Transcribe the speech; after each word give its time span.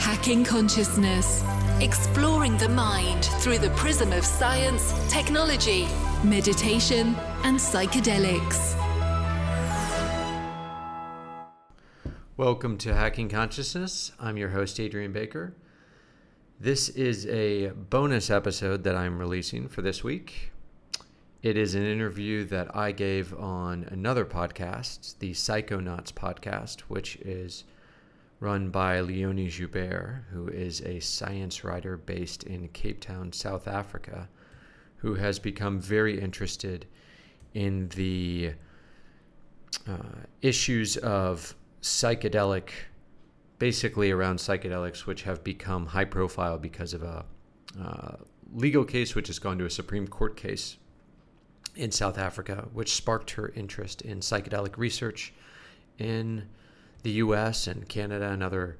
Hacking 0.00 0.44
Consciousness, 0.44 1.42
exploring 1.80 2.56
the 2.56 2.68
mind 2.68 3.24
through 3.40 3.58
the 3.58 3.70
prism 3.70 4.12
of 4.12 4.24
science, 4.24 4.94
technology, 5.10 5.88
meditation, 6.22 7.16
and 7.42 7.58
psychedelics. 7.58 8.76
Welcome 12.36 12.78
to 12.78 12.94
Hacking 12.94 13.28
Consciousness. 13.28 14.12
I'm 14.20 14.36
your 14.36 14.50
host, 14.50 14.78
Adrian 14.78 15.12
Baker. 15.12 15.56
This 16.60 16.88
is 16.90 17.26
a 17.26 17.70
bonus 17.70 18.30
episode 18.30 18.84
that 18.84 18.94
I'm 18.94 19.18
releasing 19.18 19.66
for 19.66 19.82
this 19.82 20.04
week. 20.04 20.52
It 21.42 21.56
is 21.56 21.74
an 21.74 21.84
interview 21.84 22.44
that 22.44 22.74
I 22.76 22.92
gave 22.92 23.36
on 23.36 23.82
another 23.90 24.24
podcast, 24.24 25.18
the 25.18 25.32
Psychonauts 25.32 26.12
podcast, 26.12 26.82
which 26.82 27.16
is 27.16 27.64
run 28.40 28.70
by 28.70 29.00
Leonie 29.00 29.48
Joubert, 29.48 30.24
who 30.30 30.48
is 30.48 30.80
a 30.82 31.00
science 31.00 31.64
writer 31.64 31.96
based 31.96 32.44
in 32.44 32.68
Cape 32.68 33.00
Town, 33.00 33.32
South 33.32 33.66
Africa, 33.66 34.28
who 34.96 35.14
has 35.14 35.38
become 35.38 35.80
very 35.80 36.20
interested 36.20 36.86
in 37.54 37.88
the 37.90 38.52
uh, 39.88 40.22
issues 40.42 40.96
of 40.98 41.54
psychedelic, 41.82 42.70
basically 43.58 44.10
around 44.10 44.38
psychedelics, 44.38 45.06
which 45.06 45.22
have 45.22 45.42
become 45.42 45.86
high 45.86 46.04
profile 46.04 46.58
because 46.58 46.94
of 46.94 47.02
a 47.02 47.24
uh, 47.80 48.16
legal 48.54 48.84
case 48.84 49.14
which 49.14 49.26
has 49.26 49.38
gone 49.38 49.58
to 49.58 49.64
a 49.64 49.70
Supreme 49.70 50.06
Court 50.06 50.36
case 50.36 50.76
in 51.74 51.90
South 51.90 52.18
Africa, 52.18 52.68
which 52.72 52.94
sparked 52.94 53.32
her 53.32 53.52
interest 53.54 54.02
in 54.02 54.20
psychedelic 54.20 54.76
research 54.76 55.32
in 55.98 56.48
the 57.02 57.10
U.S. 57.12 57.66
and 57.66 57.88
Canada 57.88 58.30
and 58.30 58.42
other 58.42 58.78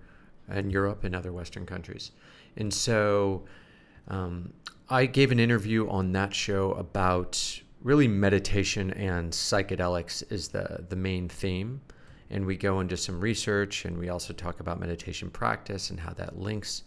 and 0.49 0.73
Europe 0.73 1.05
and 1.05 1.15
other 1.15 1.33
Western 1.33 1.67
countries. 1.67 2.13
And 2.57 2.73
so 2.73 3.45
um, 4.09 4.53
I 4.89 5.07
gave 5.07 5.31
an 5.31 5.39
interview 5.39 5.89
on 5.89 6.13
that 6.13 6.35
show 6.35 6.73
about 6.73 7.61
really 7.83 8.09
meditation 8.09 8.91
and 8.93 9.33
psychedelics 9.33 10.25
is 10.33 10.49
the 10.49 10.85
the 10.89 10.97
main 10.97 11.29
theme. 11.29 11.81
And 12.31 12.45
we 12.45 12.57
go 12.57 12.81
into 12.81 12.97
some 12.97 13.21
research 13.21 13.87
and 13.87 13.99
we 13.99 14.11
also 14.11 14.35
talk 14.35 14.61
about 14.61 14.79
meditation 14.79 15.31
practice 15.31 15.91
and 15.91 15.99
how 15.99 16.13
that 16.15 16.39
links 16.39 16.83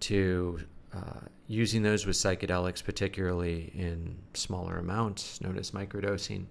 to 0.00 0.60
uh, 0.92 1.20
using 1.46 1.82
those 1.82 2.06
with 2.06 2.16
psychedelics, 2.16 2.82
particularly 2.82 3.72
in 3.74 4.16
smaller 4.34 4.78
amounts, 4.78 5.40
known 5.40 5.56
as 5.56 5.72
microdosing. 5.72 6.46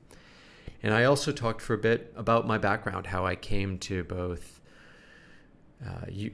And 0.82 0.94
I 0.94 1.04
also 1.04 1.32
talked 1.32 1.62
for 1.62 1.74
a 1.74 1.78
bit 1.78 2.14
about 2.16 2.48
my 2.48 2.58
background, 2.58 3.08
how 3.08 3.26
I 3.26 3.36
came 3.36 3.78
to 3.80 4.04
both. 4.04 4.62
Uh, 5.86 6.06
you, 6.10 6.32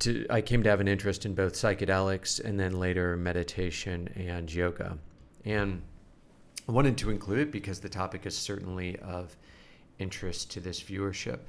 to, 0.00 0.26
I 0.30 0.40
came 0.40 0.62
to 0.62 0.70
have 0.70 0.80
an 0.80 0.88
interest 0.88 1.26
in 1.26 1.34
both 1.34 1.54
psychedelics 1.54 2.42
and 2.42 2.58
then 2.58 2.78
later 2.78 3.16
meditation 3.16 4.08
and 4.14 4.52
yoga. 4.52 4.98
And 5.44 5.82
I 6.68 6.72
wanted 6.72 6.98
to 6.98 7.10
include 7.10 7.40
it 7.40 7.50
because 7.50 7.80
the 7.80 7.88
topic 7.88 8.26
is 8.26 8.36
certainly 8.36 8.98
of 8.98 9.36
interest 9.98 10.50
to 10.52 10.60
this 10.60 10.82
viewership. 10.82 11.40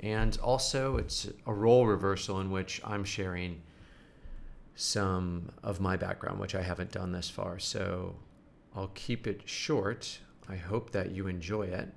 And 0.00 0.38
also, 0.42 0.96
it's 0.96 1.28
a 1.46 1.52
role 1.52 1.86
reversal 1.86 2.40
in 2.40 2.50
which 2.50 2.80
I'm 2.84 3.04
sharing 3.04 3.60
some 4.74 5.50
of 5.62 5.80
my 5.80 5.96
background, 5.96 6.40
which 6.40 6.54
I 6.54 6.62
haven't 6.62 6.92
done 6.92 7.12
this 7.12 7.28
far. 7.28 7.58
So 7.58 8.16
I'll 8.74 8.92
keep 8.94 9.26
it 9.26 9.42
short. 9.44 10.20
I 10.50 10.56
hope 10.56 10.90
that 10.90 11.12
you 11.12 11.28
enjoy 11.28 11.62
it. 11.62 11.88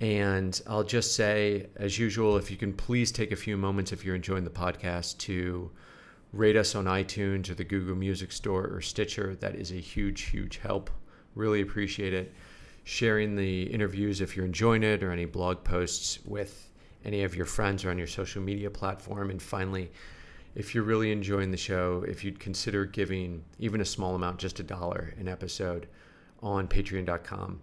And 0.00 0.60
I'll 0.66 0.84
just 0.84 1.14
say, 1.14 1.66
as 1.76 1.98
usual, 1.98 2.36
if 2.36 2.50
you 2.50 2.56
can 2.56 2.72
please 2.72 3.10
take 3.10 3.32
a 3.32 3.36
few 3.36 3.56
moments 3.56 3.92
if 3.92 4.04
you're 4.04 4.14
enjoying 4.14 4.44
the 4.44 4.50
podcast 4.50 5.18
to 5.18 5.70
rate 6.32 6.56
us 6.56 6.74
on 6.74 6.84
iTunes 6.84 7.50
or 7.50 7.54
the 7.54 7.64
Google 7.64 7.94
Music 7.96 8.32
Store 8.32 8.66
or 8.66 8.80
Stitcher. 8.80 9.36
That 9.40 9.56
is 9.56 9.70
a 9.70 9.76
huge, 9.76 10.22
huge 10.22 10.58
help. 10.58 10.90
Really 11.34 11.60
appreciate 11.60 12.14
it. 12.14 12.32
Sharing 12.84 13.36
the 13.36 13.64
interviews 13.64 14.20
if 14.20 14.36
you're 14.36 14.46
enjoying 14.46 14.82
it 14.82 15.02
or 15.02 15.10
any 15.12 15.24
blog 15.24 15.62
posts 15.62 16.18
with 16.24 16.70
any 17.04 17.22
of 17.22 17.34
your 17.34 17.46
friends 17.46 17.84
or 17.84 17.90
on 17.90 17.98
your 17.98 18.06
social 18.06 18.42
media 18.42 18.70
platform. 18.70 19.30
And 19.30 19.42
finally, 19.42 19.90
if 20.54 20.74
you're 20.74 20.84
really 20.84 21.12
enjoying 21.12 21.50
the 21.50 21.56
show, 21.56 22.04
if 22.06 22.24
you'd 22.24 22.40
consider 22.40 22.86
giving 22.86 23.44
even 23.58 23.80
a 23.80 23.84
small 23.84 24.14
amount, 24.14 24.38
just 24.38 24.60
a 24.60 24.62
dollar 24.62 25.14
an 25.18 25.28
episode 25.28 25.88
on 26.42 26.66
patreon.com, 26.68 27.60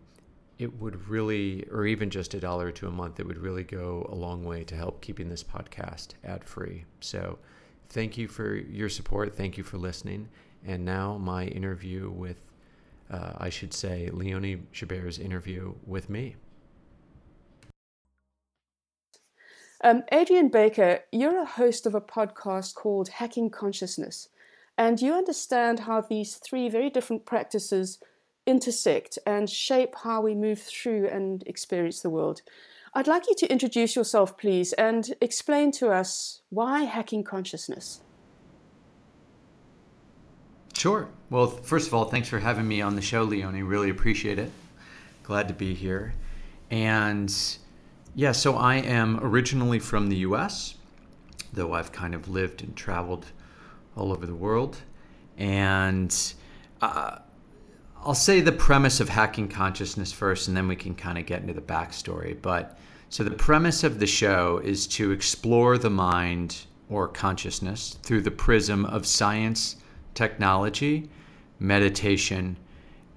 it 0.57 0.79
would 0.79 1.07
really, 1.07 1.65
or 1.71 1.85
even 1.85 2.09
just 2.09 2.33
a 2.33 2.39
dollar 2.39 2.71
to 2.71 2.87
a 2.87 2.91
month, 2.91 3.19
it 3.19 3.25
would 3.25 3.37
really 3.37 3.63
go 3.63 4.07
a 4.11 4.15
long 4.15 4.43
way 4.43 4.63
to 4.65 4.75
help 4.75 5.01
keeping 5.01 5.29
this 5.29 5.43
podcast 5.43 6.09
ad 6.23 6.43
free. 6.43 6.85
So 6.99 7.39
thank 7.89 8.17
you 8.17 8.27
for 8.27 8.55
your 8.55 8.89
support. 8.89 9.35
Thank 9.35 9.57
you 9.57 9.63
for 9.63 9.77
listening. 9.77 10.29
And 10.65 10.83
now 10.83 11.17
my 11.17 11.45
interview 11.45 12.09
with, 12.09 12.41
uh, 13.09 13.33
I 13.37 13.49
should 13.49 13.73
say, 13.73 14.09
Leonie 14.11 14.63
Joubert's 14.73 15.17
interview 15.17 15.75
with 15.85 16.09
me. 16.09 16.35
Um, 19.81 20.03
Adrian 20.11 20.49
Baker, 20.49 20.99
you're 21.09 21.41
a 21.41 21.45
host 21.45 21.85
of 21.85 21.95
a 21.95 22.01
podcast 22.01 22.75
called 22.75 23.07
Hacking 23.07 23.49
Consciousness, 23.49 24.27
and 24.77 25.01
you 25.01 25.13
understand 25.13 25.81
how 25.81 26.01
these 26.01 26.35
three 26.35 26.67
very 26.67 26.89
different 26.89 27.25
practices 27.25 27.97
intersect 28.49 29.19
and 29.25 29.49
shape 29.49 29.95
how 30.03 30.21
we 30.21 30.35
move 30.35 30.59
through 30.59 31.07
and 31.07 31.43
experience 31.45 32.01
the 32.01 32.09
world. 32.09 32.41
I'd 32.93 33.07
like 33.07 33.27
you 33.27 33.35
to 33.35 33.51
introduce 33.51 33.95
yourself, 33.95 34.37
please, 34.37 34.73
and 34.73 35.13
explain 35.21 35.71
to 35.73 35.89
us 35.89 36.41
why 36.49 36.83
hacking 36.83 37.23
consciousness. 37.23 38.01
Sure. 40.73 41.07
Well, 41.29 41.47
first 41.47 41.87
of 41.87 41.93
all, 41.93 42.05
thanks 42.05 42.29
for 42.29 42.39
having 42.39 42.67
me 42.67 42.81
on 42.81 42.95
the 42.95 43.01
show, 43.01 43.23
Leonie. 43.23 43.63
Really 43.63 43.89
appreciate 43.89 44.39
it. 44.39 44.51
Glad 45.23 45.47
to 45.49 45.53
be 45.53 45.75
here. 45.75 46.13
And 46.71 47.33
yeah, 48.15 48.31
so 48.31 48.55
I 48.55 48.75
am 48.77 49.19
originally 49.21 49.79
from 49.79 50.09
the 50.09 50.17
US, 50.17 50.75
though 51.53 51.73
I've 51.73 51.91
kind 51.91 52.15
of 52.15 52.27
lived 52.27 52.63
and 52.63 52.75
traveled 52.75 53.27
all 53.95 54.11
over 54.11 54.25
the 54.25 54.35
world. 54.35 54.77
And 55.37 56.15
uh, 56.81 57.19
I'll 58.03 58.15
say 58.15 58.39
the 58.39 58.51
premise 58.51 58.99
of 59.01 59.09
hacking 59.09 59.49
consciousness 59.49 60.11
first, 60.11 60.47
and 60.47 60.55
then 60.55 60.67
we 60.67 60.75
can 60.75 60.95
kind 60.95 61.17
of 61.17 61.25
get 61.25 61.41
into 61.41 61.53
the 61.53 61.61
backstory. 61.61 62.39
But 62.41 62.77
so 63.09 63.23
the 63.23 63.31
premise 63.31 63.83
of 63.83 63.99
the 63.99 64.07
show 64.07 64.61
is 64.63 64.87
to 64.87 65.11
explore 65.11 65.77
the 65.77 65.89
mind 65.89 66.65
or 66.89 67.07
consciousness 67.07 67.97
through 68.03 68.21
the 68.21 68.31
prism 68.31 68.85
of 68.85 69.05
science, 69.05 69.75
technology, 70.13 71.09
meditation, 71.59 72.55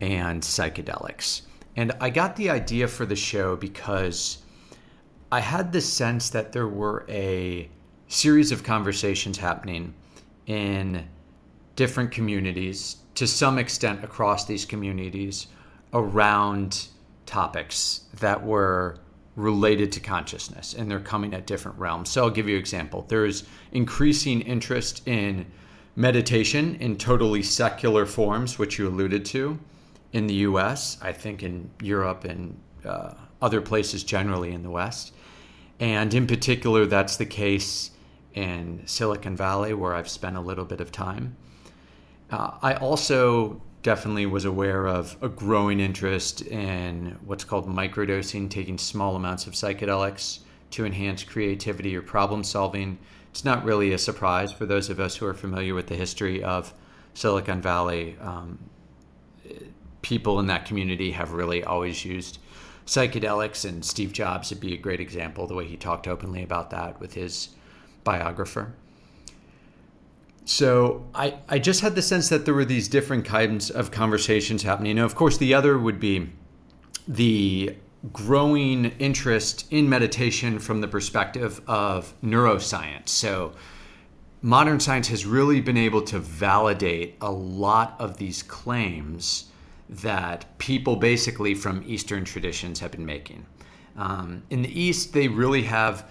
and 0.01 0.43
psychedelics. 0.43 1.43
And 1.77 1.93
I 2.01 2.11
got 2.11 2.37
the 2.37 2.51
idea 2.51 2.89
for 2.89 3.07
the 3.07 3.17
show 3.17 3.57
because 3.57 4.39
I 5.31 5.41
had 5.41 5.73
the 5.73 5.81
sense 5.81 6.29
that 6.31 6.53
there 6.53 6.69
were 6.69 7.07
a 7.09 7.71
series 8.09 8.53
of 8.53 8.65
conversations 8.65 9.39
happening 9.39 9.95
in 10.47 11.09
different 11.77 12.11
communities, 12.11 12.97
to 13.15 13.27
some 13.27 13.59
extent 13.59 14.03
across 14.05 14.47
these 14.47 14.65
communities, 14.65 15.49
around 15.93 16.89
topics 17.27 18.03
that 18.21 18.43
were 18.43 18.99
related 19.37 19.91
to 19.93 20.01
consciousness 20.01 20.75
and 20.75 20.91
they're 20.91 21.01
coming 21.01 21.33
at 21.33 21.47
different 21.47 21.79
realms. 21.79 22.11
So 22.11 22.25
I'll 22.25 22.31
give 22.31 22.49
you 22.49 22.57
an 22.57 22.61
example. 22.61 23.07
There's 23.09 23.45
increasing 23.73 24.43
interest 24.43 25.07
in 25.07 25.47
meditation 25.97 26.77
in 26.77 26.97
totally 26.97 27.43
secular 27.43 28.07
forms, 28.07 28.59
which 28.59 28.79
you 28.79 28.89
alluded 28.89 29.25
to 29.27 29.59
in 30.13 30.27
the 30.27 30.35
US, 30.35 30.99
I 31.01 31.13
think 31.13 31.43
in 31.43 31.71
Europe 31.81 32.25
and 32.25 32.59
uh, 32.85 33.15
other 33.41 33.61
places 33.61 34.05
generally 34.05 34.53
in 34.53 34.63
the 34.63 34.71
West. 34.71 35.13
And 35.81 36.13
in 36.15 36.27
particular, 36.27 36.87
that's 36.87 37.17
the 37.17 37.27
case 37.27 37.91
in 38.35 38.83
Silicon 38.87 39.37
Valley, 39.37 39.75
where 39.75 39.95
I've 39.95 40.09
spent 40.09 40.37
a 40.37 40.41
little 40.41 40.65
bit 40.65 40.81
of 40.81 40.93
time. 40.93 41.37
Uh, 42.33 42.53
I 42.63 42.75
also 42.75 43.61
definitely 43.83 44.25
was 44.25 44.47
aware 44.47 44.87
of 44.87 45.17
a 45.21 45.29
growing 45.29 45.81
interest 45.81 46.41
in 46.41 47.19
what's 47.27 47.45
called 47.45 47.69
microdosing, 47.69 48.49
taking 48.49 48.79
small 48.79 49.17
amounts 49.17 49.47
of 49.47 49.53
psychedelics 49.53 50.39
to 50.71 50.87
enhance 50.87 51.23
creativity 51.25 51.95
or 51.95 52.01
problem 52.01 52.43
solving. 52.43 52.99
It's 53.31 53.45
not 53.45 53.65
really 53.65 53.93
a 53.93 53.99
surprise 53.99 54.51
for 54.51 54.65
those 54.65 54.89
of 54.89 54.99
us 54.99 55.17
who 55.17 55.27
are 55.27 55.35
familiar 55.35 55.75
with 55.75 55.89
the 55.89 55.95
history 55.95 56.43
of 56.43 56.73
Silicon 57.13 57.61
Valley. 57.61 58.17
Um, 58.21 58.59
people 60.01 60.41
in 60.41 60.47
that 60.47 60.65
community 60.65 61.13
have 61.13 61.33
really 61.33 61.63
always 61.63 62.03
used 62.05 62.39
psychedelics, 62.87 63.69
and 63.69 63.85
Steve 63.85 64.13
Jobs 64.13 64.51
would 64.51 64.61
be 64.61 64.73
a 64.73 64.79
great 64.79 65.01
example, 65.01 65.47
the 65.47 65.55
way 65.55 65.67
he 65.67 65.77
talked 65.77 66.09
openly 66.09 66.43
about 66.43 66.71
that 66.71 66.99
with 66.99 67.13
his 67.13 67.51
biographer. 68.05 68.73
So 70.45 71.07
I, 71.15 71.39
I 71.49 71.59
just 71.59 71.81
had 71.81 71.95
the 71.95 72.03
sense 72.03 72.29
that 72.31 72.45
there 72.45 72.55
were 72.55 72.65
these 72.65 72.89
different 72.89 73.25
kinds 73.25 73.71
of 73.71 73.91
conversations 73.91 74.63
happening. 74.63 74.97
Now, 74.97 75.05
of 75.05 75.15
course, 75.15 75.37
the 75.39 75.55
other 75.55 75.79
would 75.79 76.01
be 76.01 76.31
the 77.07 77.77
growing 78.13 78.87
interest 78.99 79.67
in 79.71 79.89
meditation 79.89 80.59
from 80.59 80.81
the 80.81 80.89
perspective 80.89 81.61
of 81.69 82.13
neuroscience. 82.23 83.09
So 83.11 83.53
modern 84.43 84.81
science 84.81 85.07
has 85.09 85.25
really 85.25 85.61
been 85.61 85.77
able 85.77 86.03
to 86.03 86.19
validate 86.19 87.17
a 87.21 87.31
lot 87.31 87.95
of 88.01 88.17
these 88.17 88.43
claims 88.43 89.47
that 89.89 90.59
people 90.59 90.97
basically 90.97 91.55
from 91.55 91.85
Eastern 91.87 92.25
traditions 92.25 92.81
have 92.81 92.91
been 92.91 93.07
making. 93.07 93.47
Um, 93.97 94.43
in 94.51 94.63
the 94.63 94.81
East, 94.81 95.13
they 95.13 95.29
really 95.29 95.63
have, 95.63 96.09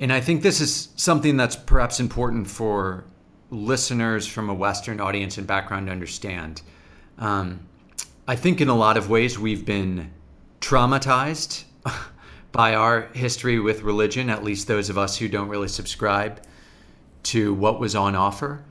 and 0.00 0.12
I 0.12 0.20
think 0.20 0.42
this 0.42 0.60
is 0.60 0.88
something 0.96 1.36
that's 1.36 1.54
perhaps 1.54 2.00
important 2.00 2.48
for 2.48 3.04
listeners 3.52 4.26
from 4.26 4.48
a 4.48 4.54
Western 4.54 4.98
audience 4.98 5.36
and 5.36 5.46
background 5.46 5.90
understand. 5.90 6.62
Um, 7.18 7.60
I 8.26 8.34
think 8.34 8.60
in 8.62 8.68
a 8.68 8.74
lot 8.74 8.96
of 8.96 9.10
ways 9.10 9.38
we've 9.38 9.66
been 9.66 10.10
traumatized 10.60 11.64
by 12.52 12.74
our 12.74 13.02
history 13.12 13.60
with 13.60 13.82
religion, 13.82 14.30
at 14.30 14.42
least 14.42 14.68
those 14.68 14.88
of 14.88 14.96
us 14.96 15.18
who 15.18 15.28
don't 15.28 15.48
really 15.48 15.68
subscribe 15.68 16.42
to 17.24 17.52
what 17.52 17.78
was 17.78 17.94
on 17.94 18.16
offer. 18.16 18.64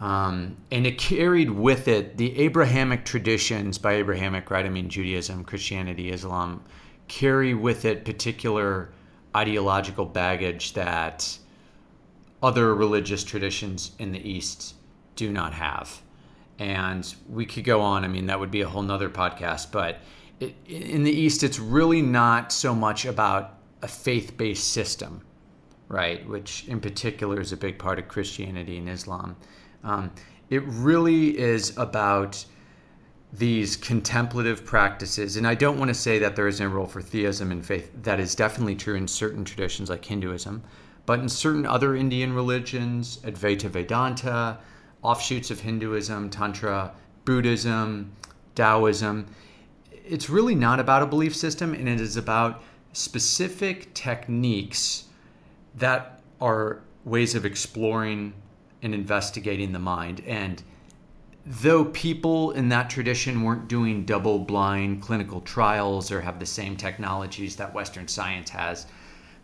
Um, 0.00 0.56
and 0.72 0.86
it 0.86 0.98
carried 0.98 1.50
with 1.50 1.86
it 1.86 2.16
the 2.16 2.36
Abrahamic 2.38 3.04
traditions, 3.04 3.78
by 3.78 3.94
Abrahamic, 3.94 4.50
right? 4.50 4.64
I 4.64 4.70
mean, 4.70 4.88
Judaism, 4.88 5.44
Christianity, 5.44 6.10
Islam, 6.10 6.64
carry 7.08 7.52
with 7.52 7.84
it 7.84 8.04
particular 8.04 8.90
ideological 9.36 10.06
baggage 10.06 10.72
that 10.72 11.38
other 12.44 12.74
religious 12.74 13.24
traditions 13.24 13.92
in 13.98 14.12
the 14.12 14.18
East 14.18 14.74
do 15.16 15.32
not 15.32 15.54
have. 15.54 16.02
And 16.58 17.12
we 17.26 17.46
could 17.46 17.64
go 17.64 17.80
on. 17.80 18.04
I 18.04 18.08
mean, 18.08 18.26
that 18.26 18.38
would 18.38 18.50
be 18.50 18.60
a 18.60 18.68
whole 18.68 18.82
nother 18.82 19.08
podcast. 19.08 19.72
But 19.72 20.00
it, 20.40 20.54
in 20.66 21.04
the 21.04 21.10
East, 21.10 21.42
it's 21.42 21.58
really 21.58 22.02
not 22.02 22.52
so 22.52 22.74
much 22.74 23.06
about 23.06 23.54
a 23.80 23.88
faith 23.88 24.36
based 24.36 24.72
system, 24.72 25.22
right? 25.88 26.28
Which 26.28 26.66
in 26.68 26.80
particular 26.80 27.40
is 27.40 27.52
a 27.52 27.56
big 27.56 27.78
part 27.78 27.98
of 27.98 28.08
Christianity 28.08 28.76
and 28.76 28.90
Islam. 28.90 29.36
Um, 29.82 30.12
it 30.50 30.62
really 30.66 31.38
is 31.38 31.76
about 31.78 32.44
these 33.32 33.74
contemplative 33.74 34.66
practices. 34.66 35.38
And 35.38 35.46
I 35.46 35.54
don't 35.54 35.78
want 35.78 35.88
to 35.88 35.94
say 35.94 36.18
that 36.18 36.36
there 36.36 36.46
isn't 36.46 36.64
a 36.64 36.68
role 36.68 36.86
for 36.86 37.00
theism 37.00 37.50
and 37.50 37.64
faith. 37.64 37.90
That 38.02 38.20
is 38.20 38.34
definitely 38.34 38.76
true 38.76 38.96
in 38.96 39.08
certain 39.08 39.44
traditions 39.46 39.88
like 39.88 40.04
Hinduism. 40.04 40.62
But 41.06 41.20
in 41.20 41.28
certain 41.28 41.66
other 41.66 41.94
Indian 41.94 42.32
religions, 42.32 43.18
Advaita 43.18 43.68
Vedanta, 43.68 44.58
offshoots 45.02 45.50
of 45.50 45.60
Hinduism, 45.60 46.30
Tantra, 46.30 46.92
Buddhism, 47.24 48.12
Taoism, 48.54 49.26
it's 49.90 50.30
really 50.30 50.54
not 50.54 50.80
about 50.80 51.02
a 51.02 51.06
belief 51.06 51.34
system 51.34 51.74
and 51.74 51.88
it 51.88 52.00
is 52.00 52.16
about 52.16 52.62
specific 52.92 53.92
techniques 53.94 55.04
that 55.76 56.20
are 56.40 56.80
ways 57.04 57.34
of 57.34 57.44
exploring 57.44 58.32
and 58.82 58.94
investigating 58.94 59.72
the 59.72 59.78
mind. 59.78 60.22
And 60.26 60.62
though 61.46 61.86
people 61.86 62.52
in 62.52 62.68
that 62.70 62.88
tradition 62.88 63.42
weren't 63.42 63.68
doing 63.68 64.04
double 64.04 64.38
blind 64.38 65.02
clinical 65.02 65.40
trials 65.40 66.10
or 66.10 66.20
have 66.20 66.38
the 66.38 66.46
same 66.46 66.76
technologies 66.76 67.56
that 67.56 67.74
Western 67.74 68.08
science 68.08 68.50
has, 68.50 68.86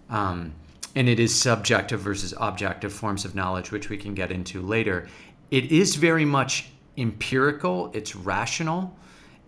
um, 0.09 0.53
and 0.95 1.09
it 1.09 1.21
is 1.21 1.35
subjective 1.35 2.01
versus 2.01 2.35
objective 2.39 2.93
forms 2.93 3.25
of 3.25 3.35
knowledge, 3.35 3.71
which 3.71 3.89
we 3.89 3.97
can 3.97 4.15
get 4.15 4.33
into 4.33 4.61
later. 4.61 5.09
It 5.51 5.71
is 5.73 5.97
very 5.97 6.25
much 6.25 6.71
empirical, 6.97 7.91
it's 7.95 8.17
rational. 8.17 8.97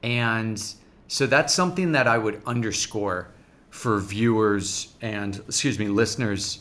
And 0.03 0.62
so 1.09 1.27
that's 1.27 1.53
something 1.53 1.93
that 1.93 2.06
I 2.06 2.19
would 2.19 2.43
underscore 2.47 3.29
for 3.71 3.99
viewers 3.99 4.94
and, 5.00 5.37
excuse 5.49 5.79
me, 5.79 5.89
listeners 5.89 6.61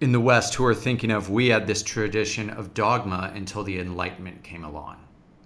in 0.00 0.12
the 0.12 0.20
West 0.20 0.54
who 0.54 0.64
are 0.64 0.74
thinking 0.74 1.10
of 1.10 1.30
we 1.30 1.48
had 1.48 1.66
this 1.66 1.82
tradition 1.82 2.50
of 2.50 2.72
dogma 2.74 3.30
until 3.34 3.62
the 3.62 3.78
Enlightenment 3.78 4.42
came 4.42 4.64
along 4.64 4.96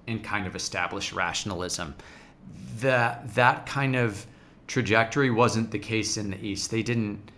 and 0.07 0.23
kind 0.23 0.47
of 0.47 0.55
established 0.55 1.13
rationalism. 1.13 1.95
That 2.79 3.35
that 3.35 3.67
kind 3.67 3.97
of 3.97 4.25
trajectory 4.67 5.31
wasn't 5.31 5.71
the 5.71 5.79
case 5.79 6.17
in 6.17 6.31
the 6.31 6.45
East. 6.45 6.71
They 6.71 6.83
didn't 6.83 7.31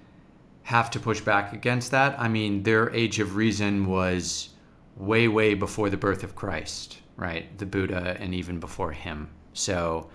have 0.67 0.91
to 0.91 0.99
push 0.99 1.21
back 1.21 1.53
against 1.53 1.93
that. 1.93 2.19
I 2.19 2.27
mean, 2.27 2.65
their 2.65 2.93
age 2.93 3.21
of 3.21 3.37
reason 3.37 3.87
was 3.87 4.49
way, 4.97 5.29
way 5.29 5.55
before 5.55 5.91
the 5.91 5.97
birth 5.97 6.25
of 6.25 6.35
Christ, 6.35 6.99
right? 7.15 7.57
The 7.57 7.67
Buddha, 7.67 8.17
and 8.19 8.35
even 8.35 8.59
before 8.59 8.91
him. 8.91 9.31
So, 9.53 10.11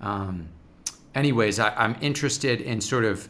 um, 0.00 0.48
anyways, 1.16 1.58
I, 1.58 1.70
I'm 1.70 1.96
interested 2.00 2.60
in 2.60 2.80
sort 2.80 3.04
of 3.04 3.28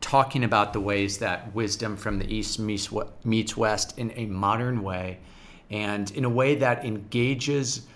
talking 0.00 0.42
about 0.42 0.72
the 0.72 0.80
ways 0.80 1.18
that 1.18 1.54
wisdom 1.54 1.96
from 1.96 2.18
the 2.18 2.28
East 2.34 2.58
meets, 2.58 2.90
meets 3.22 3.56
West 3.56 3.96
in 3.96 4.12
a 4.16 4.26
modern 4.26 4.82
way 4.82 5.20
and 5.70 6.10
in 6.10 6.24
a 6.24 6.28
way 6.28 6.56
that 6.56 6.84
engages 6.84 7.86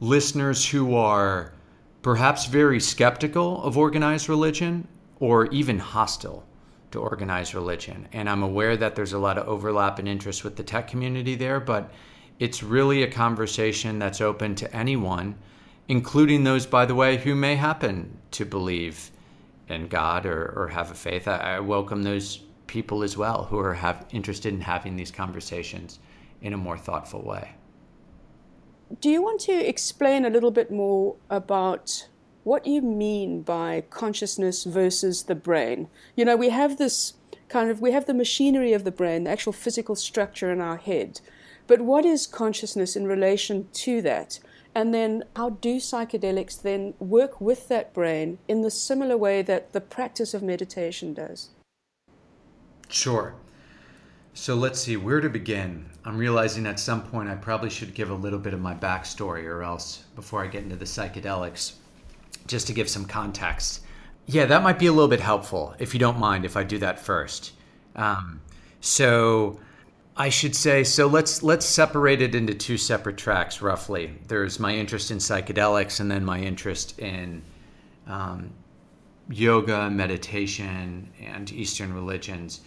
listeners 0.00 0.66
who 0.66 0.94
are 0.94 1.52
perhaps 2.00 2.46
very 2.46 2.80
skeptical 2.80 3.62
of 3.62 3.76
organized 3.76 4.30
religion 4.30 4.88
or 5.20 5.44
even 5.48 5.78
hostile 5.78 6.45
to 6.90 7.00
organized 7.00 7.54
religion. 7.54 8.08
And 8.12 8.28
I'm 8.28 8.42
aware 8.42 8.76
that 8.76 8.94
there's 8.94 9.12
a 9.12 9.18
lot 9.18 9.38
of 9.38 9.48
overlap 9.48 9.98
and 9.98 10.08
interest 10.08 10.44
with 10.44 10.56
the 10.56 10.62
tech 10.62 10.88
community 10.88 11.34
there, 11.34 11.60
but 11.60 11.90
it's 12.38 12.62
really 12.62 13.02
a 13.02 13.10
conversation 13.10 13.98
that's 13.98 14.20
open 14.20 14.54
to 14.56 14.76
anyone, 14.76 15.36
including 15.88 16.44
those, 16.44 16.66
by 16.66 16.86
the 16.86 16.94
way, 16.94 17.16
who 17.16 17.34
may 17.34 17.56
happen 17.56 18.18
to 18.32 18.44
believe 18.44 19.10
in 19.68 19.88
God 19.88 20.26
or, 20.26 20.52
or 20.56 20.68
have 20.68 20.90
a 20.90 20.94
faith. 20.94 21.26
I, 21.26 21.56
I 21.56 21.60
welcome 21.60 22.02
those 22.02 22.42
people 22.66 23.02
as 23.02 23.16
well 23.16 23.44
who 23.44 23.58
are 23.58 23.74
have, 23.74 24.06
interested 24.10 24.52
in 24.52 24.60
having 24.60 24.96
these 24.96 25.10
conversations 25.10 25.98
in 26.42 26.52
a 26.52 26.56
more 26.56 26.76
thoughtful 26.76 27.22
way. 27.22 27.52
Do 29.00 29.08
you 29.08 29.22
want 29.22 29.40
to 29.42 29.52
explain 29.52 30.24
a 30.24 30.30
little 30.30 30.50
bit 30.50 30.70
more 30.70 31.16
about 31.30 32.08
what 32.46 32.64
you 32.64 32.80
mean 32.80 33.42
by 33.42 33.82
consciousness 33.90 34.62
versus 34.62 35.24
the 35.24 35.34
brain. 35.34 35.88
You 36.14 36.24
know, 36.24 36.36
we 36.36 36.50
have 36.50 36.78
this 36.78 37.14
kind 37.48 37.68
of, 37.68 37.80
we 37.80 37.90
have 37.90 38.06
the 38.06 38.14
machinery 38.14 38.72
of 38.72 38.84
the 38.84 38.92
brain, 38.92 39.24
the 39.24 39.30
actual 39.30 39.52
physical 39.52 39.96
structure 39.96 40.52
in 40.52 40.60
our 40.60 40.76
head. 40.76 41.20
But 41.66 41.80
what 41.80 42.04
is 42.04 42.24
consciousness 42.28 42.94
in 42.94 43.08
relation 43.08 43.66
to 43.72 44.00
that? 44.02 44.38
And 44.76 44.94
then 44.94 45.24
how 45.34 45.50
do 45.50 45.78
psychedelics 45.78 46.62
then 46.62 46.94
work 47.00 47.40
with 47.40 47.66
that 47.66 47.92
brain 47.92 48.38
in 48.46 48.60
the 48.60 48.70
similar 48.70 49.16
way 49.16 49.42
that 49.42 49.72
the 49.72 49.80
practice 49.80 50.32
of 50.32 50.44
meditation 50.44 51.14
does? 51.14 51.48
Sure. 52.88 53.34
So 54.34 54.54
let's 54.54 54.78
see 54.78 54.96
where 54.96 55.20
to 55.20 55.28
begin. 55.28 55.86
I'm 56.04 56.16
realizing 56.16 56.66
at 56.66 56.78
some 56.78 57.02
point 57.02 57.28
I 57.28 57.34
probably 57.34 57.70
should 57.70 57.92
give 57.92 58.10
a 58.10 58.14
little 58.14 58.38
bit 58.38 58.54
of 58.54 58.60
my 58.60 58.74
backstory, 58.74 59.46
or 59.46 59.64
else 59.64 60.04
before 60.14 60.44
I 60.44 60.46
get 60.46 60.62
into 60.62 60.76
the 60.76 60.84
psychedelics 60.84 61.72
just 62.46 62.66
to 62.68 62.72
give 62.72 62.88
some 62.88 63.04
context. 63.04 63.82
Yeah, 64.26 64.46
that 64.46 64.62
might 64.62 64.78
be 64.78 64.86
a 64.86 64.92
little 64.92 65.08
bit 65.08 65.20
helpful 65.20 65.74
if 65.78 65.94
you 65.94 66.00
don't 66.00 66.18
mind 66.18 66.44
if 66.44 66.56
I 66.56 66.64
do 66.64 66.78
that 66.78 66.98
first. 66.98 67.52
Um, 67.94 68.40
so 68.80 69.60
I 70.16 70.30
should 70.30 70.56
say 70.56 70.82
so. 70.82 71.06
Let's 71.06 71.42
let's 71.42 71.66
separate 71.66 72.22
it 72.22 72.34
into 72.34 72.54
two 72.54 72.76
separate 72.76 73.16
tracks, 73.16 73.60
roughly. 73.60 74.18
There's 74.28 74.58
my 74.58 74.74
interest 74.74 75.10
in 75.10 75.18
psychedelics, 75.18 76.00
and 76.00 76.10
then 76.10 76.24
my 76.24 76.40
interest 76.40 76.98
in 76.98 77.42
um, 78.06 78.50
yoga, 79.28 79.90
meditation, 79.90 81.10
and 81.20 81.52
Eastern 81.52 81.92
religions. 81.92 82.62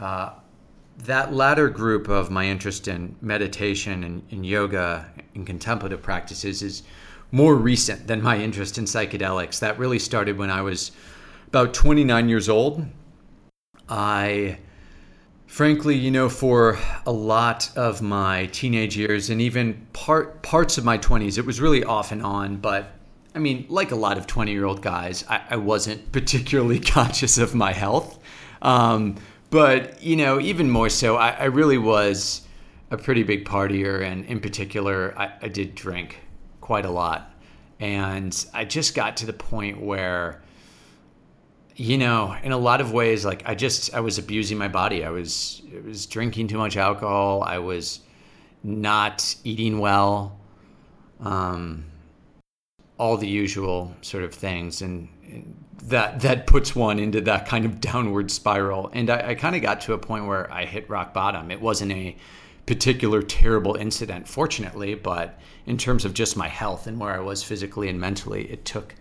Uh, 0.00 0.30
that 0.98 1.34
latter 1.34 1.68
group 1.68 2.08
of 2.08 2.30
my 2.30 2.46
interest 2.46 2.88
in 2.88 3.16
meditation 3.20 4.04
and, 4.04 4.22
and 4.30 4.46
yoga 4.46 5.06
and 5.34 5.46
contemplative 5.46 6.00
practices 6.02 6.62
is 6.62 6.84
more 7.34 7.56
recent 7.56 8.06
than 8.06 8.22
my 8.22 8.38
interest 8.38 8.78
in 8.78 8.84
psychedelics. 8.84 9.58
That 9.58 9.76
really 9.76 9.98
started 9.98 10.38
when 10.38 10.50
I 10.50 10.62
was 10.62 10.92
about 11.48 11.74
29 11.74 12.28
years 12.28 12.48
old. 12.48 12.86
I, 13.88 14.58
frankly, 15.48 15.96
you 15.96 16.12
know, 16.12 16.28
for 16.28 16.78
a 17.04 17.10
lot 17.10 17.76
of 17.76 18.00
my 18.00 18.46
teenage 18.46 18.96
years 18.96 19.30
and 19.30 19.40
even 19.40 19.84
part 19.92 20.42
parts 20.42 20.78
of 20.78 20.84
my 20.84 20.96
20s, 20.96 21.36
it 21.36 21.44
was 21.44 21.60
really 21.60 21.82
off 21.82 22.12
and 22.12 22.22
on. 22.22 22.58
But 22.58 22.92
I 23.34 23.40
mean, 23.40 23.66
like 23.68 23.90
a 23.90 23.96
lot 23.96 24.16
of 24.16 24.28
20 24.28 24.52
year 24.52 24.64
old 24.64 24.80
guys, 24.80 25.24
I, 25.28 25.42
I, 25.50 25.56
wasn't 25.56 26.12
particularly 26.12 26.78
conscious 26.78 27.36
of 27.36 27.52
my 27.52 27.72
health. 27.72 28.16
Um, 28.62 29.16
but 29.50 30.00
you 30.00 30.14
know, 30.14 30.38
even 30.38 30.70
more 30.70 30.88
so, 30.88 31.16
I, 31.16 31.30
I, 31.30 31.44
really 31.46 31.78
was 31.78 32.46
a 32.92 32.96
pretty 32.96 33.24
big 33.24 33.44
partier, 33.44 34.04
and 34.04 34.24
in 34.26 34.38
particular, 34.38 35.18
I, 35.18 35.32
I 35.42 35.48
did 35.48 35.74
drink 35.74 36.20
quite 36.64 36.86
a 36.86 36.90
lot. 36.90 37.30
And 37.78 38.34
I 38.54 38.64
just 38.64 38.94
got 38.94 39.18
to 39.18 39.26
the 39.26 39.34
point 39.34 39.82
where, 39.82 40.40
you 41.76 41.98
know, 41.98 42.34
in 42.42 42.52
a 42.52 42.56
lot 42.56 42.80
of 42.80 42.90
ways, 42.90 43.22
like 43.22 43.42
I 43.44 43.54
just 43.54 43.92
I 43.92 44.00
was 44.00 44.16
abusing 44.16 44.56
my 44.56 44.68
body. 44.68 45.04
I 45.04 45.10
was 45.10 45.60
I 45.76 45.86
was 45.86 46.06
drinking 46.06 46.48
too 46.48 46.56
much 46.56 46.78
alcohol. 46.78 47.42
I 47.42 47.58
was 47.58 48.00
not 48.62 49.36
eating 49.44 49.78
well. 49.78 50.38
Um, 51.20 51.84
all 52.98 53.18
the 53.18 53.28
usual 53.28 53.94
sort 54.00 54.24
of 54.24 54.32
things, 54.32 54.80
and 54.80 55.08
that 55.82 56.20
that 56.20 56.46
puts 56.46 56.74
one 56.74 56.98
into 56.98 57.20
that 57.20 57.46
kind 57.46 57.66
of 57.66 57.78
downward 57.92 58.30
spiral. 58.30 58.88
And 58.94 59.10
I, 59.10 59.30
I 59.30 59.34
kind 59.34 59.54
of 59.54 59.60
got 59.60 59.82
to 59.82 59.92
a 59.92 59.98
point 59.98 60.26
where 60.26 60.50
I 60.50 60.64
hit 60.64 60.88
rock 60.88 61.12
bottom. 61.12 61.50
It 61.50 61.60
wasn't 61.60 61.92
a 61.92 62.16
particular 62.66 63.22
terrible 63.22 63.74
incident, 63.74 64.26
fortunately, 64.26 64.94
but 64.94 65.38
in 65.66 65.76
terms 65.76 66.04
of 66.04 66.14
just 66.14 66.36
my 66.36 66.48
health 66.48 66.86
and 66.86 66.98
where 66.98 67.14
I 67.14 67.20
was 67.20 67.42
physically 67.42 67.88
and 67.88 68.00
mentally, 68.00 68.50
it 68.50 68.64
took 68.64 68.94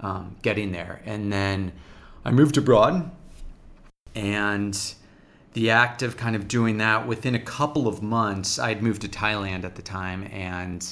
um, 0.00 0.36
getting 0.42 0.72
there. 0.72 1.00
And 1.04 1.32
then 1.32 1.72
I 2.24 2.30
moved 2.30 2.56
abroad, 2.56 3.10
and 4.14 4.94
the 5.52 5.70
act 5.70 6.02
of 6.02 6.16
kind 6.16 6.36
of 6.36 6.48
doing 6.48 6.78
that 6.78 7.06
within 7.06 7.34
a 7.34 7.40
couple 7.40 7.86
of 7.86 8.02
months, 8.02 8.58
I'd 8.58 8.82
moved 8.82 9.02
to 9.02 9.08
Thailand 9.08 9.64
at 9.64 9.76
the 9.76 9.82
time, 9.82 10.28
and 10.32 10.86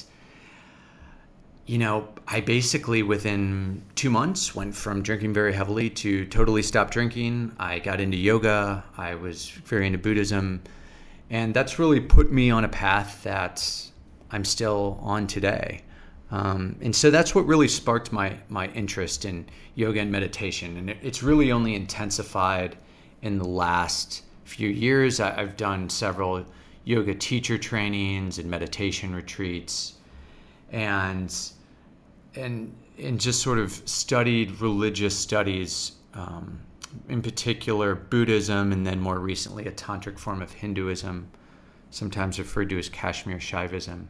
you 1.65 1.79
know, 1.79 2.07
I 2.27 2.41
basically 2.41 3.01
within 3.01 3.81
two 3.95 4.11
months 4.11 4.53
went 4.53 4.75
from 4.75 5.01
drinking 5.01 5.33
very 5.33 5.51
heavily 5.51 5.89
to 5.89 6.25
totally 6.27 6.61
stopped 6.61 6.93
drinking. 6.93 7.55
I 7.59 7.79
got 7.79 7.99
into 7.99 8.17
yoga. 8.17 8.83
I 8.97 9.15
was 9.15 9.49
very 9.49 9.87
into 9.87 9.97
Buddhism. 9.97 10.61
And 11.29 11.53
that's 11.53 11.79
really 11.79 11.99
put 11.99 12.31
me 12.31 12.51
on 12.51 12.63
a 12.63 12.69
path 12.69 13.23
that 13.23 13.91
I'm 14.31 14.45
still 14.45 14.99
on 15.01 15.27
today. 15.27 15.81
Um, 16.31 16.75
and 16.81 16.95
so 16.95 17.11
that's 17.11 17.33
what 17.35 17.45
really 17.45 17.67
sparked 17.67 18.11
my, 18.11 18.37
my 18.49 18.67
interest 18.69 19.25
in 19.25 19.45
yoga 19.75 19.99
and 19.99 20.11
meditation. 20.11 20.77
And 20.77 20.89
it, 20.89 20.97
it's 21.01 21.23
really 21.23 21.51
only 21.51 21.75
intensified 21.75 22.77
in 23.21 23.37
the 23.37 23.47
last 23.47 24.23
few 24.43 24.69
years. 24.69 25.19
I, 25.19 25.39
I've 25.39 25.57
done 25.57 25.89
several 25.89 26.45
yoga 26.83 27.15
teacher 27.15 27.57
trainings 27.57 28.39
and 28.39 28.49
meditation 28.49 29.15
retreats. 29.15 29.93
And 30.71 31.33
and 32.35 32.75
and 32.97 33.19
just 33.19 33.41
sort 33.41 33.59
of 33.59 33.71
studied 33.85 34.59
religious 34.61 35.17
studies, 35.17 35.93
um, 36.13 36.59
in 37.09 37.21
particular 37.21 37.95
Buddhism, 37.95 38.71
and 38.71 38.85
then 38.85 38.99
more 38.99 39.19
recently 39.19 39.65
a 39.65 39.71
tantric 39.71 40.19
form 40.19 40.41
of 40.41 40.51
Hinduism, 40.51 41.27
sometimes 41.89 42.39
referred 42.39 42.69
to 42.69 42.77
as 42.77 42.89
Kashmir 42.89 43.37
Shaivism, 43.37 44.05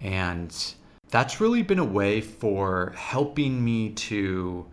and 0.00 0.74
that's 1.10 1.40
really 1.40 1.62
been 1.62 1.78
a 1.78 1.84
way 1.84 2.20
for 2.20 2.92
helping 2.96 3.64
me 3.64 3.90
to, 3.90 4.66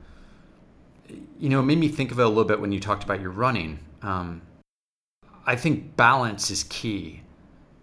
you 1.39 1.49
know, 1.49 1.59
it 1.59 1.63
made 1.63 1.79
me 1.79 1.87
think 1.87 2.11
of 2.11 2.19
it 2.19 2.23
a 2.23 2.27
little 2.27 2.45
bit 2.45 2.59
when 2.59 2.71
you 2.71 2.79
talked 2.79 3.03
about 3.03 3.21
your 3.21 3.31
running. 3.31 3.79
Um, 4.01 4.41
I 5.45 5.55
think 5.55 5.95
balance 5.95 6.51
is 6.51 6.63
key. 6.63 7.21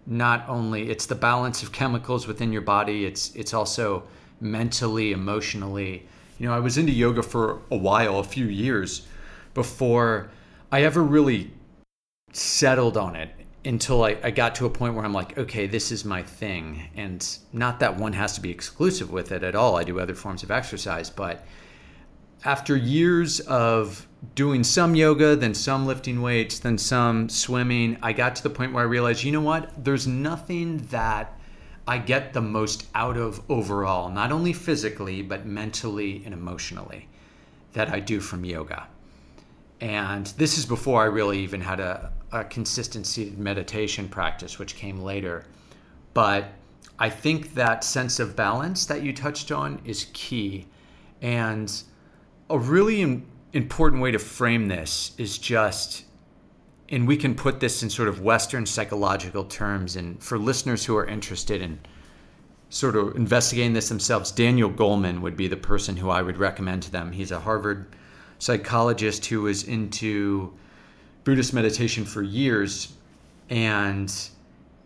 Not 0.05 0.47
only 0.49 0.89
it's 0.89 1.05
the 1.05 1.15
balance 1.15 1.63
of 1.63 1.71
chemicals 1.71 2.27
within 2.27 2.51
your 2.51 2.61
body, 2.61 3.05
it's 3.05 3.33
it's 3.35 3.53
also 3.53 4.03
mentally, 4.41 5.13
emotionally. 5.13 6.05
You 6.37 6.47
know, 6.47 6.53
I 6.53 6.59
was 6.59 6.77
into 6.77 6.91
yoga 6.91 7.23
for 7.23 7.61
a 7.71 7.77
while, 7.77 8.19
a 8.19 8.23
few 8.23 8.47
years 8.47 9.07
before 9.53 10.29
I 10.71 10.83
ever 10.83 11.03
really 11.03 11.51
settled 12.31 12.97
on 12.97 13.15
it 13.15 13.29
until 13.65 14.03
I, 14.03 14.17
I 14.23 14.31
got 14.31 14.55
to 14.55 14.65
a 14.65 14.69
point 14.69 14.95
where 14.95 15.05
I'm 15.05 15.13
like, 15.13 15.37
okay, 15.37 15.67
this 15.67 15.91
is 15.91 16.03
my 16.03 16.21
thing. 16.21 16.89
And 16.95 17.25
not 17.53 17.79
that 17.79 17.97
one 17.97 18.13
has 18.13 18.33
to 18.35 18.41
be 18.41 18.49
exclusive 18.49 19.11
with 19.11 19.31
it 19.31 19.43
at 19.43 19.55
all. 19.55 19.77
I 19.77 19.83
do 19.83 19.99
other 19.99 20.15
forms 20.15 20.43
of 20.43 20.51
exercise. 20.51 21.09
But 21.09 21.45
after 22.43 22.75
years 22.75 23.39
of 23.41 24.05
doing 24.35 24.63
some 24.63 24.95
yoga, 24.95 25.35
then 25.35 25.53
some 25.53 25.85
lifting 25.85 26.21
weights, 26.21 26.59
then 26.59 26.77
some 26.77 27.29
swimming, 27.29 27.97
I 28.01 28.13
got 28.13 28.35
to 28.37 28.43
the 28.43 28.49
point 28.49 28.73
where 28.73 28.83
I 28.83 28.87
realized, 28.87 29.23
you 29.23 29.31
know 29.31 29.41
what? 29.41 29.71
There's 29.83 30.07
nothing 30.07 30.77
that 30.87 31.39
I 31.87 31.97
get 31.97 32.33
the 32.33 32.41
most 32.41 32.87
out 32.95 33.17
of 33.17 33.41
overall, 33.49 34.09
not 34.09 34.31
only 34.31 34.53
physically, 34.53 35.21
but 35.21 35.45
mentally 35.45 36.21
and 36.25 36.33
emotionally, 36.33 37.07
that 37.73 37.89
I 37.89 37.99
do 37.99 38.19
from 38.19 38.45
yoga. 38.45 38.87
And 39.81 40.27
this 40.37 40.57
is 40.57 40.65
before 40.65 41.01
I 41.01 41.05
really 41.05 41.39
even 41.39 41.61
had 41.61 41.79
a, 41.79 42.11
a 42.31 42.43
consistency 42.45 43.33
meditation 43.37 44.07
practice, 44.07 44.57
which 44.59 44.75
came 44.75 44.99
later. 44.99 45.45
But 46.13 46.45
I 46.99 47.09
think 47.09 47.53
that 47.55 47.83
sense 47.83 48.19
of 48.19 48.35
balance 48.35 48.85
that 48.85 49.03
you 49.03 49.13
touched 49.13 49.51
on 49.51 49.81
is 49.83 50.07
key. 50.13 50.67
And 51.21 51.71
a 52.49 52.57
really 52.57 53.23
important 53.53 54.01
way 54.01 54.11
to 54.11 54.19
frame 54.19 54.67
this 54.67 55.13
is 55.17 55.37
just 55.37 56.05
and 56.89 57.07
we 57.07 57.17
can 57.17 57.33
put 57.33 57.59
this 57.59 57.81
in 57.81 57.89
sort 57.89 58.07
of 58.07 58.21
Western 58.21 58.67
psychological 58.67 59.45
terms. 59.45 59.95
And 59.95 60.21
for 60.21 60.37
listeners 60.37 60.85
who 60.85 60.95
are 60.95 61.05
interested 61.05 61.59
in 61.59 61.79
sort 62.69 62.95
of 62.95 63.15
investigating 63.15 63.73
this 63.73 63.89
themselves, 63.89 64.31
Daniel 64.31 64.69
Goleman 64.69 65.21
would 65.21 65.35
be 65.35 65.47
the 65.47 65.57
person 65.57 65.97
who 65.97 66.11
I 66.11 66.21
would 66.21 66.37
recommend 66.37 66.83
to 66.83 66.91
them. 66.91 67.11
He's 67.11 67.31
a 67.31 67.39
Harvard 67.39 67.95
psychologist 68.43 69.25
who 69.27 69.43
was 69.43 69.63
into 69.63 70.53
Buddhist 71.23 71.53
meditation 71.53 72.03
for 72.03 72.21
years. 72.21 72.93
And 73.49 74.13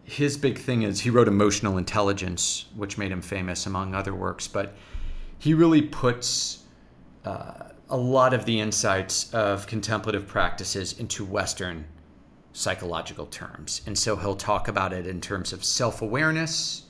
his 0.04 0.38
big 0.38 0.60
thing 0.60 0.84
is 0.84 1.00
he 1.00 1.10
wrote 1.10 1.28
Emotional 1.28 1.78
Intelligence, 1.78 2.66
which 2.76 2.98
made 2.98 3.12
him 3.12 3.22
famous, 3.22 3.66
among 3.66 3.96
other 3.96 4.14
works. 4.14 4.48
But 4.48 4.76
he 5.40 5.56
really 5.56 5.82
puts 5.82 6.64
uh, 7.26 7.70
a 7.90 7.98
lot 7.98 8.34
of 8.34 8.46
the 8.46 8.60
insights 8.60 9.34
of 9.34 9.66
contemplative 9.66 10.28
practices 10.28 11.00
into 11.00 11.26
Western 11.26 11.86
psychological 12.54 13.26
terms. 13.26 13.82
And 13.88 13.98
so 13.98 14.16
he'll 14.16 14.36
talk 14.36 14.68
about 14.68 14.94
it 14.94 15.08
in 15.08 15.20
terms 15.20 15.52
of 15.52 15.64
self 15.64 16.02
awareness, 16.04 16.84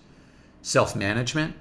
self 0.61 0.97
management, 0.97 1.55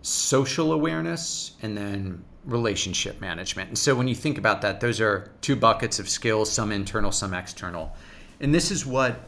social 0.00 0.72
awareness, 0.72 1.52
and 1.62 1.76
then 1.76 2.24
relationship 2.46 3.20
management. 3.20 3.68
And 3.68 3.78
so 3.78 3.94
when 3.94 4.08
you 4.08 4.14
think 4.14 4.38
about 4.38 4.62
that, 4.62 4.80
those 4.80 5.00
are 5.00 5.30
two 5.40 5.56
buckets 5.56 5.98
of 5.98 6.08
skills, 6.08 6.50
some 6.50 6.72
internal, 6.72 7.12
some 7.12 7.34
external. 7.34 7.96
And 8.40 8.54
this 8.54 8.70
is 8.70 8.84
what 8.84 9.20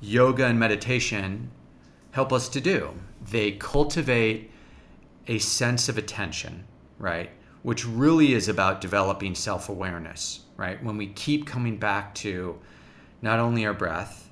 yoga 0.00 0.46
and 0.46 0.58
meditation 0.58 1.50
help 2.12 2.32
us 2.32 2.48
to 2.50 2.60
do. 2.60 2.90
They 3.30 3.52
cultivate 3.52 4.50
a 5.26 5.38
sense 5.38 5.88
of 5.88 5.98
attention, 5.98 6.64
right? 6.98 7.30
Which 7.62 7.86
really 7.86 8.32
is 8.32 8.48
about 8.48 8.80
developing 8.80 9.34
self 9.34 9.68
awareness, 9.68 10.40
right? 10.56 10.82
When 10.82 10.96
we 10.96 11.08
keep 11.08 11.46
coming 11.46 11.76
back 11.76 12.14
to 12.16 12.58
not 13.22 13.38
only 13.38 13.66
our 13.66 13.74
breath, 13.74 14.30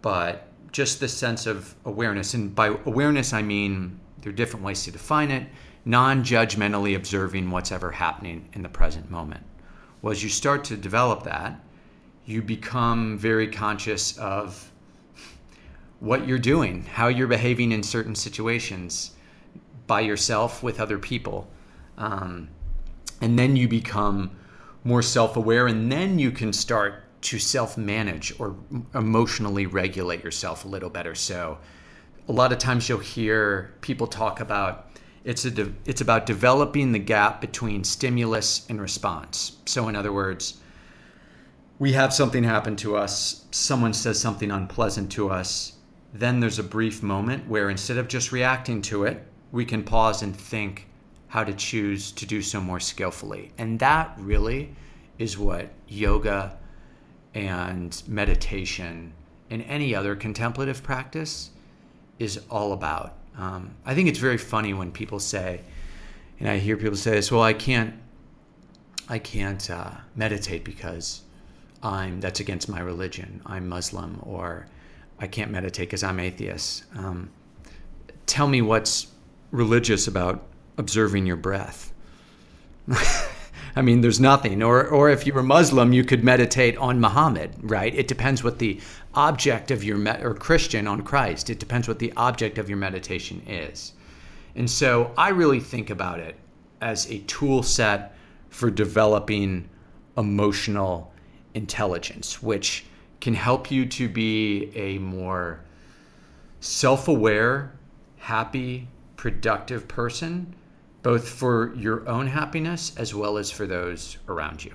but 0.00 0.48
just 0.72 1.00
the 1.00 1.08
sense 1.08 1.46
of 1.46 1.74
awareness. 1.84 2.34
And 2.34 2.54
by 2.54 2.68
awareness, 2.86 3.32
I 3.32 3.42
mean 3.42 4.00
there 4.20 4.30
are 4.30 4.36
different 4.36 4.64
ways 4.64 4.84
to 4.84 4.90
define 4.90 5.30
it 5.30 5.46
non 5.84 6.22
judgmentally 6.22 6.96
observing 6.96 7.50
what's 7.50 7.72
ever 7.72 7.90
happening 7.90 8.48
in 8.52 8.62
the 8.62 8.68
present 8.68 9.10
moment. 9.10 9.44
Well, 10.02 10.12
as 10.12 10.22
you 10.22 10.28
start 10.28 10.64
to 10.64 10.76
develop 10.76 11.24
that, 11.24 11.60
you 12.26 12.42
become 12.42 13.18
very 13.18 13.48
conscious 13.48 14.16
of 14.18 14.70
what 16.00 16.26
you're 16.26 16.38
doing, 16.38 16.84
how 16.84 17.08
you're 17.08 17.26
behaving 17.26 17.72
in 17.72 17.82
certain 17.82 18.14
situations 18.14 19.12
by 19.86 20.00
yourself, 20.00 20.62
with 20.62 20.80
other 20.80 20.98
people. 20.98 21.48
Um, 21.98 22.48
and 23.20 23.38
then 23.38 23.56
you 23.56 23.68
become 23.68 24.30
more 24.84 25.02
self 25.02 25.36
aware, 25.36 25.66
and 25.66 25.90
then 25.90 26.18
you 26.18 26.30
can 26.30 26.52
start 26.52 27.04
to 27.22 27.38
self 27.38 27.78
manage 27.78 28.38
or 28.38 28.56
emotionally 28.94 29.66
regulate 29.66 30.22
yourself 30.22 30.64
a 30.64 30.68
little 30.68 30.90
better. 30.90 31.14
So, 31.14 31.58
a 32.28 32.32
lot 32.32 32.52
of 32.52 32.58
times 32.58 32.88
you'll 32.88 32.98
hear 32.98 33.74
people 33.80 34.06
talk 34.06 34.40
about 34.40 34.90
it's 35.24 35.44
a 35.44 35.50
de- 35.50 35.74
it's 35.86 36.00
about 36.00 36.26
developing 36.26 36.92
the 36.92 36.98
gap 36.98 37.40
between 37.40 37.82
stimulus 37.82 38.66
and 38.68 38.80
response. 38.80 39.56
So, 39.64 39.88
in 39.88 39.96
other 39.96 40.12
words, 40.12 40.60
we 41.78 41.92
have 41.92 42.12
something 42.12 42.44
happen 42.44 42.76
to 42.76 42.96
us, 42.96 43.44
someone 43.50 43.94
says 43.94 44.20
something 44.20 44.50
unpleasant 44.50 45.10
to 45.12 45.30
us, 45.30 45.72
then 46.12 46.38
there's 46.38 46.60
a 46.60 46.64
brief 46.64 47.02
moment 47.02 47.48
where 47.48 47.70
instead 47.70 47.96
of 47.96 48.06
just 48.06 48.30
reacting 48.30 48.80
to 48.82 49.04
it, 49.04 49.26
we 49.50 49.64
can 49.64 49.82
pause 49.82 50.22
and 50.22 50.36
think 50.36 50.86
how 51.28 51.42
to 51.42 51.52
choose 51.52 52.12
to 52.12 52.26
do 52.26 52.40
so 52.40 52.60
more 52.60 52.78
skillfully. 52.78 53.50
And 53.58 53.78
that 53.80 54.14
really 54.18 54.74
is 55.18 55.36
what 55.36 55.70
yoga 55.88 56.56
and 57.34 58.00
meditation 58.06 59.12
and 59.50 59.62
any 59.62 59.94
other 59.94 60.14
contemplative 60.14 60.82
practice 60.82 61.50
is 62.20 62.40
all 62.48 62.72
about. 62.72 63.16
Um, 63.36 63.74
I 63.84 63.94
think 63.94 64.08
it's 64.08 64.18
very 64.18 64.38
funny 64.38 64.74
when 64.74 64.92
people 64.92 65.18
say, 65.18 65.60
and 66.38 66.48
I 66.48 66.58
hear 66.58 66.76
people 66.76 66.96
say 66.96 67.12
this, 67.12 67.30
well, 67.30 67.42
I 67.42 67.52
can't, 67.52 67.94
I 69.08 69.18
can't 69.18 69.70
uh, 69.70 69.90
meditate 70.14 70.64
because 70.64 71.22
I'm 71.82 72.20
that's 72.20 72.40
against 72.40 72.68
my 72.68 72.80
religion. 72.80 73.42
I'm 73.44 73.68
Muslim, 73.68 74.20
or 74.22 74.66
I 75.18 75.26
can't 75.26 75.50
meditate 75.50 75.88
because 75.88 76.02
I'm 76.02 76.18
atheist. 76.18 76.84
Um, 76.96 77.30
tell 78.26 78.48
me 78.48 78.62
what's 78.62 79.08
religious 79.50 80.06
about 80.06 80.46
observing 80.78 81.26
your 81.26 81.36
breath. 81.36 81.92
I 83.76 83.82
mean, 83.82 84.00
there's 84.00 84.20
nothing. 84.20 84.62
Or, 84.62 84.86
or 84.86 85.10
if 85.10 85.26
you 85.26 85.34
were 85.34 85.42
Muslim, 85.42 85.92
you 85.92 86.04
could 86.04 86.22
meditate 86.22 86.76
on 86.78 87.00
Muhammad, 87.00 87.54
right? 87.60 87.94
It 87.94 88.06
depends 88.08 88.44
what 88.44 88.58
the 88.58 88.80
object 89.14 89.70
of 89.70 89.84
your, 89.84 89.96
med- 89.96 90.22
or 90.22 90.34
Christian 90.34 90.86
on 90.86 91.02
Christ. 91.02 91.50
It 91.50 91.58
depends 91.58 91.88
what 91.88 91.98
the 91.98 92.12
object 92.16 92.58
of 92.58 92.68
your 92.68 92.78
meditation 92.78 93.42
is. 93.46 93.92
And 94.56 94.70
so 94.70 95.12
I 95.16 95.30
really 95.30 95.60
think 95.60 95.90
about 95.90 96.20
it 96.20 96.36
as 96.80 97.10
a 97.10 97.18
tool 97.20 97.62
set 97.62 98.16
for 98.50 98.70
developing 98.70 99.68
emotional 100.16 101.12
intelligence, 101.54 102.42
which 102.42 102.84
can 103.20 103.34
help 103.34 103.70
you 103.70 103.86
to 103.86 104.08
be 104.08 104.70
a 104.74 104.98
more 104.98 105.60
self 106.60 107.08
aware, 107.08 107.72
happy, 108.18 108.88
productive 109.16 109.88
person, 109.88 110.54
both 111.02 111.28
for 111.28 111.74
your 111.74 112.06
own 112.08 112.26
happiness 112.26 112.94
as 112.96 113.14
well 113.14 113.38
as 113.38 113.50
for 113.50 113.66
those 113.66 114.18
around 114.28 114.64
you. 114.64 114.74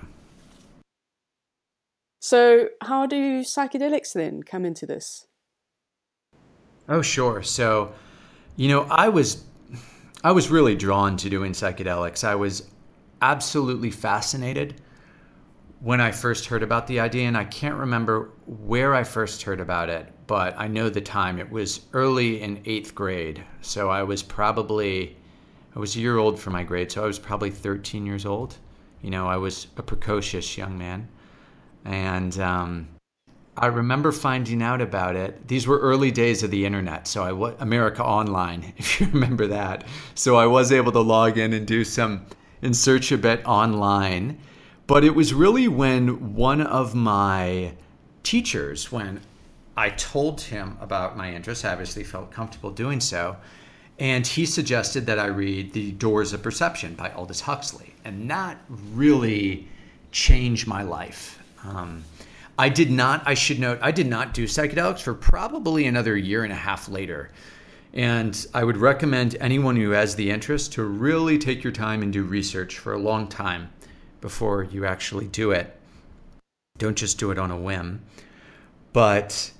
So, 2.20 2.68
how 2.82 3.06
do 3.06 3.40
psychedelics 3.40 4.12
then 4.12 4.42
come 4.42 4.66
into 4.66 4.84
this? 4.84 5.26
Oh, 6.86 7.00
sure. 7.00 7.42
So, 7.42 7.92
you 8.56 8.68
know, 8.68 8.82
I 8.82 9.08
was 9.08 9.44
I 10.22 10.32
was 10.32 10.50
really 10.50 10.76
drawn 10.76 11.16
to 11.16 11.30
doing 11.30 11.52
psychedelics. 11.52 12.22
I 12.24 12.34
was 12.34 12.68
absolutely 13.22 13.90
fascinated 13.90 14.82
when 15.80 15.98
I 15.98 16.10
first 16.10 16.44
heard 16.44 16.62
about 16.62 16.86
the 16.86 17.00
idea, 17.00 17.26
and 17.26 17.38
I 17.38 17.44
can't 17.44 17.76
remember 17.76 18.32
where 18.44 18.94
I 18.94 19.02
first 19.02 19.42
heard 19.42 19.60
about 19.60 19.88
it, 19.88 20.12
but 20.26 20.54
I 20.58 20.68
know 20.68 20.90
the 20.90 21.00
time. 21.00 21.38
It 21.38 21.50
was 21.50 21.86
early 21.94 22.42
in 22.42 22.60
eighth 22.66 22.94
grade. 22.94 23.42
So 23.62 23.88
I 23.88 24.02
was 24.02 24.22
probably, 24.22 25.16
I 25.74 25.78
was 25.78 25.96
a 25.96 26.00
year 26.00 26.18
old 26.18 26.38
for 26.38 26.50
my 26.50 26.64
grade, 26.64 26.92
so 26.92 27.02
I 27.02 27.06
was 27.06 27.18
probably 27.18 27.50
13 27.50 28.04
years 28.04 28.26
old. 28.26 28.58
You 29.00 29.08
know, 29.08 29.26
I 29.26 29.38
was 29.38 29.68
a 29.78 29.82
precocious 29.82 30.58
young 30.58 30.76
man. 30.76 31.08
And 31.84 32.38
um, 32.38 32.88
I 33.56 33.66
remember 33.66 34.12
finding 34.12 34.62
out 34.62 34.80
about 34.80 35.16
it. 35.16 35.48
These 35.48 35.66
were 35.66 35.78
early 35.78 36.10
days 36.10 36.42
of 36.42 36.50
the 36.50 36.64
internet, 36.64 37.06
so 37.06 37.22
I 37.22 37.54
America 37.60 38.02
Online, 38.04 38.72
if 38.78 39.00
you 39.00 39.08
remember 39.08 39.46
that. 39.48 39.84
So 40.14 40.36
I 40.36 40.46
was 40.46 40.72
able 40.72 40.92
to 40.92 41.00
log 41.00 41.38
in 41.38 41.52
and 41.52 41.66
do 41.66 41.84
some 41.84 42.26
and 42.62 42.76
search 42.76 43.12
a 43.12 43.18
bit 43.18 43.44
online. 43.46 44.38
But 44.86 45.04
it 45.04 45.14
was 45.14 45.32
really 45.32 45.68
when 45.68 46.34
one 46.34 46.60
of 46.60 46.94
my 46.94 47.74
teachers, 48.22 48.90
when 48.90 49.20
I 49.76 49.90
told 49.90 50.40
him 50.40 50.76
about 50.80 51.16
my 51.16 51.32
interest, 51.32 51.64
I 51.64 51.72
obviously 51.72 52.04
felt 52.04 52.30
comfortable 52.30 52.70
doing 52.70 53.00
so. 53.00 53.36
And 53.98 54.26
he 54.26 54.46
suggested 54.46 55.06
that 55.06 55.18
I 55.18 55.26
read 55.26 55.72
The 55.72 55.92
Doors 55.92 56.32
of 56.32 56.42
Perception 56.42 56.94
by 56.94 57.10
Aldous 57.10 57.42
Huxley. 57.42 57.94
And 58.04 58.30
that 58.30 58.58
really 58.94 59.68
changed 60.10 60.66
my 60.66 60.82
life. 60.82 61.39
Um, 61.64 62.04
I 62.58 62.68
did 62.68 62.90
not, 62.90 63.22
I 63.26 63.34
should 63.34 63.58
note, 63.58 63.78
I 63.80 63.90
did 63.90 64.06
not 64.06 64.34
do 64.34 64.44
psychedelics 64.44 65.00
for 65.00 65.14
probably 65.14 65.86
another 65.86 66.16
year 66.16 66.44
and 66.44 66.52
a 66.52 66.56
half 66.56 66.88
later. 66.88 67.30
And 67.92 68.46
I 68.54 68.64
would 68.64 68.76
recommend 68.76 69.36
anyone 69.40 69.76
who 69.76 69.90
has 69.90 70.14
the 70.14 70.30
interest 70.30 70.74
to 70.74 70.84
really 70.84 71.38
take 71.38 71.64
your 71.64 71.72
time 71.72 72.02
and 72.02 72.12
do 72.12 72.22
research 72.22 72.78
for 72.78 72.92
a 72.92 72.98
long 72.98 73.28
time 73.28 73.70
before 74.20 74.64
you 74.64 74.84
actually 74.84 75.26
do 75.26 75.50
it. 75.50 75.74
Don't 76.78 76.96
just 76.96 77.18
do 77.18 77.30
it 77.30 77.38
on 77.38 77.50
a 77.50 77.56
whim. 77.56 78.02
But 78.92 79.50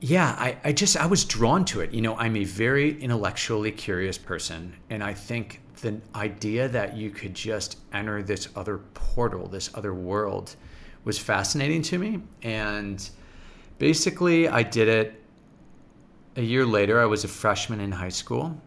yeah, 0.00 0.34
I, 0.38 0.56
I 0.64 0.72
just, 0.72 0.96
I 0.96 1.06
was 1.06 1.24
drawn 1.24 1.64
to 1.66 1.80
it. 1.80 1.92
You 1.92 2.00
know, 2.00 2.16
I'm 2.16 2.36
a 2.36 2.44
very 2.44 3.00
intellectually 3.00 3.70
curious 3.70 4.18
person. 4.18 4.74
And 4.90 5.02
I 5.02 5.14
think 5.14 5.60
the 5.80 6.00
idea 6.14 6.68
that 6.68 6.96
you 6.96 7.10
could 7.10 7.34
just 7.34 7.78
enter 7.92 8.22
this 8.22 8.48
other 8.56 8.78
portal, 8.94 9.46
this 9.46 9.70
other 9.74 9.94
world, 9.94 10.56
was 11.04 11.18
fascinating 11.18 11.82
to 11.82 11.98
me. 11.98 12.20
And 12.42 13.08
basically, 13.78 14.48
I 14.48 14.62
did 14.62 14.88
it 14.88 15.22
a 16.36 16.42
year 16.42 16.64
later. 16.66 17.00
I 17.00 17.06
was 17.06 17.24
a 17.24 17.28
freshman 17.28 17.80
in 17.80 17.92
high 17.92 18.08
school. 18.08 18.60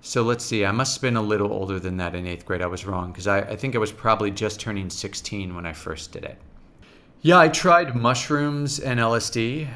So 0.00 0.22
let's 0.22 0.44
see, 0.44 0.64
I 0.64 0.70
must 0.70 0.96
have 0.96 1.02
been 1.02 1.16
a 1.16 1.22
little 1.22 1.52
older 1.52 1.80
than 1.80 1.96
that 1.96 2.14
in 2.14 2.26
eighth 2.26 2.46
grade. 2.46 2.62
I 2.62 2.66
was 2.66 2.86
wrong 2.86 3.10
because 3.10 3.26
I, 3.26 3.40
I 3.40 3.56
think 3.56 3.74
I 3.74 3.78
was 3.78 3.92
probably 3.92 4.30
just 4.30 4.60
turning 4.60 4.88
16 4.88 5.54
when 5.54 5.66
I 5.66 5.72
first 5.72 6.12
did 6.12 6.24
it. 6.24 6.38
Yeah, 7.20 7.38
I 7.38 7.48
tried 7.48 7.96
mushrooms 7.96 8.78
and 8.78 9.00
LSD 9.00 9.68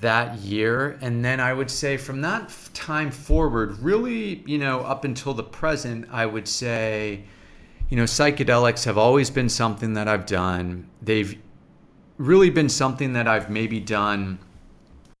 that 0.00 0.38
year. 0.38 0.98
And 1.00 1.24
then 1.24 1.40
I 1.40 1.52
would 1.52 1.70
say 1.70 1.96
from 1.96 2.20
that 2.22 2.52
time 2.72 3.10
forward, 3.10 3.78
really, 3.78 4.42
you 4.46 4.58
know, 4.58 4.80
up 4.80 5.04
until 5.04 5.34
the 5.34 5.42
present, 5.42 6.06
I 6.10 6.26
would 6.26 6.48
say, 6.48 7.24
you 7.88 7.96
know, 7.96 8.04
psychedelics 8.04 8.84
have 8.84 8.98
always 8.98 9.30
been 9.30 9.48
something 9.48 9.94
that 9.94 10.08
I've 10.08 10.26
done. 10.26 10.88
They've 11.02 11.38
really 12.16 12.50
been 12.50 12.68
something 12.68 13.12
that 13.14 13.28
I've 13.28 13.50
maybe 13.50 13.80
done 13.80 14.38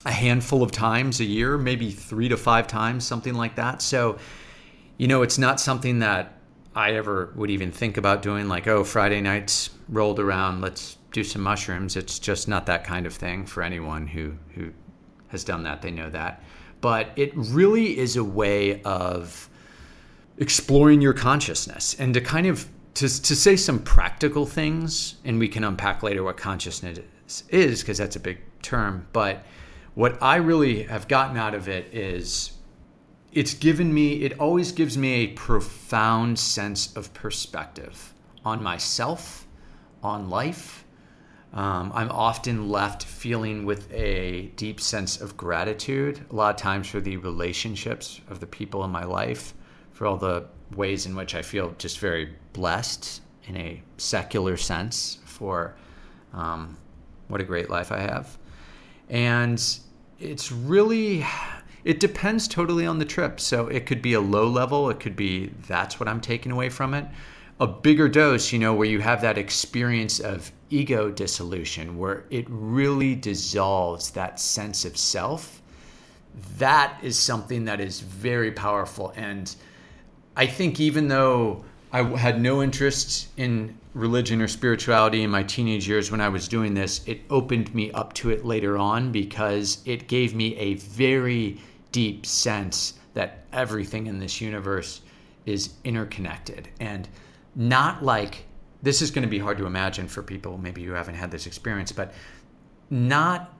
a 0.06 0.12
handful 0.12 0.62
of 0.62 0.70
times 0.70 1.20
a 1.20 1.24
year, 1.24 1.56
maybe 1.56 1.90
three 1.90 2.28
to 2.28 2.36
five 2.36 2.66
times, 2.66 3.06
something 3.06 3.34
like 3.34 3.56
that. 3.56 3.82
So, 3.82 4.18
you 4.98 5.08
know, 5.08 5.22
it's 5.22 5.38
not 5.38 5.60
something 5.60 6.00
that 6.00 6.38
I 6.74 6.92
ever 6.92 7.32
would 7.36 7.50
even 7.50 7.70
think 7.70 7.96
about 7.96 8.22
doing, 8.22 8.48
like, 8.48 8.66
oh, 8.66 8.84
Friday 8.84 9.20
nights 9.20 9.70
rolled 9.88 10.20
around, 10.20 10.60
let's 10.60 10.96
do 11.14 11.24
some 11.24 11.40
mushrooms. 11.40 11.96
It's 11.96 12.18
just 12.18 12.48
not 12.48 12.66
that 12.66 12.84
kind 12.84 13.06
of 13.06 13.14
thing 13.14 13.46
for 13.46 13.62
anyone 13.62 14.06
who 14.06 14.34
who 14.54 14.72
has 15.28 15.44
done 15.44 15.62
that. 15.62 15.80
They 15.80 15.90
know 15.90 16.10
that. 16.10 16.42
But 16.82 17.10
it 17.16 17.32
really 17.34 17.96
is 17.96 18.16
a 18.16 18.24
way 18.24 18.82
of 18.82 19.48
exploring 20.36 21.00
your 21.00 21.14
consciousness 21.14 21.94
and 21.98 22.12
to 22.12 22.20
kind 22.20 22.46
of 22.46 22.68
to, 22.94 23.08
to 23.22 23.36
say 23.36 23.56
some 23.56 23.78
practical 23.80 24.46
things 24.46 25.14
and 25.24 25.38
we 25.38 25.48
can 25.48 25.64
unpack 25.64 26.02
later 26.02 26.22
what 26.22 26.36
consciousness 26.36 26.98
is 27.48 27.80
because 27.80 27.98
that's 27.98 28.16
a 28.16 28.20
big 28.20 28.38
term 28.60 29.06
but 29.12 29.44
what 29.94 30.20
i 30.22 30.36
really 30.36 30.82
have 30.84 31.06
gotten 31.06 31.36
out 31.36 31.54
of 31.54 31.68
it 31.68 31.92
is 31.94 32.52
it's 33.32 33.54
given 33.54 33.94
me 33.94 34.22
it 34.24 34.38
always 34.40 34.72
gives 34.72 34.98
me 34.98 35.12
a 35.12 35.26
profound 35.28 36.38
sense 36.38 36.94
of 36.96 37.12
perspective 37.14 38.12
on 38.44 38.62
myself 38.62 39.46
on 40.02 40.28
life 40.28 40.83
um, 41.54 41.92
I'm 41.94 42.10
often 42.10 42.68
left 42.68 43.04
feeling 43.04 43.64
with 43.64 43.90
a 43.92 44.50
deep 44.56 44.80
sense 44.80 45.20
of 45.20 45.36
gratitude, 45.36 46.20
a 46.30 46.34
lot 46.34 46.52
of 46.52 46.60
times 46.60 46.88
for 46.88 47.00
the 47.00 47.16
relationships 47.16 48.20
of 48.28 48.40
the 48.40 48.46
people 48.46 48.84
in 48.84 48.90
my 48.90 49.04
life, 49.04 49.54
for 49.92 50.06
all 50.06 50.16
the 50.16 50.46
ways 50.74 51.06
in 51.06 51.14
which 51.14 51.36
I 51.36 51.42
feel 51.42 51.72
just 51.78 52.00
very 52.00 52.34
blessed 52.52 53.22
in 53.46 53.56
a 53.56 53.80
secular 53.98 54.56
sense 54.56 55.18
for 55.24 55.76
um, 56.32 56.76
what 57.28 57.40
a 57.40 57.44
great 57.44 57.70
life 57.70 57.92
I 57.92 58.00
have. 58.00 58.36
And 59.08 59.64
it's 60.18 60.50
really, 60.50 61.24
it 61.84 62.00
depends 62.00 62.48
totally 62.48 62.84
on 62.84 62.98
the 62.98 63.04
trip. 63.04 63.38
So 63.38 63.68
it 63.68 63.86
could 63.86 64.02
be 64.02 64.14
a 64.14 64.20
low 64.20 64.48
level, 64.48 64.90
it 64.90 64.98
could 64.98 65.14
be 65.14 65.52
that's 65.68 66.00
what 66.00 66.08
I'm 66.08 66.20
taking 66.20 66.50
away 66.50 66.68
from 66.68 66.94
it 66.94 67.06
a 67.60 67.66
bigger 67.66 68.08
dose, 68.08 68.52
you 68.52 68.58
know, 68.58 68.74
where 68.74 68.88
you 68.88 69.00
have 69.00 69.20
that 69.20 69.38
experience 69.38 70.18
of 70.18 70.50
ego 70.70 71.10
dissolution, 71.10 71.96
where 71.96 72.24
it 72.30 72.46
really 72.48 73.14
dissolves 73.14 74.10
that 74.10 74.40
sense 74.40 74.84
of 74.84 74.96
self, 74.96 75.62
that 76.58 76.98
is 77.02 77.16
something 77.16 77.64
that 77.64 77.80
is 77.80 78.00
very 78.00 78.50
powerful. 78.50 79.12
And 79.16 79.54
I 80.36 80.46
think 80.46 80.80
even 80.80 81.06
though 81.06 81.64
I 81.92 82.02
had 82.02 82.40
no 82.40 82.60
interest 82.60 83.28
in 83.36 83.78
religion 83.94 84.42
or 84.42 84.48
spirituality 84.48 85.22
in 85.22 85.30
my 85.30 85.44
teenage 85.44 85.86
years 85.86 86.10
when 86.10 86.20
I 86.20 86.28
was 86.28 86.48
doing 86.48 86.74
this, 86.74 87.06
it 87.06 87.20
opened 87.30 87.72
me 87.72 87.92
up 87.92 88.12
to 88.14 88.30
it 88.30 88.44
later 88.44 88.76
on 88.76 89.12
because 89.12 89.78
it 89.84 90.08
gave 90.08 90.34
me 90.34 90.56
a 90.56 90.74
very 90.74 91.60
deep 91.92 92.26
sense 92.26 92.94
that 93.14 93.44
everything 93.52 94.08
in 94.08 94.18
this 94.18 94.40
universe 94.40 95.02
is 95.46 95.74
interconnected. 95.84 96.68
And 96.80 97.08
not 97.54 98.04
like 98.04 98.46
this 98.82 99.00
is 99.00 99.10
going 99.10 99.22
to 99.22 99.28
be 99.28 99.38
hard 99.38 99.58
to 99.58 99.66
imagine 99.66 100.08
for 100.08 100.22
people 100.22 100.58
maybe 100.58 100.84
who 100.84 100.92
haven't 100.92 101.14
had 101.14 101.30
this 101.30 101.46
experience, 101.46 101.92
but 101.92 102.12
not, 102.90 103.52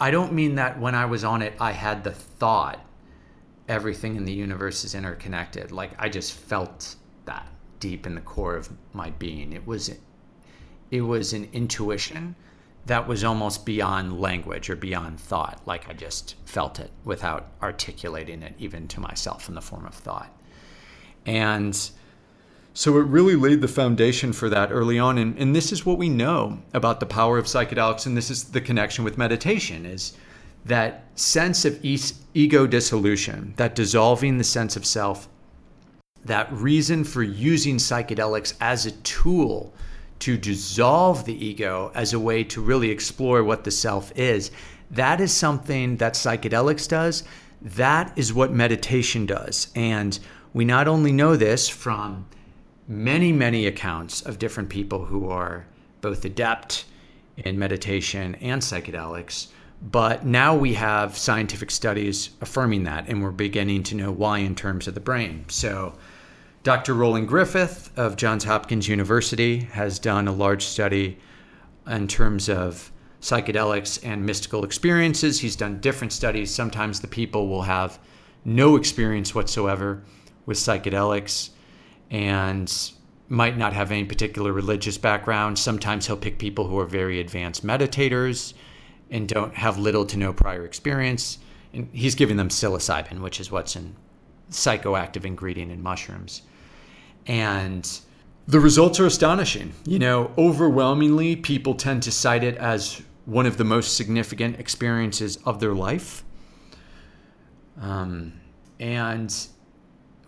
I 0.00 0.10
don't 0.10 0.32
mean 0.32 0.54
that 0.54 0.80
when 0.80 0.94
I 0.94 1.04
was 1.04 1.24
on 1.24 1.42
it, 1.42 1.52
I 1.60 1.72
had 1.72 2.02
the 2.02 2.12
thought 2.12 2.84
everything 3.68 4.16
in 4.16 4.24
the 4.24 4.32
universe 4.32 4.84
is 4.84 4.94
interconnected. 4.94 5.70
Like 5.70 5.90
I 5.98 6.08
just 6.08 6.32
felt 6.32 6.96
that 7.26 7.46
deep 7.80 8.06
in 8.06 8.14
the 8.14 8.20
core 8.22 8.56
of 8.56 8.70
my 8.94 9.10
being. 9.10 9.52
It 9.52 9.66
was, 9.66 9.94
it 10.90 11.02
was 11.02 11.34
an 11.34 11.48
intuition 11.52 12.34
that 12.86 13.06
was 13.06 13.22
almost 13.22 13.66
beyond 13.66 14.18
language 14.18 14.70
or 14.70 14.76
beyond 14.76 15.20
thought. 15.20 15.60
Like 15.66 15.90
I 15.90 15.92
just 15.92 16.36
felt 16.46 16.80
it 16.80 16.90
without 17.04 17.48
articulating 17.62 18.42
it 18.42 18.54
even 18.58 18.88
to 18.88 19.00
myself 19.00 19.48
in 19.48 19.54
the 19.54 19.60
form 19.60 19.84
of 19.84 19.94
thought. 19.94 20.34
And 21.26 21.78
so 22.78 22.96
it 22.96 23.06
really 23.06 23.34
laid 23.34 23.60
the 23.60 23.66
foundation 23.66 24.32
for 24.32 24.48
that 24.48 24.70
early 24.70 25.00
on. 25.00 25.18
And, 25.18 25.36
and 25.36 25.52
this 25.52 25.72
is 25.72 25.84
what 25.84 25.98
we 25.98 26.08
know 26.08 26.62
about 26.72 27.00
the 27.00 27.06
power 27.06 27.36
of 27.36 27.46
psychedelics, 27.46 28.06
and 28.06 28.16
this 28.16 28.30
is 28.30 28.44
the 28.44 28.60
connection 28.60 29.02
with 29.02 29.18
meditation, 29.18 29.84
is 29.84 30.12
that 30.64 31.02
sense 31.16 31.64
of 31.64 31.84
ego 31.84 32.68
dissolution, 32.68 33.52
that 33.56 33.74
dissolving 33.74 34.38
the 34.38 34.44
sense 34.44 34.76
of 34.76 34.86
self, 34.86 35.28
that 36.24 36.52
reason 36.52 37.02
for 37.02 37.24
using 37.24 37.78
psychedelics 37.78 38.54
as 38.60 38.86
a 38.86 38.92
tool 38.92 39.74
to 40.20 40.38
dissolve 40.38 41.24
the 41.24 41.44
ego 41.44 41.90
as 41.96 42.12
a 42.12 42.20
way 42.20 42.44
to 42.44 42.62
really 42.62 42.90
explore 42.90 43.42
what 43.42 43.64
the 43.64 43.72
self 43.72 44.16
is. 44.16 44.52
That 44.92 45.20
is 45.20 45.32
something 45.32 45.96
that 45.96 46.14
psychedelics 46.14 46.88
does. 46.88 47.24
That 47.60 48.16
is 48.16 48.32
what 48.32 48.52
meditation 48.52 49.26
does. 49.26 49.66
And 49.74 50.16
we 50.54 50.64
not 50.64 50.86
only 50.86 51.10
know 51.10 51.34
this 51.34 51.68
from 51.68 52.24
many, 52.88 53.30
many 53.32 53.66
accounts 53.66 54.22
of 54.22 54.38
different 54.38 54.70
people 54.70 55.04
who 55.04 55.28
are 55.28 55.66
both 56.00 56.24
adept 56.24 56.86
in 57.36 57.58
meditation 57.58 58.34
and 58.36 58.62
psychedelics. 58.62 59.48
But 59.80 60.24
now 60.24 60.56
we 60.56 60.74
have 60.74 61.16
scientific 61.16 61.70
studies 61.70 62.30
affirming 62.40 62.84
that, 62.84 63.08
and 63.08 63.22
we're 63.22 63.30
beginning 63.30 63.84
to 63.84 63.94
know 63.94 64.10
why 64.10 64.38
in 64.38 64.54
terms 64.54 64.88
of 64.88 64.94
the 64.94 65.00
brain. 65.00 65.44
So, 65.48 65.96
Dr. 66.64 66.94
Roland 66.94 67.28
Griffith 67.28 67.96
of 67.96 68.16
Johns 68.16 68.44
Hopkins 68.44 68.88
University 68.88 69.58
has 69.72 69.98
done 69.98 70.26
a 70.26 70.32
large 70.32 70.64
study 70.64 71.18
in 71.86 72.08
terms 72.08 72.48
of 72.48 72.90
psychedelics 73.20 74.04
and 74.04 74.26
mystical 74.26 74.64
experiences. 74.64 75.38
He's 75.38 75.56
done 75.56 75.80
different 75.80 76.12
studies. 76.12 76.52
Sometimes 76.52 77.00
the 77.00 77.06
people 77.06 77.48
will 77.48 77.62
have 77.62 77.98
no 78.44 78.76
experience 78.76 79.34
whatsoever 79.34 80.02
with 80.46 80.56
psychedelics 80.56 81.50
and 82.10 82.92
might 83.28 83.58
not 83.58 83.72
have 83.72 83.90
any 83.92 84.04
particular 84.04 84.52
religious 84.52 84.96
background. 84.96 85.58
Sometimes 85.58 86.06
he'll 86.06 86.16
pick 86.16 86.38
people 86.38 86.66
who 86.66 86.78
are 86.78 86.86
very 86.86 87.20
advanced 87.20 87.66
meditators 87.66 88.54
and 89.10 89.28
don't 89.28 89.54
have 89.54 89.78
little 89.78 90.06
to 90.06 90.16
no 90.16 90.32
prior 90.32 90.64
experience. 90.64 91.38
And 91.72 91.88
he's 91.92 92.14
giving 92.14 92.36
them 92.36 92.48
psilocybin, 92.48 93.20
which 93.20 93.40
is 93.40 93.50
what's 93.50 93.76
in 93.76 93.94
psychoactive 94.50 95.24
ingredient 95.24 95.70
in 95.70 95.82
mushrooms. 95.82 96.42
And 97.26 97.88
the 98.46 98.60
results 98.60 98.98
are 98.98 99.06
astonishing. 99.06 99.74
You 99.84 99.98
know, 99.98 100.32
overwhelmingly, 100.38 101.36
people 101.36 101.74
tend 101.74 102.02
to 102.04 102.12
cite 102.12 102.44
it 102.44 102.56
as 102.56 103.02
one 103.26 103.44
of 103.44 103.58
the 103.58 103.64
most 103.64 103.94
significant 103.96 104.58
experiences 104.58 105.36
of 105.44 105.60
their 105.60 105.74
life. 105.74 106.24
Um, 107.78 108.32
and 108.80 109.34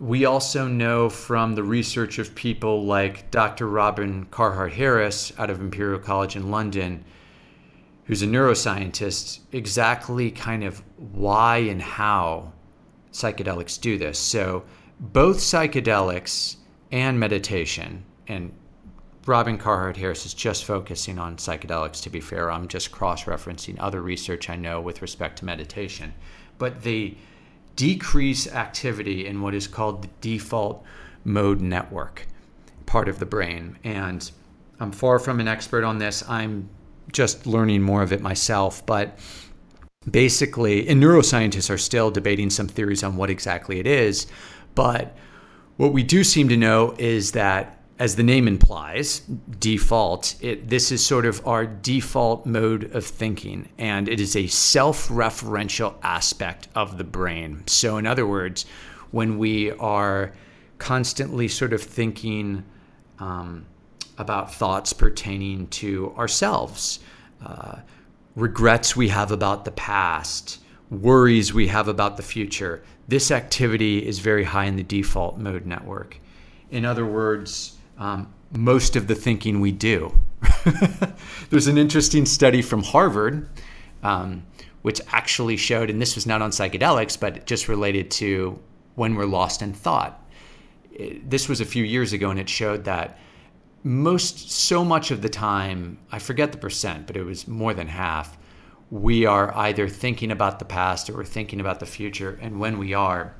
we 0.01 0.25
also 0.25 0.67
know 0.67 1.09
from 1.09 1.53
the 1.55 1.63
research 1.63 2.17
of 2.19 2.35
people 2.35 2.85
like 2.85 3.29
Dr. 3.31 3.67
Robin 3.67 4.25
Carhart 4.25 4.73
Harris 4.73 5.31
out 5.37 5.49
of 5.49 5.61
Imperial 5.61 5.99
College 5.99 6.35
in 6.35 6.49
London 6.49 7.05
who's 8.11 8.23
a 8.23 8.27
neuroscientist, 8.27 9.39
exactly 9.53 10.31
kind 10.31 10.65
of 10.65 10.83
why 10.97 11.59
and 11.59 11.81
how 11.81 12.51
psychedelics 13.13 13.79
do 13.79 13.97
this. 13.97 14.19
So, 14.19 14.63
both 14.99 15.37
psychedelics 15.37 16.57
and 16.91 17.17
meditation, 17.17 18.03
and 18.27 18.51
Robin 19.25 19.57
Carhart 19.57 19.95
Harris 19.95 20.25
is 20.25 20.33
just 20.33 20.65
focusing 20.65 21.19
on 21.19 21.37
psychedelics, 21.37 22.03
to 22.03 22.09
be 22.09 22.19
fair. 22.19 22.51
I'm 22.51 22.67
just 22.67 22.91
cross 22.91 23.23
referencing 23.23 23.77
other 23.79 24.01
research 24.01 24.49
I 24.49 24.57
know 24.57 24.81
with 24.81 25.01
respect 25.01 25.39
to 25.39 25.45
meditation. 25.45 26.13
But 26.57 26.83
they 26.83 27.15
decrease 27.75 28.47
activity 28.47 29.25
in 29.25 29.41
what 29.41 29.53
is 29.53 29.67
called 29.67 30.03
the 30.03 30.09
default 30.21 30.83
mode 31.23 31.61
network 31.61 32.27
part 32.85 33.07
of 33.07 33.19
the 33.19 33.25
brain. 33.25 33.77
And 33.83 34.29
I'm 34.79 34.91
far 34.91 35.19
from 35.19 35.39
an 35.39 35.47
expert 35.47 35.83
on 35.83 35.97
this. 35.97 36.27
I'm 36.27 36.69
just 37.11 37.45
learning 37.45 37.81
more 37.81 38.01
of 38.01 38.11
it 38.11 38.21
myself. 38.21 38.85
But 38.85 39.17
basically, 40.09 40.87
and 40.87 41.01
neuroscientists 41.01 41.69
are 41.69 41.77
still 41.77 42.11
debating 42.11 42.49
some 42.49 42.67
theories 42.67 43.03
on 43.03 43.15
what 43.15 43.29
exactly 43.29 43.79
it 43.79 43.87
is. 43.87 44.27
But 44.75 45.15
what 45.77 45.93
we 45.93 46.03
do 46.03 46.23
seem 46.23 46.49
to 46.49 46.57
know 46.57 46.95
is 46.97 47.31
that, 47.33 47.80
as 48.01 48.15
the 48.15 48.23
name 48.23 48.47
implies, 48.47 49.19
default, 49.59 50.33
it, 50.41 50.67
this 50.67 50.91
is 50.91 51.05
sort 51.05 51.23
of 51.23 51.45
our 51.45 51.67
default 51.67 52.47
mode 52.47 52.95
of 52.95 53.05
thinking, 53.05 53.69
and 53.77 54.09
it 54.09 54.19
is 54.19 54.35
a 54.35 54.47
self 54.47 55.07
referential 55.09 55.93
aspect 56.01 56.67
of 56.73 56.97
the 56.97 57.03
brain. 57.03 57.61
So, 57.67 57.97
in 57.97 58.07
other 58.07 58.25
words, 58.25 58.65
when 59.11 59.37
we 59.37 59.69
are 59.73 60.33
constantly 60.79 61.47
sort 61.47 61.73
of 61.73 61.83
thinking, 61.83 62.65
um, 63.19 63.67
about 64.17 64.51
thoughts 64.51 64.93
pertaining 64.93 65.67
to 65.67 66.11
ourselves, 66.17 67.01
uh, 67.45 67.75
regrets 68.35 68.95
we 68.95 69.09
have 69.09 69.31
about 69.31 69.63
the 69.63 69.71
past, 69.73 70.57
worries 70.89 71.53
we 71.53 71.67
have 71.67 71.87
about 71.87 72.17
the 72.17 72.23
future. 72.23 72.83
This 73.07 73.29
activity 73.29 74.03
is 74.03 74.17
very 74.17 74.43
high 74.43 74.65
in 74.65 74.75
the 74.75 74.83
default 74.83 75.37
mode 75.37 75.67
network. 75.67 76.19
In 76.71 76.83
other 76.83 77.05
words, 77.05 77.77
um, 78.01 78.33
most 78.51 78.95
of 78.95 79.07
the 79.07 79.13
thinking 79.13 79.61
we 79.61 79.71
do. 79.71 80.17
There's 81.51 81.67
an 81.67 81.77
interesting 81.77 82.25
study 82.25 82.63
from 82.63 82.81
Harvard, 82.81 83.47
um, 84.01 84.43
which 84.81 84.99
actually 85.09 85.55
showed, 85.55 85.91
and 85.91 86.01
this 86.01 86.15
was 86.15 86.25
not 86.25 86.41
on 86.41 86.49
psychedelics, 86.49 87.17
but 87.17 87.45
just 87.45 87.69
related 87.69 88.09
to 88.11 88.59
when 88.95 89.13
we're 89.13 89.25
lost 89.25 89.61
in 89.61 89.71
thought. 89.71 90.19
This 91.23 91.47
was 91.47 91.61
a 91.61 91.65
few 91.65 91.83
years 91.83 92.11
ago, 92.11 92.31
and 92.31 92.39
it 92.39 92.49
showed 92.49 92.85
that 92.85 93.19
most 93.83 94.51
so 94.51 94.83
much 94.83 95.11
of 95.11 95.21
the 95.21 95.29
time, 95.29 95.99
I 96.11 96.17
forget 96.17 96.51
the 96.51 96.57
percent, 96.57 97.05
but 97.05 97.15
it 97.15 97.23
was 97.23 97.47
more 97.47 97.75
than 97.75 97.87
half. 97.87 98.35
We 98.89 99.27
are 99.27 99.55
either 99.55 99.87
thinking 99.87 100.31
about 100.31 100.57
the 100.57 100.65
past 100.65 101.07
or 101.07 101.17
we're 101.17 101.23
thinking 101.23 101.59
about 101.59 101.79
the 101.79 101.85
future. 101.85 102.37
And 102.41 102.59
when 102.59 102.79
we 102.79 102.95
are, 102.95 103.35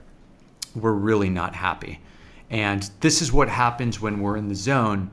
we're 0.75 0.93
really 0.93 1.29
not 1.29 1.55
happy. 1.55 1.99
And 2.51 2.91
this 2.99 3.21
is 3.21 3.31
what 3.31 3.49
happens 3.49 4.01
when 4.01 4.19
we're 4.19 4.35
in 4.35 4.49
the 4.49 4.55
zone 4.55 5.09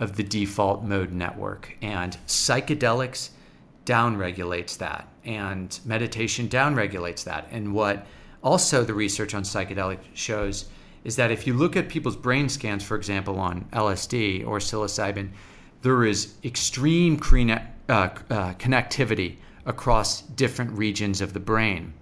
of 0.00 0.16
the 0.16 0.24
default 0.24 0.82
mode 0.82 1.12
network. 1.12 1.76
And 1.80 2.16
psychedelics 2.26 3.30
downregulates 3.86 4.76
that, 4.78 5.08
and 5.24 5.78
meditation 5.84 6.48
downregulates 6.48 7.24
that. 7.24 7.46
And 7.50 7.72
what 7.72 8.06
also 8.42 8.84
the 8.84 8.94
research 8.94 9.34
on 9.34 9.44
psychedelics 9.44 10.04
shows 10.14 10.66
is 11.04 11.16
that 11.16 11.30
if 11.30 11.46
you 11.46 11.54
look 11.54 11.76
at 11.76 11.88
people's 11.88 12.16
brain 12.16 12.48
scans, 12.48 12.84
for 12.84 12.96
example, 12.96 13.38
on 13.38 13.64
LSD 13.72 14.46
or 14.46 14.58
psilocybin, 14.58 15.30
there 15.82 16.04
is 16.04 16.34
extreme 16.44 17.14
uh, 17.14 17.58
uh, 17.88 18.08
connectivity 18.54 19.36
across 19.64 20.22
different 20.22 20.72
regions 20.72 21.20
of 21.20 21.32
the 21.32 21.40
brain. 21.40 21.92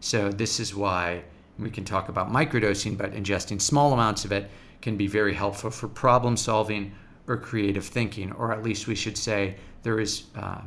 So, 0.00 0.30
this 0.30 0.60
is 0.60 0.74
why 0.74 1.22
we 1.58 1.70
can 1.70 1.84
talk 1.84 2.08
about 2.08 2.30
microdosing, 2.30 2.96
but 2.96 3.12
ingesting 3.12 3.60
small 3.60 3.92
amounts 3.92 4.24
of 4.24 4.32
it 4.32 4.50
can 4.82 4.96
be 4.96 5.06
very 5.06 5.34
helpful 5.34 5.70
for 5.70 5.88
problem 5.88 6.36
solving 6.36 6.92
or 7.26 7.36
creative 7.36 7.86
thinking, 7.86 8.32
or 8.32 8.52
at 8.52 8.62
least 8.62 8.86
we 8.86 8.94
should 8.94 9.16
say 9.16 9.56
there 9.82 10.00
is. 10.00 10.24
Uh, 10.34 10.60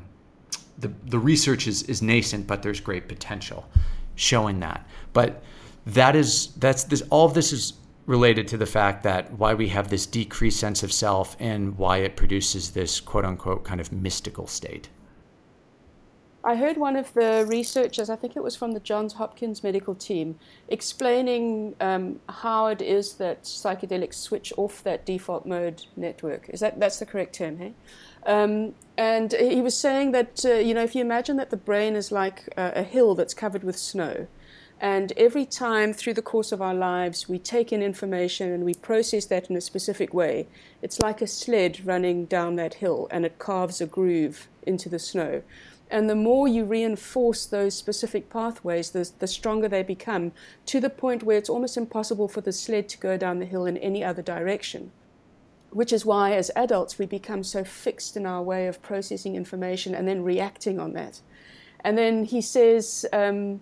the, 0.79 0.91
the 1.05 1.17
research 1.17 1.65
is, 1.65 1.81
is 1.83 2.03
nascent, 2.03 2.45
but 2.45 2.61
there's 2.61 2.79
great 2.79 3.07
potential 3.07 3.67
showing 4.13 4.59
that. 4.59 4.87
But 5.11 5.43
that 5.87 6.15
is 6.15 6.53
that's 6.55 6.83
this 6.83 7.01
all 7.09 7.25
of 7.25 7.33
this 7.33 7.51
is 7.53 7.73
related 8.05 8.47
to 8.49 8.57
the 8.57 8.65
fact 8.65 9.03
that 9.03 9.31
why 9.33 9.53
we 9.53 9.69
have 9.69 9.89
this 9.89 10.05
decreased 10.05 10.59
sense 10.59 10.83
of 10.83 10.91
self 10.91 11.35
and 11.39 11.77
why 11.77 11.97
it 11.97 12.15
produces 12.15 12.71
this 12.71 12.99
quote 12.99 13.25
unquote 13.25 13.63
kind 13.63 13.81
of 13.81 13.91
mystical 13.91 14.47
state. 14.47 14.89
I 16.47 16.55
heard 16.55 16.77
one 16.77 16.95
of 16.95 17.13
the 17.13 17.45
researchers, 17.45 18.09
I 18.09 18.15
think 18.15 18.37
it 18.37 18.41
was 18.41 18.55
from 18.55 18.71
the 18.71 18.79
Johns 18.79 19.15
Hopkins 19.15 19.63
medical 19.63 19.93
team, 19.93 20.39
explaining 20.69 21.75
um, 21.81 22.21
how 22.29 22.67
it 22.67 22.81
is 22.81 23.15
that 23.15 23.43
psychedelics 23.43 24.13
switch 24.13 24.53
off 24.55 24.81
that 24.85 25.05
default 25.05 25.45
mode 25.45 25.83
network. 25.97 26.47
Is 26.47 26.61
that 26.61 26.79
that's 26.79 26.99
the 26.99 27.05
correct 27.05 27.35
term, 27.35 27.57
hey? 27.57 27.73
Um, 28.25 28.75
and 28.97 29.33
he 29.33 29.61
was 29.61 29.77
saying 29.77 30.13
that 30.13 30.45
uh, 30.45 30.53
you 30.53 30.73
know 30.73 30.83
if 30.83 30.95
you 30.95 31.01
imagine 31.01 31.35
that 31.35 31.49
the 31.49 31.57
brain 31.57 31.97
is 31.97 32.13
like 32.13 32.47
a, 32.55 32.71
a 32.75 32.83
hill 32.83 33.13
that's 33.13 33.33
covered 33.33 33.65
with 33.65 33.77
snow, 33.77 34.27
and 34.79 35.11
every 35.17 35.45
time 35.45 35.91
through 35.91 36.13
the 36.13 36.21
course 36.21 36.53
of 36.53 36.61
our 36.61 36.73
lives 36.73 37.27
we 37.27 37.39
take 37.39 37.73
in 37.73 37.81
information 37.81 38.53
and 38.53 38.63
we 38.63 38.73
process 38.73 39.25
that 39.25 39.49
in 39.49 39.57
a 39.57 39.61
specific 39.61 40.13
way, 40.13 40.47
it's 40.81 41.01
like 41.01 41.21
a 41.21 41.27
sled 41.27 41.85
running 41.85 42.23
down 42.23 42.55
that 42.55 42.75
hill 42.75 43.09
and 43.11 43.25
it 43.25 43.37
carves 43.37 43.81
a 43.81 43.85
groove 43.85 44.47
into 44.65 44.87
the 44.87 44.99
snow. 44.99 45.41
And 45.89 46.09
the 46.09 46.15
more 46.15 46.47
you 46.47 46.65
reinforce 46.65 47.45
those 47.45 47.75
specific 47.75 48.29
pathways, 48.29 48.91
the, 48.91 49.09
the 49.19 49.27
stronger 49.27 49.69
they 49.69 49.83
become, 49.83 50.33
to 50.65 50.79
the 50.79 50.89
point 50.89 51.23
where 51.23 51.37
it's 51.37 51.49
almost 51.49 51.77
impossible 51.77 52.27
for 52.27 52.41
the 52.41 52.51
sled 52.51 52.89
to 52.89 52.97
go 52.97 53.17
down 53.17 53.39
the 53.39 53.45
hill 53.45 53.65
in 53.65 53.77
any 53.77 54.03
other 54.03 54.21
direction. 54.21 54.91
Which 55.71 55.93
is 55.93 56.05
why, 56.05 56.33
as 56.33 56.51
adults, 56.55 56.97
we 56.97 57.05
become 57.05 57.43
so 57.43 57.63
fixed 57.63 58.17
in 58.17 58.25
our 58.25 58.41
way 58.41 58.67
of 58.67 58.81
processing 58.81 59.35
information 59.35 59.95
and 59.95 60.07
then 60.07 60.23
reacting 60.23 60.79
on 60.79 60.93
that. 60.93 61.21
And 61.81 61.97
then 61.97 62.25
he 62.25 62.41
says, 62.41 63.05
um, 63.13 63.61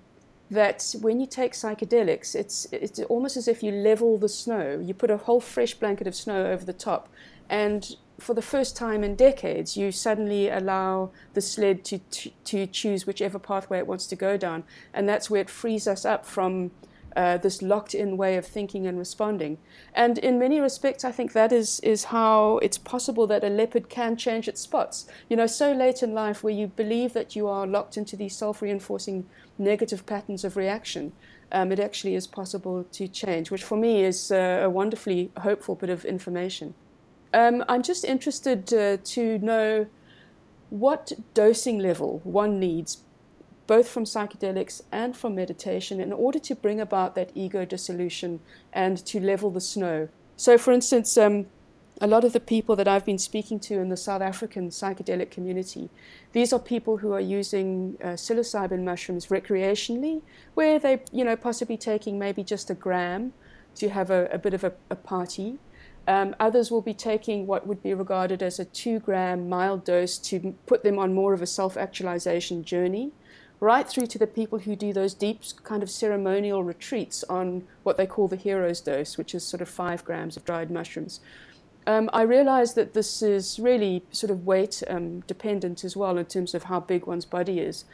that 0.52 0.96
when 1.02 1.20
you 1.20 1.26
take 1.26 1.54
psychedelics, 1.54 2.36
it's, 2.36 2.68
it's 2.72 3.00
almost 3.02 3.38
as 3.38 3.48
if 3.48 3.64
you 3.64 3.72
level 3.72 4.18
the 4.18 4.30
snow. 4.30 4.80
You 4.82 4.94
put 4.94 5.10
a 5.10 5.18
whole 5.18 5.40
fresh 5.40 5.74
blanket 5.74 6.08
of 6.08 6.16
snow 6.16 6.46
over 6.46 6.64
the 6.64 6.74
top, 6.74 7.10
and 7.50 7.96
for 8.20 8.34
the 8.34 8.42
first 8.42 8.76
time 8.76 9.04
in 9.04 9.16
decades, 9.16 9.76
you 9.76 9.92
suddenly 9.92 10.50
allow 10.50 11.12
the 11.34 11.42
sled 11.42 11.84
to, 11.86 12.00
to, 12.00 12.30
to 12.46 12.68
choose 12.68 13.06
whichever 13.06 13.40
pathway 13.40 13.80
it 13.80 13.88
wants 13.88 14.08
to 14.08 14.16
go 14.16 14.38
down. 14.38 14.64
And 14.94 15.08
that's 15.08 15.30
where 15.30 15.42
it 15.42 15.50
frees 15.50 15.88
us 15.88 16.06
up 16.06 16.26
from 16.26 16.72
uh, 17.16 17.38
this 17.38 17.62
locked 17.62 17.96
in 17.96 18.18
way 18.18 18.36
of 18.36 18.46
thinking 18.46 18.86
and 18.86 18.98
responding. 18.98 19.58
And 19.94 20.18
in 20.18 20.38
many 20.38 20.60
respects, 20.60 21.06
I 21.06 21.12
think 21.12 21.34
that 21.34 21.52
is, 21.52 21.80
is 21.82 22.06
how 22.06 22.58
it's 22.58 22.78
possible 22.78 23.26
that 23.28 23.44
a 23.44 23.50
leopard 23.50 23.90
can 23.90 24.18
change 24.18 24.48
its 24.48 24.62
spots. 24.62 25.08
You 25.30 25.38
know, 25.38 25.48
so 25.48 25.72
late 25.72 26.04
in 26.04 26.14
life 26.14 26.44
where 26.44 26.54
you 26.54 26.68
believe 26.68 27.14
that 27.14 27.36
you 27.36 27.48
are 27.48 27.66
locked 27.66 27.98
into 27.98 28.16
these 28.16 28.36
self 28.36 28.62
reinforcing 28.62 29.26
negative 29.58 30.06
patterns 30.06 30.44
of 30.44 30.58
reaction. 30.58 31.14
Um, 31.52 31.72
it 31.72 31.80
actually 31.80 32.16
is 32.16 32.28
possible 32.28 32.86
to 32.92 33.08
change, 33.08 33.52
which 33.52 33.64
for 33.64 33.78
me 33.78 34.04
is 34.04 34.32
uh, 34.32 34.62
a 34.64 34.70
wonderfully 34.70 35.32
hopeful 35.38 35.76
bit 35.76 35.90
of 35.90 36.04
information. 36.04 36.74
Um, 37.34 37.64
I'm 37.68 37.84
just 37.84 38.06
interested 38.06 38.74
uh, 38.74 38.98
to 39.04 39.40
know 39.40 39.88
what 40.70 41.12
dosing 41.34 41.80
level 41.80 42.22
one 42.24 42.60
needs, 42.60 43.04
both 43.68 43.88
from 43.88 44.04
psychedelics 44.04 44.82
and 44.92 45.16
from 45.16 45.36
meditation, 45.36 46.00
in 46.00 46.14
order 46.14 46.40
to 46.40 46.56
bring 46.56 46.80
about 46.80 47.16
that 47.16 47.32
ego 47.36 47.66
dissolution 47.66 48.40
and 48.74 48.98
to 49.06 49.20
level 49.20 49.50
the 49.50 49.62
snow. 49.62 50.10
So, 50.38 50.58
for 50.58 50.72
instance, 50.72 51.18
um, 51.18 51.48
a 52.02 52.08
lot 52.08 52.24
of 52.26 52.34
the 52.34 52.40
people 52.40 52.76
that 52.76 52.88
I've 52.88 53.06
been 53.06 53.18
speaking 53.18 53.60
to 53.62 53.76
in 53.76 53.90
the 53.90 53.98
South 53.98 54.22
African 54.22 54.70
psychedelic 54.70 55.32
community, 55.32 55.90
these 56.34 56.52
are 56.52 56.60
people 56.60 56.98
who 56.98 57.14
are 57.14 57.22
using 57.22 57.98
uh, 58.04 58.08
psilocybin 58.10 58.84
mushrooms 58.84 59.28
recreationally, 59.28 60.22
where 60.56 60.78
they, 60.78 61.02
you 61.12 61.24
know, 61.24 61.36
possibly 61.36 61.78
taking 61.78 62.20
maybe 62.20 62.44
just 62.44 62.70
a 62.70 62.74
gram 62.74 63.34
to 63.76 63.90
have 63.90 64.10
a, 64.10 64.28
a 64.32 64.38
bit 64.38 64.54
of 64.54 64.64
a, 64.64 64.74
a 64.90 64.96
party. 64.96 65.58
Um, 66.08 66.36
others 66.40 66.70
will 66.70 66.82
be 66.82 66.94
taking 66.94 67.48
what 67.48 67.66
would 67.66 67.82
be 67.82 67.94
regarded 67.94 68.44
as 68.44 68.60
a 68.60 68.66
two 68.66 69.00
gram 69.00 69.50
mild 69.50 69.84
dose 69.84 70.18
to 70.20 70.56
put 70.68 70.84
them 70.84 71.00
on 71.00 71.14
more 71.14 71.34
of 71.34 71.42
a 71.42 71.48
self 71.48 71.78
actualization 71.78 72.64
journey, 72.64 73.12
right 73.60 73.88
through 73.88 74.08
to 74.08 74.20
the 74.20 74.28
people 74.28 74.60
who 74.60 74.76
do 74.76 74.94
those 74.94 75.14
deep 75.14 75.42
kind 75.64 75.82
of 75.82 75.90
ceremonial 75.90 76.64
retreats 76.64 77.24
on 77.24 77.64
what 77.84 77.98
they 77.98 78.06
call 78.06 78.28
the 78.28 78.36
hero's 78.36 78.82
dose, 78.82 79.18
which 79.18 79.34
is 79.34 79.44
sort 79.44 79.62
of 79.62 79.70
five 79.70 80.06
grams 80.06 80.38
of 80.38 80.46
dried 80.46 80.70
mushrooms. 80.70 81.22
Um, 81.88 82.10
I 82.14 82.24
realize 82.24 82.74
that 82.74 82.94
this 82.94 83.22
is 83.22 83.60
really 83.60 84.04
sort 84.12 84.32
of 84.32 84.46
weight 84.46 84.82
um, 84.88 85.20
dependent 85.22 85.84
as 85.84 85.96
well 85.96 86.18
in 86.18 86.26
terms 86.26 86.56
of 86.56 86.64
how 86.64 86.80
big 86.80 87.06
one's 87.06 87.26
body 87.26 87.60
is. 87.60 87.86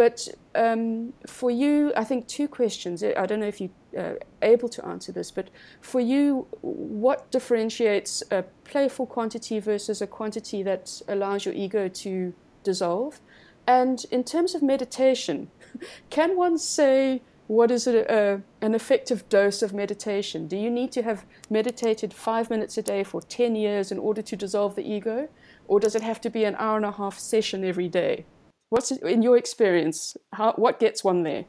But 0.00 0.28
um, 0.54 1.12
for 1.26 1.50
you, 1.50 1.92
I 1.94 2.04
think 2.04 2.26
two 2.26 2.48
questions. 2.48 3.04
I 3.04 3.26
don't 3.26 3.38
know 3.38 3.52
if 3.54 3.60
you're 3.60 3.70
uh, 3.98 4.14
able 4.40 4.70
to 4.70 4.82
answer 4.86 5.12
this, 5.12 5.30
but 5.30 5.50
for 5.82 6.00
you, 6.00 6.46
what 6.62 7.30
differentiates 7.30 8.22
a 8.30 8.44
playful 8.64 9.04
quantity 9.04 9.60
versus 9.60 10.00
a 10.00 10.06
quantity 10.06 10.62
that 10.62 11.02
allows 11.06 11.44
your 11.44 11.52
ego 11.52 11.86
to 11.86 12.32
dissolve? 12.64 13.20
And 13.66 14.02
in 14.10 14.24
terms 14.24 14.54
of 14.54 14.62
meditation, 14.62 15.50
can 16.08 16.34
one 16.34 16.56
say 16.56 17.20
what 17.46 17.70
is 17.70 17.86
an 17.86 18.42
effective 18.62 19.28
dose 19.28 19.60
of 19.60 19.74
meditation? 19.74 20.48
Do 20.48 20.56
you 20.56 20.70
need 20.70 20.92
to 20.92 21.02
have 21.02 21.26
meditated 21.50 22.14
five 22.14 22.48
minutes 22.48 22.78
a 22.78 22.82
day 22.82 23.04
for 23.04 23.20
10 23.20 23.54
years 23.54 23.92
in 23.92 23.98
order 23.98 24.22
to 24.22 24.34
dissolve 24.34 24.76
the 24.76 24.90
ego? 24.90 25.28
Or 25.68 25.78
does 25.78 25.94
it 25.94 26.00
have 26.00 26.22
to 26.22 26.30
be 26.30 26.44
an 26.44 26.56
hour 26.58 26.78
and 26.78 26.86
a 26.86 26.92
half 26.92 27.18
session 27.18 27.66
every 27.66 27.88
day? 27.88 28.24
What's 28.70 28.92
in 28.92 29.20
your 29.20 29.36
experience? 29.36 30.16
How, 30.32 30.52
what 30.52 30.78
gets 30.78 31.02
one 31.02 31.24
there? 31.24 31.44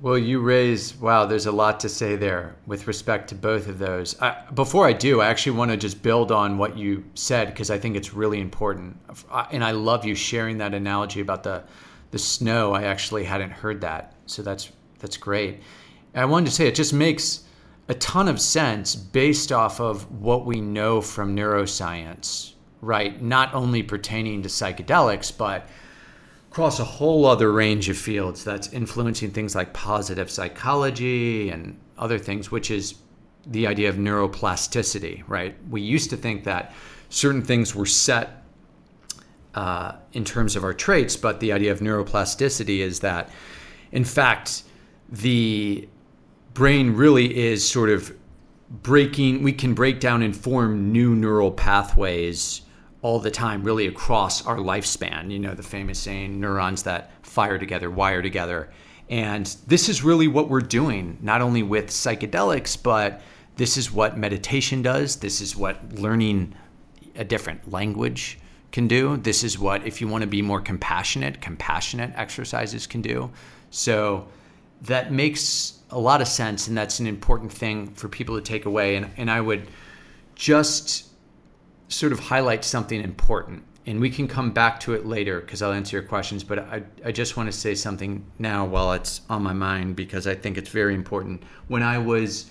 Well, 0.00 0.16
you 0.16 0.40
raise, 0.40 0.94
wow, 0.96 1.26
there's 1.26 1.46
a 1.46 1.52
lot 1.52 1.80
to 1.80 1.88
say 1.88 2.14
there 2.14 2.54
with 2.66 2.86
respect 2.86 3.28
to 3.30 3.34
both 3.34 3.66
of 3.66 3.78
those. 3.80 4.20
I, 4.20 4.44
before 4.54 4.86
I 4.86 4.92
do, 4.92 5.20
I 5.20 5.26
actually 5.26 5.56
want 5.56 5.72
to 5.72 5.76
just 5.76 6.02
build 6.02 6.30
on 6.30 6.56
what 6.56 6.78
you 6.78 7.04
said 7.14 7.48
because 7.48 7.68
I 7.68 7.78
think 7.78 7.96
it's 7.96 8.14
really 8.14 8.40
important. 8.40 8.96
And 9.50 9.64
I 9.64 9.72
love 9.72 10.04
you 10.04 10.14
sharing 10.14 10.58
that 10.58 10.72
analogy 10.72 11.20
about 11.20 11.42
the, 11.42 11.64
the 12.12 12.18
snow. 12.18 12.72
I 12.72 12.84
actually 12.84 13.24
hadn't 13.24 13.50
heard 13.50 13.80
that. 13.80 14.14
So 14.26 14.42
that's, 14.42 14.70
that's 15.00 15.16
great. 15.16 15.62
And 16.12 16.22
I 16.22 16.26
wanted 16.26 16.46
to 16.46 16.52
say 16.52 16.68
it 16.68 16.76
just 16.76 16.92
makes 16.92 17.42
a 17.88 17.94
ton 17.94 18.28
of 18.28 18.40
sense 18.40 18.94
based 18.94 19.50
off 19.50 19.80
of 19.80 20.08
what 20.20 20.46
we 20.46 20.60
know 20.60 21.00
from 21.00 21.34
neuroscience, 21.34 22.52
right? 22.82 23.20
Not 23.20 23.52
only 23.52 23.82
pertaining 23.82 24.42
to 24.42 24.48
psychedelics, 24.48 25.36
but 25.36 25.68
across 26.54 26.78
a 26.78 26.84
whole 26.84 27.26
other 27.26 27.50
range 27.50 27.88
of 27.88 27.98
fields 27.98 28.44
that's 28.44 28.72
influencing 28.72 29.32
things 29.32 29.56
like 29.56 29.72
positive 29.72 30.30
psychology 30.30 31.50
and 31.50 31.76
other 31.98 32.16
things, 32.16 32.48
which 32.48 32.70
is 32.70 32.94
the 33.44 33.66
idea 33.66 33.88
of 33.88 33.96
neuroplasticity, 33.96 35.24
right? 35.26 35.56
We 35.68 35.80
used 35.80 36.10
to 36.10 36.16
think 36.16 36.44
that 36.44 36.72
certain 37.08 37.42
things 37.42 37.74
were 37.74 37.86
set 37.86 38.44
uh, 39.56 39.96
in 40.12 40.24
terms 40.24 40.54
of 40.54 40.62
our 40.62 40.72
traits, 40.72 41.16
but 41.16 41.40
the 41.40 41.50
idea 41.50 41.72
of 41.72 41.80
neuroplasticity 41.80 42.78
is 42.78 43.00
that, 43.00 43.30
in 43.90 44.04
fact, 44.04 44.62
the 45.08 45.88
brain 46.52 46.94
really 46.94 47.36
is 47.36 47.68
sort 47.68 47.90
of 47.90 48.14
breaking, 48.70 49.42
we 49.42 49.52
can 49.52 49.74
break 49.74 49.98
down 49.98 50.22
and 50.22 50.36
form 50.36 50.92
new 50.92 51.16
neural 51.16 51.50
pathways 51.50 52.60
all 53.04 53.20
the 53.20 53.30
time, 53.30 53.62
really 53.62 53.86
across 53.86 54.46
our 54.46 54.56
lifespan. 54.56 55.30
You 55.30 55.38
know, 55.38 55.52
the 55.52 55.62
famous 55.62 55.98
saying, 55.98 56.40
neurons 56.40 56.84
that 56.84 57.10
fire 57.22 57.58
together, 57.58 57.90
wire 57.90 58.22
together. 58.22 58.70
And 59.10 59.44
this 59.66 59.90
is 59.90 60.02
really 60.02 60.26
what 60.26 60.48
we're 60.48 60.62
doing, 60.62 61.18
not 61.20 61.42
only 61.42 61.62
with 61.62 61.88
psychedelics, 61.88 62.82
but 62.82 63.20
this 63.56 63.76
is 63.76 63.92
what 63.92 64.16
meditation 64.16 64.80
does. 64.80 65.16
This 65.16 65.42
is 65.42 65.54
what 65.54 65.92
learning 65.92 66.54
a 67.14 67.24
different 67.24 67.70
language 67.70 68.38
can 68.72 68.88
do. 68.88 69.18
This 69.18 69.44
is 69.44 69.58
what, 69.58 69.86
if 69.86 70.00
you 70.00 70.08
want 70.08 70.22
to 70.22 70.26
be 70.26 70.40
more 70.40 70.62
compassionate, 70.62 71.42
compassionate 71.42 72.10
exercises 72.16 72.86
can 72.86 73.02
do. 73.02 73.30
So 73.68 74.26
that 74.80 75.12
makes 75.12 75.78
a 75.90 75.98
lot 76.00 76.22
of 76.22 76.26
sense. 76.26 76.68
And 76.68 76.76
that's 76.76 77.00
an 77.00 77.06
important 77.06 77.52
thing 77.52 77.88
for 77.88 78.08
people 78.08 78.36
to 78.36 78.40
take 78.40 78.64
away. 78.64 78.96
And, 78.96 79.10
and 79.18 79.30
I 79.30 79.42
would 79.42 79.68
just 80.36 81.03
sort 81.88 82.12
of 82.12 82.20
highlight 82.20 82.64
something 82.64 83.00
important. 83.00 83.62
And 83.86 84.00
we 84.00 84.08
can 84.08 84.26
come 84.26 84.50
back 84.50 84.80
to 84.80 84.94
it 84.94 85.04
later 85.04 85.40
because 85.40 85.60
I'll 85.60 85.72
answer 85.72 85.96
your 85.96 86.06
questions. 86.06 86.42
But 86.42 86.60
I, 86.60 86.82
I 87.04 87.12
just 87.12 87.36
want 87.36 87.52
to 87.52 87.52
say 87.52 87.74
something 87.74 88.24
now 88.38 88.64
while 88.64 88.92
it's 88.94 89.20
on 89.28 89.42
my 89.42 89.52
mind 89.52 89.94
because 89.96 90.26
I 90.26 90.34
think 90.34 90.56
it's 90.56 90.70
very 90.70 90.94
important. 90.94 91.42
When 91.68 91.82
I 91.82 91.98
was, 91.98 92.50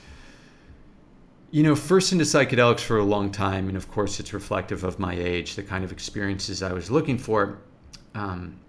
you 1.49 1.63
know, 1.63 1.75
first 1.75 2.11
into 2.11 2.23
psychedelics 2.23 2.81
for 2.81 2.99
a 2.99 3.03
long 3.03 3.31
time, 3.31 3.67
and 3.67 3.75
of 3.75 3.89
course 3.89 4.19
it's 4.19 4.31
reflective 4.33 4.83
of 4.83 4.99
my 4.99 5.15
age, 5.15 5.55
the 5.55 5.63
kind 5.63 5.83
of 5.83 5.91
experiences 5.91 6.61
I 6.61 6.71
was 6.71 6.91
looking 6.91 7.17
for, 7.17 7.57
um, 8.13 8.59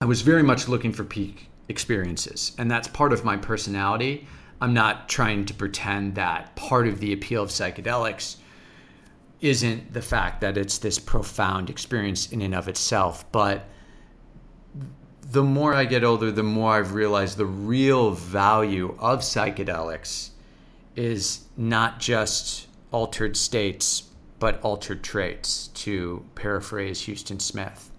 I 0.00 0.04
was 0.04 0.22
very 0.22 0.42
much 0.42 0.68
looking 0.68 0.92
for 0.92 1.02
peak 1.02 1.48
experiences. 1.68 2.52
And 2.58 2.70
that's 2.70 2.86
part 2.86 3.12
of 3.12 3.24
my 3.24 3.36
personality. 3.36 4.28
I'm 4.60 4.72
not 4.72 5.08
trying 5.08 5.44
to 5.46 5.54
pretend 5.54 6.14
that 6.14 6.54
part 6.54 6.86
of 6.86 7.00
the 7.00 7.12
appeal 7.12 7.42
of 7.42 7.50
psychedelics 7.50 8.36
isn't 9.40 9.92
the 9.92 10.02
fact 10.02 10.40
that 10.40 10.56
it's 10.56 10.78
this 10.78 10.98
profound 10.98 11.70
experience 11.70 12.32
in 12.32 12.42
and 12.42 12.54
of 12.54 12.68
itself, 12.68 13.30
but 13.32 13.68
the 15.30 15.42
more 15.42 15.74
I 15.74 15.84
get 15.84 16.04
older, 16.04 16.30
the 16.30 16.42
more 16.42 16.74
I've 16.74 16.94
realized 16.94 17.36
the 17.36 17.46
real 17.46 18.12
value 18.12 18.96
of 18.98 19.20
psychedelics 19.20 20.30
is 20.94 21.44
not 21.56 21.98
just 21.98 22.68
altered 22.92 23.36
states, 23.36 24.04
but 24.38 24.60
altered 24.62 25.02
traits, 25.02 25.68
to 25.68 26.24
paraphrase 26.34 27.06
Huston 27.06 27.40
Smith. 27.40 27.90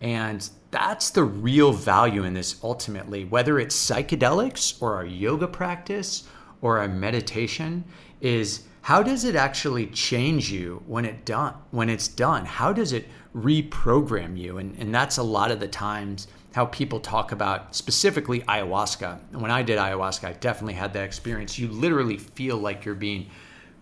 And 0.00 0.48
that's 0.70 1.10
the 1.10 1.24
real 1.24 1.72
value 1.72 2.24
in 2.24 2.34
this 2.34 2.60
ultimately, 2.62 3.24
whether 3.24 3.58
it's 3.58 3.76
psychedelics 3.76 4.82
or 4.82 4.94
our 4.94 5.06
yoga 5.06 5.46
practice 5.46 6.24
or 6.60 6.78
our 6.78 6.88
meditation, 6.88 7.84
is 8.20 8.64
how 8.86 9.02
does 9.02 9.24
it 9.24 9.34
actually 9.34 9.88
change 9.88 10.48
you 10.48 10.80
when 10.86 11.04
it 11.04 11.24
done 11.24 11.52
when 11.72 11.88
it's 11.88 12.06
done? 12.06 12.44
How 12.44 12.72
does 12.72 12.92
it 12.92 13.08
reprogram 13.34 14.38
you? 14.38 14.58
And, 14.58 14.76
and 14.78 14.94
that's 14.94 15.16
a 15.16 15.24
lot 15.24 15.50
of 15.50 15.58
the 15.58 15.66
times 15.66 16.28
how 16.54 16.66
people 16.66 17.00
talk 17.00 17.32
about 17.32 17.74
specifically 17.74 18.42
ayahuasca. 18.42 19.18
When 19.32 19.50
i 19.50 19.60
did 19.64 19.80
ayahuasca 19.80 20.28
i 20.28 20.32
definitely 20.34 20.74
had 20.74 20.92
that 20.92 21.02
experience. 21.02 21.58
You 21.58 21.66
literally 21.66 22.16
feel 22.16 22.58
like 22.58 22.84
you're 22.84 22.94
being 22.94 23.28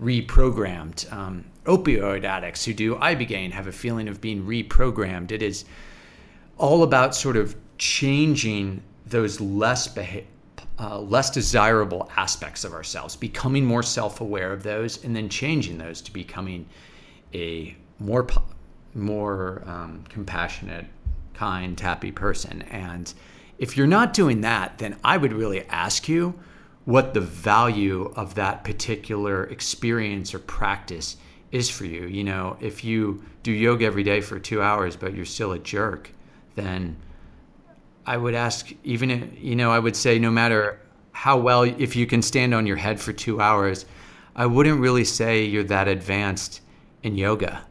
reprogrammed. 0.00 1.12
Um, 1.12 1.44
opioid 1.66 2.24
addicts 2.24 2.64
who 2.64 2.72
do 2.72 2.94
ibogaine 2.96 3.50
have 3.50 3.66
a 3.66 3.72
feeling 3.72 4.08
of 4.08 4.22
being 4.22 4.46
reprogrammed. 4.46 5.32
It 5.32 5.42
is 5.42 5.66
all 6.56 6.82
about 6.82 7.14
sort 7.14 7.36
of 7.36 7.54
changing 7.76 8.82
those 9.04 9.38
less 9.38 9.86
beha- 9.86 10.24
uh, 10.78 10.98
less 10.98 11.30
desirable 11.30 12.10
aspects 12.16 12.64
of 12.64 12.72
ourselves, 12.72 13.16
becoming 13.16 13.64
more 13.64 13.82
self 13.82 14.20
aware 14.20 14.52
of 14.52 14.62
those, 14.62 15.04
and 15.04 15.14
then 15.14 15.28
changing 15.28 15.78
those 15.78 16.00
to 16.02 16.12
becoming 16.12 16.66
a 17.32 17.76
more, 17.98 18.26
more 18.94 19.62
um, 19.66 20.04
compassionate, 20.08 20.86
kind, 21.34 21.78
happy 21.78 22.10
person. 22.10 22.62
And 22.62 23.12
if 23.58 23.76
you're 23.76 23.86
not 23.86 24.12
doing 24.12 24.40
that, 24.40 24.78
then 24.78 24.96
I 25.04 25.16
would 25.16 25.32
really 25.32 25.62
ask 25.68 26.08
you 26.08 26.34
what 26.84 27.14
the 27.14 27.20
value 27.20 28.12
of 28.16 28.34
that 28.34 28.64
particular 28.64 29.44
experience 29.44 30.34
or 30.34 30.38
practice 30.40 31.16
is 31.50 31.70
for 31.70 31.84
you. 31.84 32.06
You 32.06 32.24
know, 32.24 32.56
if 32.60 32.84
you 32.84 33.22
do 33.42 33.52
yoga 33.52 33.86
every 33.86 34.02
day 34.02 34.20
for 34.20 34.38
two 34.38 34.60
hours, 34.60 34.96
but 34.96 35.14
you're 35.14 35.24
still 35.24 35.52
a 35.52 35.58
jerk, 35.58 36.10
then 36.56 36.96
I 38.06 38.16
would 38.16 38.34
ask, 38.34 38.72
even, 38.84 39.36
you 39.40 39.56
know, 39.56 39.70
I 39.70 39.78
would 39.78 39.96
say 39.96 40.18
no 40.18 40.30
matter 40.30 40.80
how 41.12 41.38
well, 41.38 41.62
if 41.62 41.96
you 41.96 42.06
can 42.06 42.22
stand 42.22 42.54
on 42.54 42.66
your 42.66 42.76
head 42.76 43.00
for 43.00 43.12
two 43.12 43.40
hours, 43.40 43.86
I 44.36 44.46
wouldn't 44.46 44.80
really 44.80 45.04
say 45.04 45.44
you're 45.44 45.64
that 45.64 45.88
advanced 45.88 46.60
in 47.02 47.16
yoga, 47.16 47.64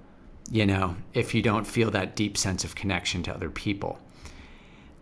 you 0.50 0.66
know, 0.66 0.96
if 1.14 1.34
you 1.34 1.42
don't 1.42 1.66
feel 1.66 1.92
that 1.92 2.16
deep 2.16 2.38
sense 2.38 2.64
of 2.64 2.74
connection 2.76 3.22
to 3.24 3.34
other 3.34 3.50
people. 3.50 4.00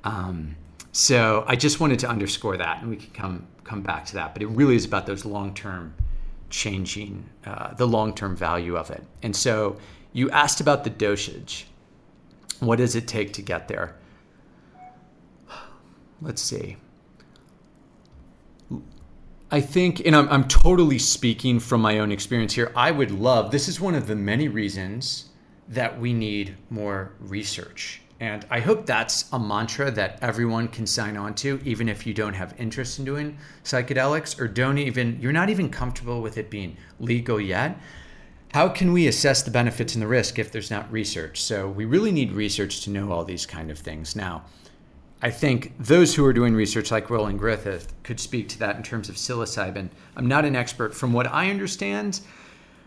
Um, 0.04 0.56
so 0.92 1.46
I 1.48 1.56
just 1.56 1.80
wanted 1.80 2.00
to 2.00 2.10
underscore 2.10 2.58
that, 2.58 2.82
and 2.82 2.90
we 2.90 2.98
can 2.98 3.12
come 3.12 3.48
come 3.64 3.82
back 3.82 4.06
to 4.06 4.14
that. 4.16 4.34
But 4.34 4.42
it 4.42 4.48
really 4.48 4.76
is 4.76 4.86
about 4.86 5.06
those 5.06 5.24
long 5.24 5.54
term 5.54 5.94
changing 6.50 7.30
uh, 7.46 7.74
the 7.76 7.88
long 7.88 8.14
term 8.14 8.36
value 8.36 8.76
of 8.76 8.90
it. 8.90 9.04
And 9.24 9.36
so 9.36 9.78
you 10.14 10.30
asked 10.32 10.60
about 10.60 10.84
the 10.84 10.90
dosage. 10.90 11.68
What 12.60 12.78
does 12.78 12.96
it 12.96 13.08
take 13.08 13.34
to 13.34 13.42
get 13.42 13.68
there? 13.68 13.96
Let's 16.22 16.42
see. 16.42 16.78
I 19.50 19.60
think, 19.60 20.06
and 20.06 20.16
I'm, 20.16 20.30
I'm 20.30 20.48
totally 20.48 21.00
speaking 21.00 21.60
from 21.60 21.82
my 21.82 22.00
own 22.00 22.12
experience 22.12 22.54
here, 22.54 22.72
I 22.76 22.92
would 22.92 23.12
love, 23.12 23.52
this 23.52 23.68
is 23.68 23.82
one 23.82 23.96
of 23.96 24.08
the 24.08 24.16
many 24.16 24.48
reasons 24.48 25.30
that 25.68 26.00
we 26.00 26.14
need 26.14 26.56
more 26.70 27.14
research. 27.20 28.02
And 28.22 28.46
I 28.52 28.60
hope 28.60 28.86
that's 28.86 29.26
a 29.34 29.40
mantra 29.40 29.90
that 29.92 30.20
everyone 30.22 30.68
can 30.68 30.86
sign 30.86 31.18
on 31.18 31.34
to, 31.36 31.60
even 31.66 31.90
if 31.90 32.06
you 32.06 32.14
don't 32.14 32.36
have 32.36 32.54
interest 32.60 33.00
in 33.00 33.06
doing 33.06 33.38
psychedelics 33.64 34.40
or 34.40 34.48
don't 34.48 34.78
even, 34.78 35.20
you're 35.20 35.32
not 35.34 35.50
even 35.50 35.70
comfortable 35.70 36.22
with 36.22 36.38
it 36.38 36.50
being 36.50 36.78
legal 37.00 37.42
yet. 37.42 37.78
How 38.54 38.70
can 38.70 38.94
we 38.94 39.08
assess 39.08 39.42
the 39.42 39.52
benefits 39.52 39.96
and 39.96 40.02
the 40.02 40.08
risk 40.08 40.38
if 40.38 40.52
there's 40.52 40.70
not 40.70 40.90
research? 40.92 41.42
So 41.42 41.68
we 41.68 41.86
really 41.86 42.12
need 42.12 42.32
research 42.32 42.82
to 42.82 42.90
know 42.90 43.12
all 43.12 43.26
these 43.26 43.46
kind 43.46 43.72
of 43.72 43.80
things. 43.80 44.16
Now, 44.16 44.44
I 45.22 45.30
think 45.30 45.74
those 45.78 46.16
who 46.16 46.26
are 46.26 46.34
doing 46.34 46.56
research 46.56 46.90
like 46.92 47.10
Roland 47.10 47.38
Griffith 47.38 47.94
could 48.04 48.20
speak 48.20 48.50
to 48.50 48.60
that 48.60 48.76
in 48.76 48.84
terms 48.84 49.08
of 49.08 49.16
psilocybin. 49.16 49.90
I'm 50.16 50.28
not 50.28 50.46
an 50.46 50.56
expert. 50.56 50.96
From 50.96 51.14
what 51.14 51.28
I 51.28 51.50
understand, 51.50 52.22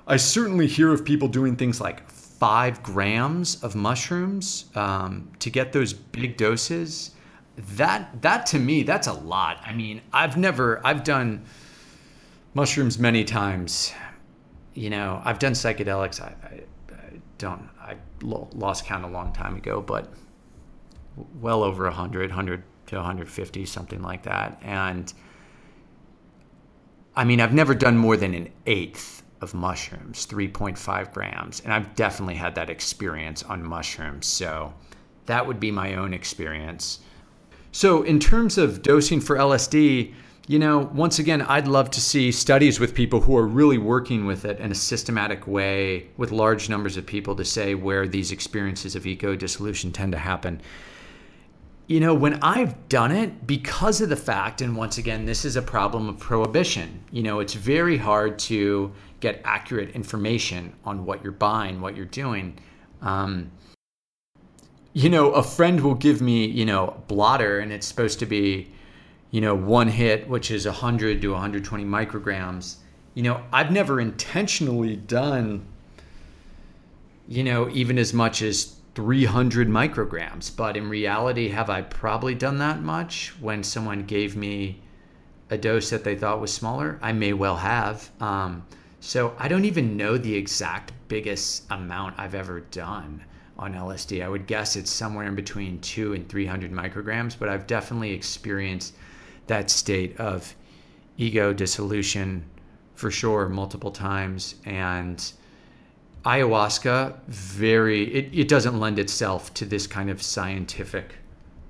I 0.07 0.17
certainly 0.17 0.67
hear 0.67 0.93
of 0.93 1.05
people 1.05 1.29
doing 1.29 1.55
things 1.57 1.81
like 1.81 2.09
five 2.11 2.83
grams 2.83 3.63
of 3.63 3.77
mushrooms 3.77 4.67
um, 4.75 5.31
to 5.39 5.49
get 5.51 5.73
those 5.73 5.93
big 5.93 6.37
doses 6.37 7.13
that 7.57 8.21
that 8.23 8.47
to 8.47 8.59
me 8.59 8.83
that's 8.83 9.07
a 9.07 9.13
lot 9.13 9.59
i 9.65 9.73
mean 9.73 10.01
i've 10.13 10.37
never 10.37 10.85
i've 10.85 11.05
done 11.05 11.45
mushrooms 12.53 12.99
many 12.99 13.25
times 13.25 13.93
you 14.75 14.91
know 14.91 15.23
i've 15.25 15.39
done 15.39 15.53
psychedelics 15.53 16.21
i, 16.21 16.35
I, 16.43 16.93
I 16.93 17.21
don't 17.39 17.69
i 17.81 17.95
lost 18.23 18.87
count 18.87 19.05
a 19.05 19.09
long 19.09 19.33
time 19.33 19.55
ago 19.55 19.81
but 19.81 20.13
well 21.41 21.63
over 21.63 21.85
100 21.85 22.31
100 22.31 22.63
to 22.87 22.97
150 22.97 23.67
something 23.67 24.03
like 24.03 24.25
that 24.25 24.59
and 24.63 25.15
i 27.17 27.25
mean 27.25 27.41
i've 27.41 27.55
never 27.55 27.75
done 27.75 27.97
more 27.97 28.17
than 28.17 28.35
an 28.35 28.51
eighth 28.67 29.25
of 29.45 29.55
mushrooms, 29.55 30.27
3.5 30.27 31.13
grams. 31.13 31.61
And 31.61 31.73
I've 31.73 31.95
definitely 31.95 32.35
had 32.35 32.57
that 32.57 32.71
experience 32.71 33.45
on 33.45 33.63
mushrooms. 33.63 34.27
So 34.27 34.75
that 35.27 35.47
would 35.47 35.61
be 35.61 35.71
my 35.71 35.95
own 35.95 36.13
experience. 36.13 36.99
So, 37.71 38.03
in 38.03 38.19
terms 38.21 38.57
of 38.57 38.83
dosing 38.83 39.21
for 39.21 39.37
LSD, 39.37 40.15
you 40.47 40.59
know, 40.59 40.91
once 40.95 41.19
again, 41.19 41.43
I'd 41.43 41.67
love 41.67 41.91
to 41.91 42.01
see 42.01 42.31
studies 42.31 42.79
with 42.79 42.95
people 42.95 43.21
who 43.21 43.37
are 43.37 43.47
really 43.47 43.79
working 43.79 44.27
with 44.27 44.45
it 44.45 44.61
in 44.61 44.71
a 44.71 44.75
systematic 44.75 45.47
way 45.47 46.09
with 46.17 46.31
large 46.31 46.69
numbers 46.69 46.97
of 46.97 47.07
people 47.07 47.35
to 47.37 47.45
say 47.45 47.75
where 47.75 48.07
these 48.07 48.31
experiences 48.31 48.95
of 48.95 49.07
ego 49.07 49.35
dissolution 49.35 49.91
tend 49.91 50.13
to 50.13 50.19
happen 50.19 50.61
you 51.87 52.01
know, 52.01 52.15
when 52.15 52.35
I've 52.43 52.89
done 52.89 53.13
it, 53.13 53.47
because 53.47 54.01
of 54.01 54.09
the 54.09 54.17
fact, 54.17 54.63
and 54.63 54.77
once 54.77 54.97
again, 54.97 55.27
this 55.27 55.45
is 55.45 55.57
a 55.57 55.63
problem 55.63 56.09
of 56.09 56.19
prohibition, 56.19 57.05
you 57.11 57.23
know, 57.23 57.41
it's 57.41 57.55
very 57.55 57.99
hard 57.99 58.39
to 58.41 58.93
get 59.21 59.41
accurate 59.45 59.91
information 59.91 60.73
on 60.85 61.05
what 61.05 61.23
you're 61.23 61.33
buying, 61.33 61.81
what 61.81 61.97
you're 61.97 62.07
doing. 62.07 62.59
Um, 63.03 63.51
you 64.95 65.11
know, 65.11 65.33
a 65.33 65.43
friend 65.43 65.81
will 65.81 65.95
give 65.95 66.23
me, 66.23 66.47
you 66.47 66.65
know, 66.65 67.03
blotter, 67.09 67.59
and 67.59 67.73
it's 67.73 67.87
supposed 67.87 68.19
to 68.21 68.27
be, 68.27 68.71
you 69.31 69.41
know, 69.41 69.55
one 69.55 69.89
hit, 69.89 70.27
which 70.29 70.51
is 70.51 70.65
100 70.65 71.21
to 71.21 71.33
120 71.33 71.85
micrograms. 71.85 72.77
You 73.15 73.25
know, 73.25 73.43
I've 73.53 73.71
never 73.71 74.01
intentionally 74.01 74.97
done, 74.97 75.67
you 77.29 77.45
know, 77.45 77.69
even 77.71 77.99
as 77.99 78.15
much 78.15 78.41
as 78.41 78.74
300 78.95 79.69
micrograms. 79.69 80.55
But 80.55 80.77
in 80.77 80.89
reality, 80.89 81.49
have 81.49 81.71
I 81.71 81.83
probably 81.83 82.35
done 82.35 82.59
that 82.59 82.81
much 82.81 83.35
when 83.41 83.63
someone 83.63 84.05
gave 84.05 84.37
me 84.37 84.81
a 85.51 85.59
dose 85.59 85.91
that 85.91 86.05
they 86.05 86.17
thought 86.17 86.41
was 86.41 86.53
smaller? 86.53 86.99
I 87.03 87.13
may 87.13 87.33
well 87.33 87.57
have. 87.57 88.11
Um, 88.21 88.67
so 89.01 89.35
I 89.39 89.49
don't 89.49 89.65
even 89.65 89.97
know 89.97 90.17
the 90.17 90.35
exact 90.35 90.93
biggest 91.09 91.65
amount 91.71 92.19
I've 92.19 92.35
ever 92.35 92.61
done 92.61 93.23
on 93.59 93.75
LSD. 93.75 94.25
I 94.25 94.29
would 94.29 94.47
guess 94.47 94.77
it's 94.77 94.91
somewhere 94.91 95.27
in 95.27 95.35
between 95.35 95.81
two 95.81 96.15
and 96.15 96.29
300 96.29 96.73
micrograms, 96.73 97.37
but 97.39 97.49
I've 97.49 97.67
definitely 97.67 98.13
experienced 98.13 98.95
that 99.47 99.71
state 99.71 100.19
of 100.19 100.55
ego 101.19 101.53
dissolution 101.53 102.45
for 102.95 103.11
sure 103.11 103.49
multiple 103.49 103.91
times. 103.91 104.57
And 104.65 105.23
ayahuasca 106.25 107.19
very 107.29 108.05
it, 108.15 108.31
it 108.33 108.49
doesn't 108.49 108.81
lend 108.81 108.99
itself 108.99 109.53
to 109.55 109.65
this 109.65 109.87
kind 109.87 110.09
of 110.09 110.23
scientific 110.23 111.17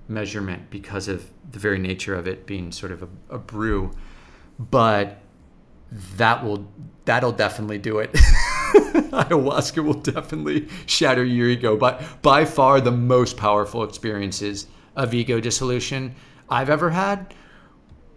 measurement 0.09 0.71
because 0.71 1.09
of 1.09 1.29
the 1.51 1.59
very 1.59 1.79
nature 1.79 2.15
of 2.15 2.29
it 2.29 2.47
being 2.47 2.71
sort 2.71 2.93
of 2.93 3.03
a, 3.03 3.09
a 3.31 3.39
brew 3.39 3.91
but 4.59 5.19
that 6.17 6.45
will 6.45 6.69
that'll 7.05 7.33
definitely 7.33 7.79
do 7.79 7.99
it. 7.99 8.13
Ayahuasca 8.15 9.85
will 9.85 9.95
definitely 9.95 10.69
shatter 10.87 11.25
your 11.25 11.49
ego 11.49 11.77
but 11.77 12.03
by 12.23 12.45
far 12.45 12.81
the 12.81 12.91
most 12.91 13.37
powerful 13.37 13.85
experiences 13.85 14.67
of 14.97 15.15
ego 15.15 15.41
dissolution 15.41 16.15
i've 16.49 16.71
ever 16.71 16.91
had 16.91 17.35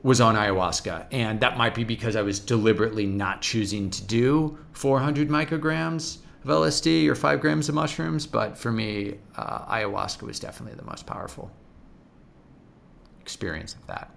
was 0.02 0.20
on 0.20 0.36
ayahuasca 0.36 1.06
and 1.12 1.40
that 1.40 1.58
might 1.58 1.76
be 1.76 1.84
because 1.84 2.16
i 2.16 2.22
was 2.22 2.40
deliberately 2.40 3.06
not 3.06 3.42
choosing 3.42 3.90
to 3.90 4.04
do 4.06 4.58
400 4.74 5.30
micrograms 5.30 6.20
of 6.48 6.62
LSD 6.62 7.08
or 7.08 7.16
five 7.16 7.42
grams 7.42 7.68
of 7.70 7.76
mushrooms, 7.76 8.26
but 8.26 8.58
for 8.58 8.72
me, 8.72 9.16
uh, 9.36 9.66
ayahuasca 9.66 10.24
was 10.24 10.40
definitely 10.40 10.78
the 10.78 10.86
most 10.86 11.06
powerful 11.06 11.52
experience 13.22 13.74
of 13.76 13.86
that. 13.88 14.10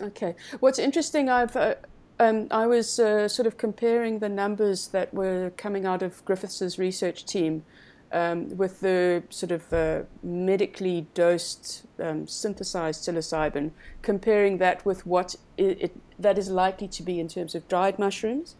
Okay. 0.00 0.34
What's 0.60 0.78
interesting, 0.78 1.28
I've 1.28 1.54
uh, 1.56 1.74
um, 2.20 2.48
I 2.50 2.66
was 2.66 2.98
uh, 2.98 3.28
sort 3.28 3.46
of 3.46 3.58
comparing 3.58 4.18
the 4.18 4.28
numbers 4.28 4.88
that 4.88 5.12
were 5.12 5.52
coming 5.56 5.86
out 5.86 6.02
of 6.02 6.24
Griffiths' 6.24 6.78
research 6.78 7.24
team 7.26 7.64
um, 8.10 8.56
with 8.56 8.80
the 8.80 9.22
sort 9.28 9.52
of 9.52 9.72
uh, 9.72 10.02
medically 10.22 11.06
dosed 11.14 11.86
um, 12.00 12.26
synthesized 12.26 13.04
psilocybin, 13.04 13.70
comparing 14.02 14.58
that 14.58 14.84
with 14.84 15.06
what 15.06 15.36
it, 15.56 15.82
it, 15.82 16.00
that 16.18 16.38
is 16.38 16.48
likely 16.48 16.88
to 16.88 17.02
be 17.02 17.20
in 17.20 17.28
terms 17.28 17.54
of 17.54 17.68
dried 17.68 17.98
mushrooms. 17.98 18.56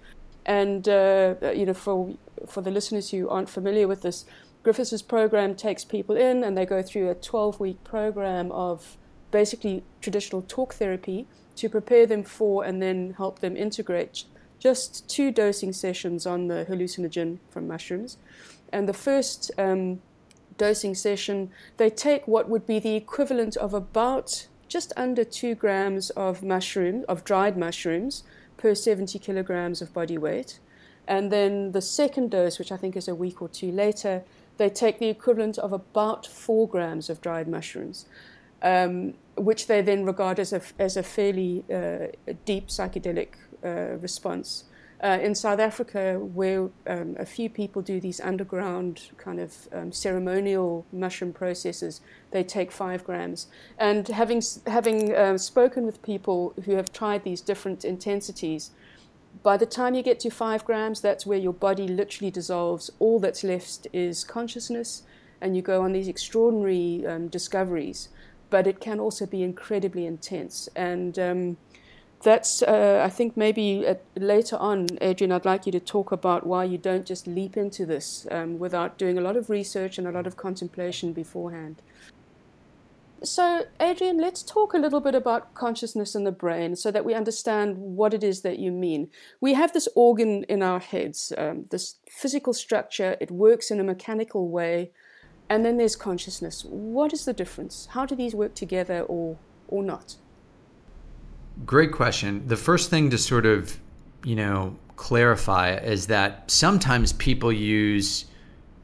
And 0.47 0.89
uh, 0.89 1.35
you 1.55 1.67
know, 1.67 1.75
for 1.75 2.17
for 2.47 2.61
the 2.61 2.71
listeners 2.71 3.11
who 3.11 3.29
aren't 3.29 3.51
familiar 3.51 3.89
with 3.89 4.03
this, 4.03 4.25
Griffiths' 4.63 5.03
program 5.03 5.55
takes 5.55 5.85
people 5.85 6.17
in 6.17 6.45
and 6.45 6.57
they 6.57 6.67
go 6.67 6.83
through 6.83 7.11
a 7.11 7.15
12 7.15 7.61
week 7.61 7.83
program 7.85 8.53
of 8.53 8.97
basically 9.31 9.83
traditional 10.01 10.43
talk 10.43 10.75
therapy 10.75 11.27
to 11.57 11.69
prepare 11.69 12.07
them 12.07 12.23
for 12.23 12.65
and 12.65 12.83
then 12.83 13.15
help 13.17 13.41
them 13.41 13.57
integrate 13.57 14.25
just 14.59 15.09
two 15.09 15.31
dosing 15.31 15.73
sessions 15.73 16.27
on 16.27 16.49
the 16.49 16.67
hallucinogen 16.69 17.39
from 17.51 17.67
mushrooms. 17.69 18.17
And 18.73 18.89
the 18.89 18.93
first 18.93 19.51
um, 19.57 20.01
dosing 20.57 20.95
session, 20.95 21.51
they 21.77 21.91
take 21.91 22.27
what 22.27 22.49
would 22.49 22.67
be 22.67 22.79
the 22.79 22.97
equivalent 22.97 23.57
of 23.57 23.73
about 23.73 24.49
just 24.69 24.93
under 24.97 25.25
two 25.25 25.55
grams 25.55 26.11
of 26.11 26.43
mushroom, 26.43 27.05
of 27.09 27.25
dried 27.25 27.57
mushrooms 27.57 28.25
per 28.57 28.75
70 28.75 29.19
kilograms 29.19 29.81
of 29.81 29.95
body 29.95 30.19
weight. 30.19 30.59
And 31.09 31.33
then 31.33 31.73
the 31.73 31.81
second 31.81 32.31
dose, 32.31 32.59
which 32.59 32.71
I 32.71 32.77
think 32.77 32.95
is 32.95 33.09
a 33.09 33.15
week 33.15 33.41
or 33.41 33.49
two 33.49 33.73
later, 33.73 34.23
they 34.59 34.69
take 34.69 34.99
the 34.99 35.09
equivalent 35.09 35.57
of 35.59 35.73
about 35.73 36.27
four 36.27 36.69
grams 36.69 37.09
of 37.09 37.23
dried 37.23 37.49
mushrooms, 37.49 38.05
um, 38.63 39.15
which 39.37 39.69
they 39.69 39.81
then 39.81 40.05
regard 40.05 40.39
as 40.39 40.53
a, 40.53 40.61
as 40.79 40.99
a 40.99 41.03
fairly 41.03 41.65
uh, 41.73 42.09
deep 42.45 42.69
psychedelic 42.69 43.31
uh, 43.65 43.97
response. 44.03 44.65
Uh, 45.01 45.17
in 45.23 45.33
South 45.33 45.61
Africa, 45.61 46.19
where 46.19 46.69
um, 46.89 47.15
a 47.21 47.25
few 47.25 47.49
people 47.49 47.81
do 47.81 48.01
these 48.01 48.21
underground 48.21 49.11
kind 49.17 49.39
of 49.39 49.69
um, 49.73 49.93
ceremonial 49.93 50.85
mushroom 50.93 51.33
processes, 51.33 52.01
they 52.33 52.43
take 52.43 52.73
five 52.73 53.05
grams. 53.05 53.47
And 53.79 54.09
having 54.09 54.43
having 54.67 55.15
uh, 55.15 55.39
spoken 55.39 55.87
with 55.87 56.03
people 56.03 56.53
who 56.65 56.73
have 56.73 56.93
tried 56.93 57.23
these 57.23 57.41
different 57.41 57.85
intensities, 57.85 58.73
by 59.43 59.57
the 59.57 59.67
time 59.67 59.95
you 59.95 60.03
get 60.03 60.21
to 60.21 60.31
five 60.31 60.65
grams, 60.65 61.01
that's 61.01 61.27
where 61.27 61.39
your 61.39 61.53
body 61.53 61.87
literally 61.87 62.31
dissolves. 62.31 62.91
All 62.99 63.21
that's 63.21 63.45
left 63.45 63.87
is 63.93 64.25
consciousness, 64.25 65.03
and 65.41 65.57
you 65.57 65.63
go 65.63 65.83
on 65.83 65.93
these 65.93 66.09
extraordinary 66.09 67.07
um, 67.07 67.29
discoveries. 67.29 68.09
But 68.51 68.67
it 68.67 68.81
can 68.81 68.99
also 68.99 69.27
be 69.27 69.43
incredibly 69.43 70.07
intense. 70.07 70.69
And 70.75 71.19
um, 71.19 71.57
that's, 72.23 72.63
uh, 72.63 73.03
I 73.05 73.11
think, 73.11 73.37
maybe 73.37 73.87
at, 73.87 74.03
later 74.17 74.57
on, 74.57 74.87
Adrian, 75.01 75.33
I'd 75.33 75.45
like 75.45 75.67
you 75.67 75.73
to 75.73 75.81
talk 75.81 76.11
about 76.13 76.47
why 76.47 76.65
you 76.65 76.79
don't 76.79 77.07
just 77.07 77.27
leap 77.27 77.57
into 77.57 77.87
this 77.87 78.27
um, 78.31 78.59
without 78.59 78.99
doing 78.99 79.19
a 79.19 79.21
lot 79.21 79.37
of 79.37 79.51
research 79.51 79.99
and 79.99 80.07
a 80.07 80.11
lot 80.11 80.27
of 80.27 80.37
contemplation 80.37 81.13
beforehand. 81.13 81.83
So, 83.23 83.65
Adrian, 83.81 84.19
let's 84.19 84.45
talk 84.45 84.75
a 84.75 84.79
little 84.79 85.01
bit 85.01 85.15
about 85.15 85.55
consciousness 85.55 86.15
in 86.15 86.23
the 86.23 86.31
brain 86.31 86.77
so 86.77 86.93
that 86.93 87.05
we 87.05 87.15
understand 87.15 87.77
what 87.77 88.15
it 88.15 88.23
is 88.23 88.43
that 88.43 88.61
you 88.61 88.71
mean. 88.71 89.09
We 89.41 89.55
have 89.55 89.73
this 89.73 89.89
organ 89.97 90.45
in 90.45 90.63
our 90.63 90.79
heads, 90.79 91.33
um, 91.37 91.65
this 91.71 91.97
physical 92.09 92.53
structure, 92.53 93.17
it 93.21 93.33
works 93.33 93.73
in 93.73 93.81
a 93.81 93.85
mechanical 93.85 94.49
way, 94.49 94.93
and 95.49 95.65
then 95.65 95.79
there's 95.79 95.97
consciousness. 95.97 96.65
What 96.65 97.13
is 97.13 97.25
the 97.25 97.33
difference? 97.33 97.89
How 97.91 98.07
do 98.07 98.15
these 98.15 98.35
work 98.37 98.55
together 98.55 99.01
or, 99.01 99.37
or 99.67 99.83
not? 99.83 100.17
Great 101.67 101.91
question. 101.91 102.47
The 102.47 102.57
first 102.57 102.89
thing 102.89 103.11
to 103.11 103.19
sort 103.19 103.47
of, 103.47 103.81
you 104.23 104.37
know, 104.37 104.77
clarify 104.95 105.75
is 105.75 106.07
that 106.07 106.49
sometimes 106.49 107.13
people 107.15 107.53
use 107.53 108.27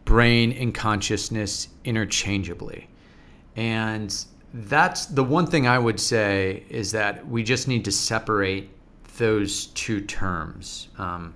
brain 0.04 0.50
and 0.52 0.74
consciousness 0.74 1.68
interchangeably. 1.84 2.88
And 3.56 4.14
that's 4.52 5.06
the 5.06 5.24
one 5.24 5.46
thing 5.46 5.66
I 5.66 5.78
would 5.78 5.98
say 5.98 6.64
is 6.68 6.92
that 6.92 7.26
we 7.26 7.42
just 7.42 7.68
need 7.68 7.84
to 7.84 7.92
separate 7.92 8.70
those 9.18 9.66
two 9.66 10.00
terms. 10.00 10.88
Um, 10.98 11.34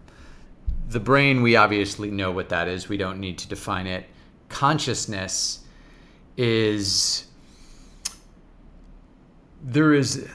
the 0.88 1.00
brain, 1.00 1.42
we 1.42 1.56
obviously 1.56 2.10
know 2.10 2.30
what 2.30 2.48
that 2.48 2.68
is, 2.68 2.88
we 2.88 2.96
don't 2.96 3.20
need 3.20 3.38
to 3.38 3.48
define 3.48 3.86
it. 3.86 4.06
Consciousness 4.48 5.64
is 6.36 7.26
there 9.62 9.92
is 9.92 10.28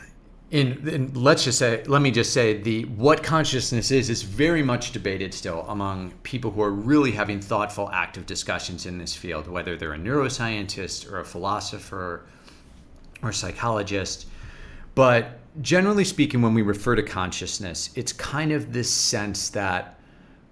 in, 0.53 0.87
in, 0.87 1.13
let's 1.15 1.43
just 1.43 1.57
say 1.57 1.83
let 1.87 2.03
me 2.03 2.11
just 2.11 2.31
say 2.31 2.53
the 2.53 2.85
what 2.85 3.23
consciousness 3.23 3.89
is 3.89 4.11
is 4.11 4.21
very 4.21 4.61
much 4.61 4.91
debated 4.91 5.33
still 5.33 5.65
among 5.67 6.11
people 6.21 6.51
who 6.51 6.61
are 6.61 6.69
really 6.69 7.09
having 7.09 7.41
thoughtful 7.41 7.89
active 7.89 8.27
discussions 8.27 8.85
in 8.85 8.99
this 8.99 9.15
field 9.15 9.47
whether 9.47 9.75
they're 9.75 9.93
a 9.93 9.97
neuroscientist 9.97 11.11
or 11.11 11.19
a 11.19 11.25
philosopher 11.25 12.25
or 13.23 13.31
psychologist. 13.31 14.27
But 14.93 15.39
generally 15.61 16.03
speaking 16.03 16.43
when 16.43 16.53
we 16.53 16.61
refer 16.61 16.95
to 16.95 17.03
consciousness 17.03 17.89
it's 17.95 18.13
kind 18.13 18.51
of 18.51 18.71
this 18.71 18.93
sense 18.93 19.49
that 19.49 19.99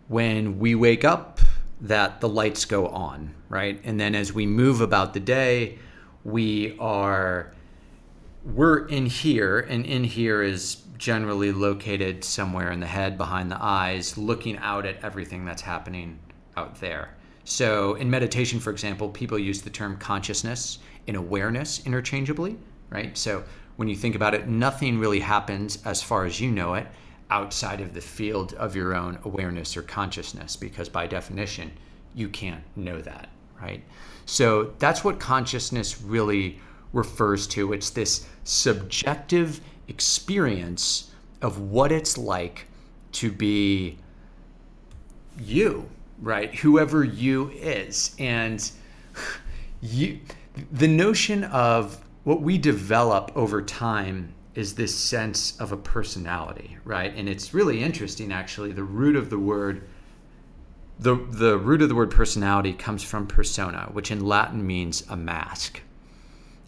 when 0.08 0.58
we 0.58 0.74
wake 0.74 1.06
up 1.06 1.40
that 1.80 2.22
the 2.22 2.28
lights 2.28 2.66
go 2.66 2.88
on 2.88 3.36
right? 3.50 3.80
And 3.84 4.00
then 4.00 4.16
as 4.16 4.34
we 4.34 4.48
move 4.48 4.82
about 4.82 5.14
the 5.14 5.20
day 5.20 5.78
we 6.24 6.76
are 6.80 7.54
we're 8.44 8.88
in 8.88 9.06
here, 9.06 9.60
and 9.60 9.86
in 9.86 10.04
here 10.04 10.42
is 10.42 10.84
generally 10.98 11.52
located 11.52 12.24
somewhere 12.24 12.72
in 12.72 12.80
the 12.80 12.88
head 12.88 13.18
behind 13.18 13.52
the 13.52 13.58
eyes, 13.62 14.18
looking 14.18 14.58
out 14.58 14.86
at 14.86 15.04
everything 15.04 15.46
that's 15.46 15.62
happening 15.62 16.20
out 16.58 16.80
there. 16.80 17.16
So, 17.44 17.96
in 17.96 18.10
meditation, 18.10 18.60
for 18.60 18.72
example, 18.72 19.10
people 19.10 19.38
use 19.38 19.62
the 19.62 19.70
term 19.70 19.98
consciousness 19.98 20.80
and 21.08 21.18
awareness 21.18 21.86
interchangeably, 21.86 22.58
right? 22.90 23.18
So, 23.18 23.44
when 23.78 23.88
you 23.88 23.96
think 23.96 24.16
about 24.16 24.36
it, 24.36 24.48
nothing 24.48 25.00
really 25.00 25.20
happens 25.20 25.84
as 25.86 26.04
far 26.04 26.26
as 26.26 26.40
you 26.40 26.52
know 26.52 26.76
it 26.76 26.88
outside 27.30 27.82
of 27.82 27.94
the 27.94 28.02
field 28.02 28.54
of 28.56 28.76
your 28.76 28.94
own 28.94 29.18
awareness 29.24 29.76
or 29.78 29.82
consciousness, 29.82 30.56
because 30.56 30.90
by 30.90 31.08
definition, 31.08 31.72
you 32.14 32.28
can't 32.28 32.64
know 32.76 33.02
that, 33.02 33.30
right? 33.60 33.84
So, 34.26 34.74
that's 34.78 35.04
what 35.04 35.20
consciousness 35.20 36.02
really 36.02 36.60
refers 36.94 37.48
to. 37.48 37.74
It's 37.74 37.90
this 37.90 38.28
subjective 38.44 39.62
experience 39.88 41.12
of 41.42 41.60
what 41.60 41.92
it's 41.92 42.18
like 42.18 42.68
to 43.14 43.32
be 43.32 43.98
you, 45.40 45.90
right? 46.22 46.54
Whoever 46.56 47.04
you 47.04 47.50
is. 47.52 48.16
And 48.20 48.70
you 49.82 50.20
the 50.72 50.88
notion 50.88 51.46
of 51.46 52.04
what 52.24 52.42
we 52.42 52.58
develop 52.58 53.32
over 53.36 53.62
time 53.62 54.34
is 54.54 54.76
this 54.76 54.94
sense 54.94 55.58
of 55.60 55.72
a 55.72 55.78
personality, 55.78 56.78
right? 56.84 57.14
And 57.16 57.30
it's 57.30 57.54
really 57.54 57.82
interesting 57.82 58.32
actually. 58.32 58.72
The 58.74 58.84
root 58.84 59.16
of 59.16 59.30
the 59.30 59.40
word 59.40 59.88
the 61.00 61.16
the 61.16 61.58
root 61.58 61.82
of 61.82 61.90
the 61.90 61.96
word 61.96 62.12
personality 62.12 62.74
comes 62.74 63.04
from 63.04 63.26
persona, 63.26 63.90
which 63.92 64.12
in 64.12 64.24
Latin 64.24 64.66
means 64.66 65.04
a 65.10 65.16
mask, 65.16 65.82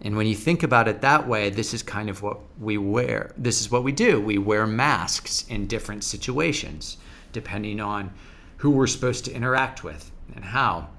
and 0.04 0.18
when 0.18 0.28
you 0.28 0.36
think 0.36 0.64
about 0.64 0.90
it 0.90 1.00
that 1.02 1.28
way, 1.28 1.50
this 1.50 1.74
is 1.74 1.82
kind 1.82 2.10
of 2.10 2.22
what 2.22 2.40
we 2.60 2.78
wear. 2.78 3.34
This 3.38 3.62
is 3.62 3.72
what 3.72 3.84
we 3.84 3.94
do. 3.94 4.20
We 4.20 4.38
wear 4.38 4.68
masks 4.68 5.46
in 5.48 5.66
different 5.66 6.04
situations, 6.04 6.98
depending 7.32 7.80
on 7.80 8.14
who 8.58 8.70
we're 8.70 8.88
supposed 8.88 9.24
to 9.26 9.34
interact 9.34 9.84
with 9.84 10.12
and 10.36 10.44
how. 10.44 10.90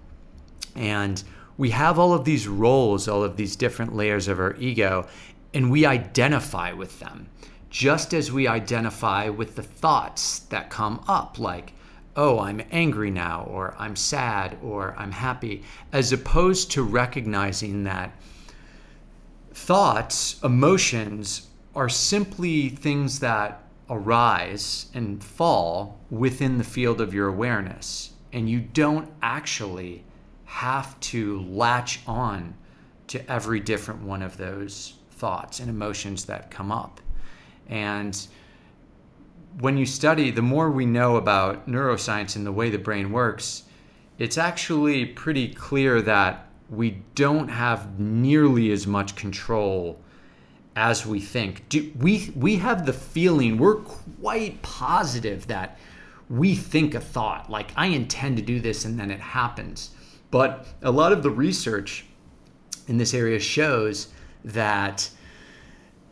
And 0.75 1.23
we 1.59 1.71
have 1.71 1.99
all 1.99 2.15
of 2.15 2.25
these 2.25 2.49
roles, 2.49 3.07
all 3.07 3.23
of 3.23 3.37
these 3.37 3.57
different 3.57 3.95
layers 3.95 4.27
of 4.27 4.41
our 4.41 4.57
ego, 4.57 5.07
and 5.53 5.71
we 5.71 5.85
identify 5.85 6.73
with 6.73 6.99
them, 6.99 7.29
just 7.69 8.15
as 8.15 8.33
we 8.33 8.49
identify 8.49 9.29
with 9.29 9.55
the 9.55 9.63
thoughts 9.63 10.41
that 10.41 10.71
come 10.71 11.05
up, 11.07 11.39
like, 11.39 11.75
oh, 12.17 12.39
I'm 12.39 12.63
angry 12.71 13.11
now, 13.11 13.43
or 13.51 13.75
I'm 13.79 13.97
sad, 13.97 14.57
or 14.63 14.95
I'm 14.97 15.13
happy, 15.13 15.63
as 15.93 16.11
opposed 16.13 16.71
to 16.73 16.83
recognizing 16.83 17.85
that 17.85 18.13
thoughts, 19.55 20.43
emotions 20.43 21.49
are 21.75 21.89
simply 21.89 22.69
things 22.69 23.21
that 23.21 23.63
arise 23.89 24.87
and 24.95 25.23
fall 25.23 26.01
within 26.11 26.59
the 26.59 26.65
field 26.65 27.01
of 27.01 27.15
your 27.15 27.29
awareness. 27.29 28.13
And 28.33 28.51
you 28.51 28.61
don't 28.61 29.11
actually 29.23 30.05
have 30.45 30.99
to 31.01 31.41
latch 31.43 32.01
on 32.07 32.55
to 33.07 33.31
every 33.31 33.61
different 33.61 34.03
one 34.03 34.23
of 34.23 34.37
those 34.37 34.95
thoughts 35.13 35.61
and 35.61 35.71
emotions 35.71 36.25
that 36.25 36.51
come 36.51 36.73
up. 36.73 37.01
And 37.69 38.27
when 39.61 39.77
you 39.77 39.87
study, 39.87 40.31
the 40.31 40.43
more 40.43 40.71
we 40.71 40.85
know 40.85 41.17
about 41.17 41.69
neuroscience 41.69 42.37
and 42.37 42.45
the 42.45 42.53
way 42.53 42.71
the 42.71 42.79
brain 42.79 43.13
works, 43.13 43.65
it's 44.19 44.39
actually 44.39 45.07
pretty 45.07 45.49
clear 45.49 46.03
that 46.03 46.49
we 46.71 47.03
don't 47.15 47.49
have 47.49 47.99
nearly 47.99 48.73
as 48.73 48.87
much 48.87 49.17
control 49.17 50.01
as 50.77 51.07
we 51.07 51.21
think. 51.21 51.69
Do, 51.69 51.93
we 51.99 52.33
we 52.35 52.57
have 52.57 52.87
the 52.87 52.93
feeling 52.93 53.59
we're 53.59 53.77
quite 53.77 54.61
positive 54.63 55.47
that 55.47 55.79
we 56.29 56.55
think 56.55 56.95
a 56.95 57.01
thought 57.01 57.51
like 57.51 57.71
I 57.77 57.87
intend 57.87 58.39
to 58.39 58.43
do 58.43 58.61
this 58.61 58.85
and 58.85 58.99
then 58.99 59.11
it 59.11 59.21
happens. 59.21 59.91
But 60.31 60.67
a 60.83 60.91
lot 60.91 61.13
of 61.13 61.23
the 61.23 61.31
research 61.31 62.07
in 62.89 62.97
this 62.97 63.15
area 63.15 63.39
shows 63.39 64.09
that 64.45 65.09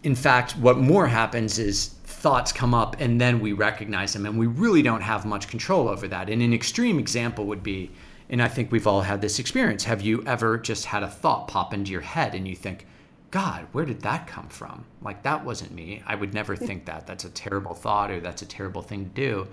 in 0.02 0.14
fact 0.14 0.52
what 0.56 0.78
more 0.78 1.06
happens 1.06 1.58
is 1.58 1.88
thoughts 2.04 2.52
come 2.52 2.72
up 2.72 3.00
and 3.00 3.20
then 3.20 3.40
we 3.40 3.52
recognize 3.52 4.12
them 4.12 4.26
and 4.26 4.38
we 4.38 4.46
really 4.46 4.82
don't 4.82 5.00
have 5.00 5.24
much 5.24 5.48
control 5.48 5.88
over 5.88 6.06
that. 6.06 6.30
And 6.30 6.40
an 6.40 6.54
extreme 6.54 6.98
example 7.00 7.46
would 7.46 7.64
be 7.64 7.90
and 8.32 8.42
I 8.42 8.48
think 8.48 8.72
we've 8.72 8.86
all 8.86 9.02
had 9.02 9.20
this 9.20 9.38
experience. 9.38 9.84
Have 9.84 10.00
you 10.00 10.24
ever 10.26 10.56
just 10.56 10.86
had 10.86 11.02
a 11.02 11.08
thought 11.08 11.48
pop 11.48 11.74
into 11.74 11.92
your 11.92 12.00
head 12.00 12.34
and 12.34 12.48
you 12.48 12.56
think, 12.56 12.86
God, 13.30 13.66
where 13.72 13.84
did 13.84 14.00
that 14.00 14.26
come 14.26 14.48
from? 14.48 14.86
Like, 15.02 15.22
that 15.22 15.44
wasn't 15.44 15.72
me. 15.72 16.02
I 16.06 16.14
would 16.14 16.32
never 16.32 16.56
hmm. 16.56 16.64
think 16.64 16.86
that. 16.86 17.06
That's 17.06 17.24
a 17.24 17.30
terrible 17.30 17.74
thought 17.74 18.10
or 18.10 18.20
that's 18.20 18.40
a 18.40 18.46
terrible 18.46 18.80
thing 18.80 19.04
to 19.04 19.10
do. 19.10 19.48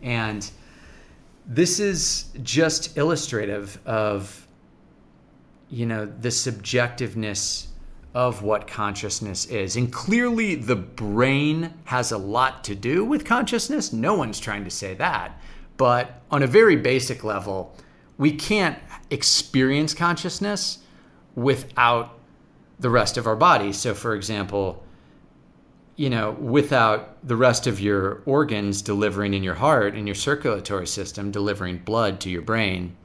And 0.00 0.50
this 1.46 1.78
is 1.78 2.30
just 2.42 2.96
illustrative 2.96 3.78
of, 3.84 4.46
you 5.68 5.84
know, 5.84 6.06
the 6.06 6.30
subjectiveness 6.30 7.66
of 8.14 8.42
what 8.42 8.66
consciousness 8.66 9.44
is. 9.46 9.76
And 9.76 9.92
clearly, 9.92 10.54
the 10.54 10.76
brain 10.76 11.74
has 11.84 12.12
a 12.12 12.18
lot 12.18 12.64
to 12.64 12.74
do 12.74 13.04
with 13.04 13.26
consciousness. 13.26 13.92
No 13.92 14.14
one's 14.14 14.40
trying 14.40 14.64
to 14.64 14.70
say 14.70 14.94
that. 14.94 15.38
But 15.76 16.22
on 16.30 16.42
a 16.42 16.46
very 16.46 16.76
basic 16.76 17.24
level, 17.24 17.76
we 18.22 18.30
can't 18.30 18.78
experience 19.10 19.94
consciousness 19.94 20.78
without 21.34 22.20
the 22.78 22.88
rest 22.88 23.16
of 23.16 23.26
our 23.26 23.34
body. 23.34 23.72
So, 23.72 23.94
for 23.94 24.14
example, 24.14 24.80
you 25.96 26.08
know, 26.08 26.30
without 26.30 27.26
the 27.26 27.34
rest 27.34 27.66
of 27.66 27.80
your 27.80 28.22
organs 28.24 28.80
delivering 28.80 29.34
in 29.34 29.42
your 29.42 29.56
heart 29.56 29.96
and 29.96 30.06
your 30.06 30.14
circulatory 30.14 30.86
system 30.86 31.32
delivering 31.32 31.78
blood 31.78 32.20
to 32.20 32.30
your 32.30 32.42
brain, 32.42 32.96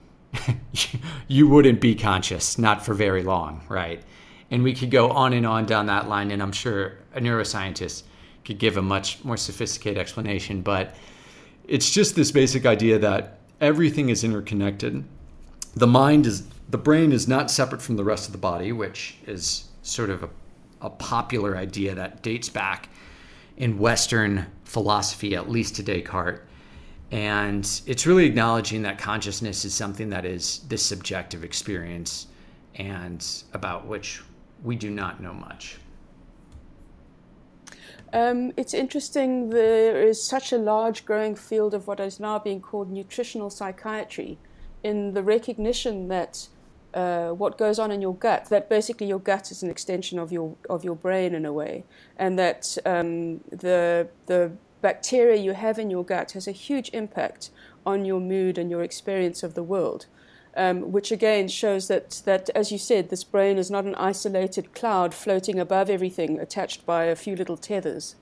you 1.27 1.47
wouldn't 1.47 1.81
be 1.81 1.95
conscious, 1.95 2.59
not 2.59 2.85
for 2.85 2.93
very 2.93 3.23
long, 3.23 3.63
right? 3.69 4.03
And 4.51 4.61
we 4.61 4.75
could 4.75 4.91
go 4.91 5.09
on 5.09 5.33
and 5.33 5.47
on 5.47 5.65
down 5.65 5.87
that 5.87 6.07
line, 6.07 6.29
and 6.29 6.43
I'm 6.43 6.51
sure 6.51 6.99
a 7.15 7.19
neuroscientist 7.19 8.03
could 8.45 8.59
give 8.59 8.77
a 8.77 8.83
much 8.83 9.25
more 9.25 9.35
sophisticated 9.35 9.97
explanation, 9.97 10.61
but 10.61 10.95
it's 11.67 11.89
just 11.89 12.15
this 12.15 12.31
basic 12.31 12.67
idea 12.67 12.99
that 12.99 13.36
everything 13.61 14.09
is 14.09 14.23
interconnected. 14.23 15.03
The 15.75 15.87
mind 15.87 16.25
is 16.25 16.47
the 16.69 16.77
brain 16.77 17.11
is 17.11 17.27
not 17.27 17.49
separate 17.49 17.81
from 17.81 17.95
the 17.95 18.03
rest 18.03 18.27
of 18.27 18.31
the 18.33 18.37
body, 18.37 18.71
which 18.71 19.17
is 19.25 19.65
sort 19.83 20.09
of 20.09 20.23
a, 20.23 20.29
a 20.81 20.89
popular 20.89 21.55
idea 21.55 21.95
that 21.95 22.21
dates 22.21 22.49
back 22.49 22.89
in 23.55 23.79
Western 23.79 24.45
philosophy, 24.65 25.35
at 25.35 25.49
least 25.49 25.75
to 25.75 25.83
Descartes. 25.83 26.41
And 27.11 27.81
it's 27.85 28.05
really 28.05 28.25
acknowledging 28.25 28.81
that 28.81 28.97
consciousness 28.97 29.63
is 29.63 29.73
something 29.73 30.09
that 30.09 30.25
is 30.25 30.59
this 30.67 30.85
subjective 30.85 31.43
experience 31.43 32.27
and 32.75 33.25
about 33.53 33.87
which 33.87 34.21
we 34.63 34.75
do 34.75 34.89
not 34.89 35.21
know 35.21 35.33
much. 35.33 35.77
Um, 38.17 38.51
it's 38.57 38.73
interesting, 38.73 39.51
there 39.51 40.01
is 40.01 40.23
such 40.23 40.51
a 40.51 40.57
large 40.57 41.05
growing 41.05 41.35
field 41.35 41.75
of 41.75 41.85
what 41.85 41.99
is 41.99 42.19
now 42.19 42.39
being 42.39 42.61
called 42.61 42.89
nutritional 42.89 43.51
psychiatry 43.51 44.39
in 44.83 45.13
the 45.13 45.21
recognition 45.21 46.07
that 46.07 46.47
uh, 46.95 47.29
what 47.29 47.59
goes 47.59 47.77
on 47.77 47.91
in 47.91 48.01
your 48.01 48.15
gut, 48.15 48.45
that 48.49 48.69
basically 48.69 49.05
your 49.05 49.19
gut 49.19 49.51
is 49.51 49.61
an 49.61 49.69
extension 49.69 50.17
of 50.17 50.31
your, 50.31 50.55
of 50.67 50.83
your 50.83 50.95
brain 50.95 51.35
in 51.35 51.45
a 51.45 51.53
way, 51.53 51.83
and 52.17 52.39
that 52.39 52.75
um, 52.87 53.41
the, 53.51 54.07
the 54.25 54.51
bacteria 54.81 55.39
you 55.39 55.51
have 55.51 55.77
in 55.77 55.91
your 55.91 56.03
gut 56.03 56.31
has 56.31 56.47
a 56.47 56.51
huge 56.51 56.89
impact 56.93 57.51
on 57.85 58.03
your 58.03 58.19
mood 58.19 58.57
and 58.57 58.71
your 58.71 58.81
experience 58.81 59.43
of 59.43 59.53
the 59.53 59.61
world 59.61 60.07
um, 60.57 60.91
which 60.91 61.11
again 61.11 61.47
shows 61.47 61.87
that, 61.87 62.21
that, 62.25 62.49
as 62.55 62.71
you 62.71 62.79
said, 62.79 63.09
this 63.09 63.23
brain 63.23 63.57
is 63.57 63.69
not 63.69 63.85
an 63.85 63.95
isolated 63.95 64.73
cloud 64.73 65.13
floating 65.13 65.59
above 65.59 65.89
everything 65.89 66.39
attached 66.39 66.85
by 66.85 67.05
a 67.05 67.15
few 67.15 67.35
little 67.35 67.57
tethers. 67.57 68.15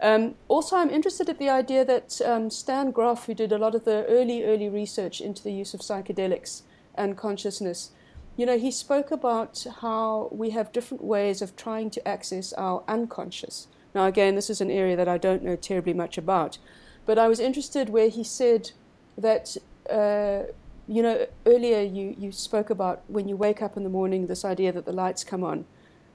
Um, 0.00 0.34
also, 0.48 0.76
I'm 0.76 0.90
interested 0.90 1.28
at 1.28 1.38
the 1.38 1.50
idea 1.50 1.84
that 1.84 2.20
um, 2.24 2.50
Stan 2.50 2.90
Grof, 2.90 3.26
who 3.26 3.34
did 3.34 3.52
a 3.52 3.58
lot 3.58 3.74
of 3.74 3.84
the 3.84 4.06
early, 4.06 4.44
early 4.44 4.68
research 4.68 5.20
into 5.20 5.42
the 5.42 5.52
use 5.52 5.74
of 5.74 5.80
psychedelics 5.80 6.62
and 6.94 7.16
consciousness, 7.16 7.90
you 8.36 8.44
know, 8.44 8.58
he 8.58 8.70
spoke 8.70 9.10
about 9.10 9.66
how 9.80 10.28
we 10.30 10.50
have 10.50 10.72
different 10.72 11.04
ways 11.04 11.40
of 11.40 11.56
trying 11.56 11.90
to 11.90 12.08
access 12.08 12.52
our 12.54 12.84
unconscious. 12.88 13.68
Now, 13.94 14.06
again, 14.06 14.34
this 14.34 14.50
is 14.50 14.60
an 14.60 14.70
area 14.70 14.96
that 14.96 15.08
I 15.08 15.16
don't 15.16 15.42
know 15.42 15.56
terribly 15.56 15.94
much 15.94 16.18
about, 16.18 16.58
but 17.06 17.18
I 17.18 17.28
was 17.28 17.40
interested 17.40 17.88
where 17.88 18.10
he 18.10 18.24
said 18.24 18.72
that 19.16 19.56
uh, 19.90 20.52
you 20.88 21.02
know, 21.02 21.26
earlier 21.46 21.80
you, 21.80 22.14
you 22.18 22.32
spoke 22.32 22.70
about 22.70 23.02
when 23.08 23.28
you 23.28 23.36
wake 23.36 23.62
up 23.62 23.76
in 23.76 23.82
the 23.82 23.90
morning, 23.90 24.26
this 24.26 24.44
idea 24.44 24.72
that 24.72 24.84
the 24.84 24.92
lights 24.92 25.24
come 25.24 25.42
on. 25.42 25.64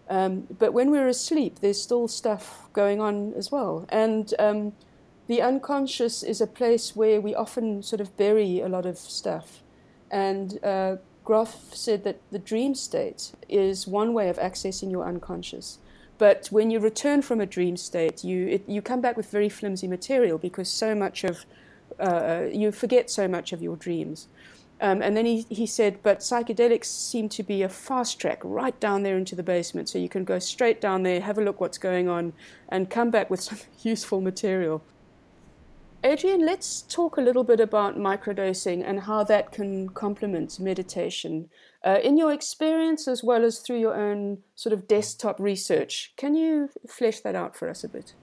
Um, 0.10 0.48
but 0.60 0.74
when 0.74 0.92
we're 0.92 1.08
asleep, 1.08 1.60
there's 1.62 1.82
still 1.82 2.08
stuff 2.08 2.68
going 2.74 3.00
on 3.00 3.34
as 3.34 3.52
well. 3.52 3.86
And 3.90 4.34
um, 4.40 4.74
the 5.28 5.42
unconscious 5.42 6.24
is 6.24 6.42
a 6.42 6.48
place 6.48 6.96
where 6.96 7.22
we 7.22 7.34
often 7.34 7.82
sort 7.82 8.02
of 8.02 8.16
bury 8.18 8.60
a 8.60 8.68
lot 8.68 8.86
of 8.86 8.98
stuff. 8.98 9.64
And 10.10 10.62
uh, 10.64 10.98
Grof 11.24 11.74
said 11.74 12.04
that 12.04 12.20
the 12.32 12.40
dream 12.40 12.76
state 12.76 13.32
is 13.48 13.88
one 13.88 14.14
way 14.14 14.28
of 14.28 14.38
accessing 14.38 14.92
your 14.92 15.06
unconscious. 15.06 15.80
But 16.18 16.48
when 16.52 16.70
you 16.70 16.80
return 16.80 17.22
from 17.22 17.40
a 17.40 17.46
dream 17.46 17.78
state, 17.78 18.24
you, 18.24 18.48
it, 18.48 18.68
you 18.68 18.82
come 18.82 19.02
back 19.02 19.18
with 19.18 19.32
very 19.32 19.50
flimsy 19.50 19.88
material 19.88 20.38
because 20.38 20.70
so 20.70 20.94
much 20.94 21.24
of, 21.24 21.46
uh, 22.00 22.44
you 22.52 22.72
forget 22.72 23.10
so 23.10 23.28
much 23.28 23.54
of 23.54 23.62
your 23.62 23.76
dreams. 23.76 24.28
Um, 24.82 25.04
and 25.04 25.16
then 25.16 25.28
he, 25.28 25.46
he 25.48 25.68
said, 25.68 26.02
but 26.02 26.20
psychedelics 26.20 26.86
seem 26.86 27.30
to 27.30 27.44
be 27.44 27.62
a 27.62 27.70
fast 27.70 28.20
track 28.20 28.42
right 28.44 28.78
down 28.80 29.04
there 29.04 29.16
into 29.16 29.36
the 29.36 29.44
basement. 29.44 29.88
So 29.90 30.00
you 30.00 30.10
can 30.10 30.24
go 30.24 30.40
straight 30.40 30.82
down 30.82 31.04
there, 31.04 31.22
have 31.22 31.38
a 31.38 31.42
look 31.42 31.62
what's 31.62 31.78
going 31.78 32.10
on, 32.10 32.34
and 32.70 32.90
come 32.90 33.12
back 33.12 33.30
with 33.30 33.42
some 33.48 33.60
useful 33.84 34.22
material. 34.22 34.84
Adrian, 36.04 36.44
let's 36.44 36.82
talk 36.82 37.18
a 37.18 37.22
little 37.22 37.44
bit 37.44 37.60
about 37.60 37.96
microdosing 37.96 38.84
and 38.84 39.02
how 39.02 39.24
that 39.24 39.52
can 39.52 39.88
complement 39.90 40.60
meditation. 40.60 41.48
Uh, 41.86 42.00
in 42.04 42.18
your 42.18 42.34
experience, 42.34 43.08
as 43.08 43.24
well 43.24 43.46
as 43.46 43.60
through 43.60 43.80
your 43.80 43.94
own 43.94 44.40
sort 44.56 44.74
of 44.74 44.88
desktop 44.88 45.40
research, 45.40 46.12
can 46.18 46.34
you 46.34 46.70
flesh 46.88 47.20
that 47.20 47.36
out 47.36 47.56
for 47.56 47.70
us 47.70 47.84
a 47.84 47.88
bit? 47.88 48.16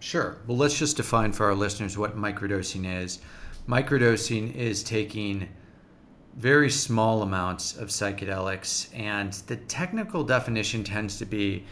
Sure. 0.00 0.38
Well, 0.46 0.56
let's 0.56 0.78
just 0.78 0.96
define 0.96 1.32
for 1.32 1.44
our 1.44 1.54
listeners 1.54 1.98
what 1.98 2.16
microdosing 2.16 2.90
is. 3.02 3.20
Microdosing 3.68 4.54
is 4.54 4.82
taking 4.82 5.50
very 6.36 6.70
small 6.70 7.22
amounts 7.22 7.76
of 7.76 7.88
psychedelics, 7.88 8.88
and 8.98 9.32
the 9.46 9.56
technical 9.56 10.24
definition 10.24 10.84
tends 10.84 11.18
to 11.18 11.26
be 11.26 11.64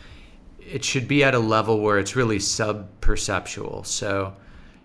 it 0.58 0.84
should 0.84 1.08
be 1.08 1.24
at 1.24 1.34
a 1.34 1.38
level 1.38 1.80
where 1.80 1.98
it's 1.98 2.14
really 2.14 2.38
sub 2.38 2.86
perceptual. 3.00 3.82
So 3.84 4.34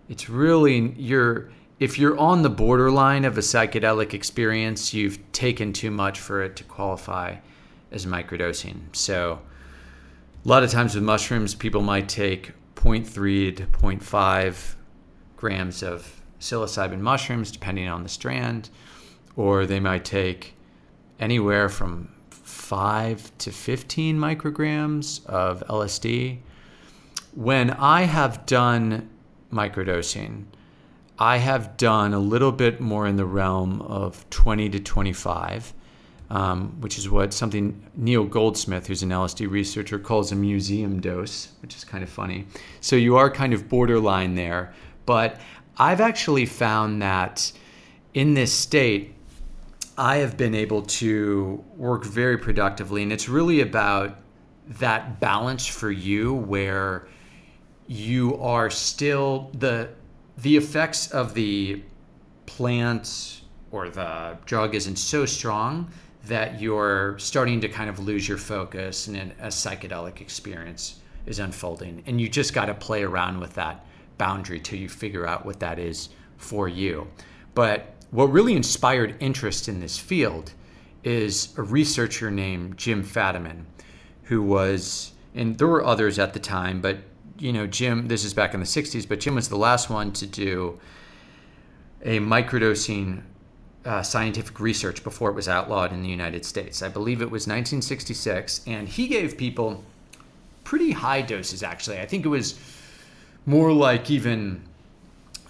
it's 0.08 0.28
really 0.28 0.94
you're 0.96 1.50
if 1.78 1.98
you're 1.98 2.18
on 2.18 2.42
the 2.42 2.48
borderline 2.48 3.26
of 3.26 3.36
a 3.36 3.42
psychedelic 3.42 4.14
experience, 4.14 4.94
you've 4.94 5.20
taken 5.32 5.74
too 5.74 5.90
much 5.90 6.18
for 6.18 6.42
it 6.42 6.56
to 6.56 6.64
qualify 6.64 7.36
as 7.92 8.06
microdosing. 8.06 8.80
So 8.92 9.40
a 10.44 10.48
lot 10.48 10.62
of 10.62 10.70
times 10.70 10.94
with 10.94 11.04
mushrooms, 11.04 11.54
people 11.54 11.82
might 11.82 12.08
take 12.08 12.52
0.3 12.76 13.56
to 13.56 13.66
0.5 13.66 14.74
grams 15.36 15.82
of 15.82 16.22
psilocybin 16.40 17.00
mushrooms, 17.00 17.50
depending 17.50 17.88
on 17.88 18.02
the 18.02 18.08
strand 18.08 18.70
or 19.36 19.66
they 19.66 19.80
might 19.80 20.04
take 20.04 20.54
anywhere 21.20 21.68
from 21.68 22.08
5 22.30 23.38
to 23.38 23.52
15 23.52 24.18
micrograms 24.18 25.24
of 25.26 25.62
LSD. 25.68 26.38
When 27.34 27.70
I 27.70 28.02
have 28.02 28.46
done 28.46 29.08
microdosing, 29.52 30.44
I 31.18 31.38
have 31.38 31.76
done 31.76 32.12
a 32.12 32.18
little 32.18 32.52
bit 32.52 32.80
more 32.80 33.06
in 33.06 33.16
the 33.16 33.24
realm 33.24 33.80
of 33.82 34.28
20 34.30 34.68
to 34.70 34.80
25, 34.80 35.72
um, 36.28 36.80
which 36.80 36.98
is 36.98 37.08
what 37.08 37.32
something 37.32 37.82
Neal 37.94 38.24
Goldsmith, 38.24 38.86
who's 38.86 39.02
an 39.02 39.10
LSD 39.10 39.50
researcher, 39.50 39.98
calls 39.98 40.32
a 40.32 40.36
museum 40.36 41.00
dose, 41.00 41.52
which 41.62 41.74
is 41.74 41.84
kind 41.84 42.02
of 42.02 42.10
funny. 42.10 42.46
So 42.80 42.96
you 42.96 43.16
are 43.16 43.30
kind 43.30 43.54
of 43.54 43.68
borderline 43.68 44.34
there. 44.34 44.74
But 45.06 45.40
I've 45.78 46.00
actually 46.00 46.46
found 46.46 47.00
that 47.00 47.52
in 48.12 48.34
this 48.34 48.52
state, 48.52 49.15
I 49.98 50.16
have 50.16 50.36
been 50.36 50.54
able 50.54 50.82
to 50.82 51.64
work 51.76 52.04
very 52.04 52.36
productively. 52.36 53.02
And 53.02 53.12
it's 53.12 53.28
really 53.28 53.60
about 53.60 54.18
that 54.68 55.20
balance 55.20 55.66
for 55.66 55.90
you 55.90 56.34
where 56.34 57.08
you 57.86 58.36
are 58.38 58.68
still 58.68 59.50
the 59.54 59.90
the 60.38 60.56
effects 60.56 61.10
of 61.12 61.32
the 61.34 61.82
plant 62.44 63.40
or 63.70 63.88
the 63.88 64.36
drug 64.44 64.74
isn't 64.74 64.96
so 64.96 65.24
strong 65.24 65.90
that 66.24 66.60
you're 66.60 67.16
starting 67.18 67.60
to 67.60 67.68
kind 67.68 67.88
of 67.88 67.98
lose 68.00 68.28
your 68.28 68.36
focus 68.36 69.06
and 69.06 69.16
a 69.16 69.46
psychedelic 69.46 70.20
experience 70.20 71.00
is 71.26 71.38
unfolding 71.38 72.02
and 72.06 72.20
you 72.20 72.28
just 72.28 72.52
got 72.52 72.66
to 72.66 72.74
play 72.74 73.02
around 73.02 73.38
with 73.38 73.54
that 73.54 73.86
boundary 74.18 74.60
till 74.60 74.78
you 74.78 74.88
figure 74.88 75.26
out 75.26 75.46
what 75.46 75.60
that 75.60 75.78
is 75.78 76.08
for 76.36 76.68
you 76.68 77.06
but 77.54 77.95
what 78.10 78.26
really 78.26 78.54
inspired 78.54 79.14
interest 79.20 79.68
in 79.68 79.80
this 79.80 79.98
field 79.98 80.52
is 81.04 81.56
a 81.56 81.62
researcher 81.62 82.30
named 82.30 82.76
Jim 82.76 83.04
Fadiman, 83.04 83.64
who 84.24 84.42
was, 84.42 85.12
and 85.34 85.56
there 85.58 85.68
were 85.68 85.84
others 85.84 86.18
at 86.18 86.32
the 86.32 86.40
time, 86.40 86.80
but 86.80 86.98
you 87.38 87.52
know, 87.52 87.66
Jim, 87.66 88.08
this 88.08 88.24
is 88.24 88.32
back 88.32 88.54
in 88.54 88.60
the 88.60 88.66
60s, 88.66 89.06
but 89.08 89.20
Jim 89.20 89.34
was 89.34 89.48
the 89.48 89.58
last 89.58 89.90
one 89.90 90.12
to 90.12 90.26
do 90.26 90.80
a 92.02 92.18
microdosing 92.18 93.22
uh, 93.84 94.02
scientific 94.02 94.58
research 94.58 95.04
before 95.04 95.30
it 95.30 95.34
was 95.34 95.48
outlawed 95.48 95.92
in 95.92 96.02
the 96.02 96.08
United 96.08 96.44
States. 96.44 96.82
I 96.82 96.88
believe 96.88 97.20
it 97.20 97.30
was 97.30 97.42
1966, 97.42 98.62
and 98.66 98.88
he 98.88 99.06
gave 99.06 99.36
people 99.36 99.84
pretty 100.64 100.92
high 100.92 101.22
doses, 101.22 101.62
actually. 101.62 101.98
I 101.98 102.06
think 102.06 102.24
it 102.24 102.28
was 102.28 102.58
more 103.44 103.72
like 103.72 104.10
even 104.10 104.62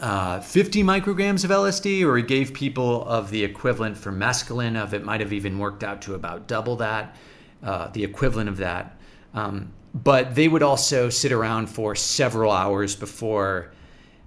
uh, 0.00 0.40
50 0.40 0.82
micrograms 0.82 1.44
of 1.44 1.50
LSD, 1.50 2.04
or 2.04 2.16
he 2.16 2.22
gave 2.22 2.52
people 2.52 3.04
of 3.04 3.30
the 3.30 3.42
equivalent 3.42 3.96
for 3.96 4.12
mescaline 4.12 4.80
of 4.80 4.92
it 4.92 5.04
might 5.04 5.20
have 5.20 5.32
even 5.32 5.58
worked 5.58 5.82
out 5.82 6.02
to 6.02 6.14
about 6.14 6.46
double 6.46 6.76
that, 6.76 7.16
uh, 7.62 7.88
the 7.88 8.04
equivalent 8.04 8.48
of 8.48 8.58
that. 8.58 8.98
Um, 9.32 9.72
but 9.94 10.34
they 10.34 10.48
would 10.48 10.62
also 10.62 11.08
sit 11.08 11.32
around 11.32 11.68
for 11.68 11.94
several 11.94 12.52
hours 12.52 12.94
before, 12.94 13.72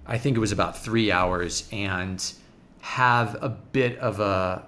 I 0.06 0.18
think 0.18 0.36
it 0.36 0.40
was 0.40 0.50
about 0.50 0.82
three 0.82 1.12
hours, 1.12 1.68
and 1.70 2.32
have 2.80 3.36
a 3.40 3.48
bit 3.48 3.96
of 3.98 4.18
a 4.18 4.66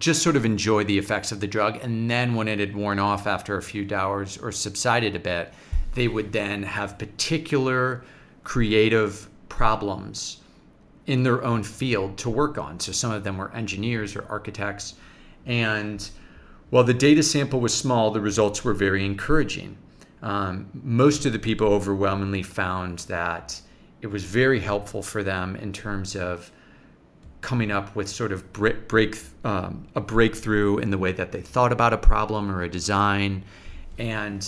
just 0.00 0.22
sort 0.22 0.34
of 0.34 0.44
enjoy 0.44 0.82
the 0.82 0.98
effects 0.98 1.30
of 1.30 1.38
the 1.38 1.46
drug. 1.46 1.78
And 1.82 2.10
then 2.10 2.34
when 2.34 2.48
it 2.48 2.58
had 2.58 2.74
worn 2.74 2.98
off 2.98 3.28
after 3.28 3.56
a 3.56 3.62
few 3.62 3.86
hours 3.94 4.36
or 4.36 4.50
subsided 4.50 5.14
a 5.14 5.20
bit, 5.20 5.54
they 5.94 6.08
would 6.08 6.32
then 6.32 6.64
have 6.64 6.98
particular 6.98 8.02
creative 8.42 9.28
problems 9.48 10.40
in 11.06 11.22
their 11.22 11.42
own 11.42 11.62
field 11.62 12.18
to 12.18 12.30
work 12.30 12.58
on. 12.58 12.78
So 12.78 12.92
some 12.92 13.10
of 13.10 13.24
them 13.24 13.38
were 13.38 13.50
engineers 13.54 14.14
or 14.14 14.26
architects. 14.28 14.94
And 15.46 16.08
while 16.70 16.84
the 16.84 16.94
data 16.94 17.22
sample 17.22 17.60
was 17.60 17.74
small, 17.74 18.10
the 18.10 18.20
results 18.20 18.62
were 18.62 18.74
very 18.74 19.04
encouraging. 19.04 19.76
Um, 20.22 20.68
most 20.74 21.24
of 21.24 21.32
the 21.32 21.38
people 21.38 21.68
overwhelmingly 21.68 22.42
found 22.42 23.00
that 23.00 23.60
it 24.02 24.08
was 24.08 24.24
very 24.24 24.60
helpful 24.60 25.02
for 25.02 25.22
them 25.22 25.56
in 25.56 25.72
terms 25.72 26.14
of 26.14 26.50
coming 27.40 27.70
up 27.70 27.94
with 27.96 28.08
sort 28.08 28.32
of 28.32 28.52
break, 28.52 28.88
break 28.88 29.18
um, 29.44 29.86
a 29.94 30.00
breakthrough 30.00 30.78
in 30.78 30.90
the 30.90 30.98
way 30.98 31.12
that 31.12 31.32
they 31.32 31.40
thought 31.40 31.72
about 31.72 31.92
a 31.92 31.98
problem 31.98 32.50
or 32.50 32.62
a 32.62 32.68
design. 32.68 33.44
And 33.96 34.46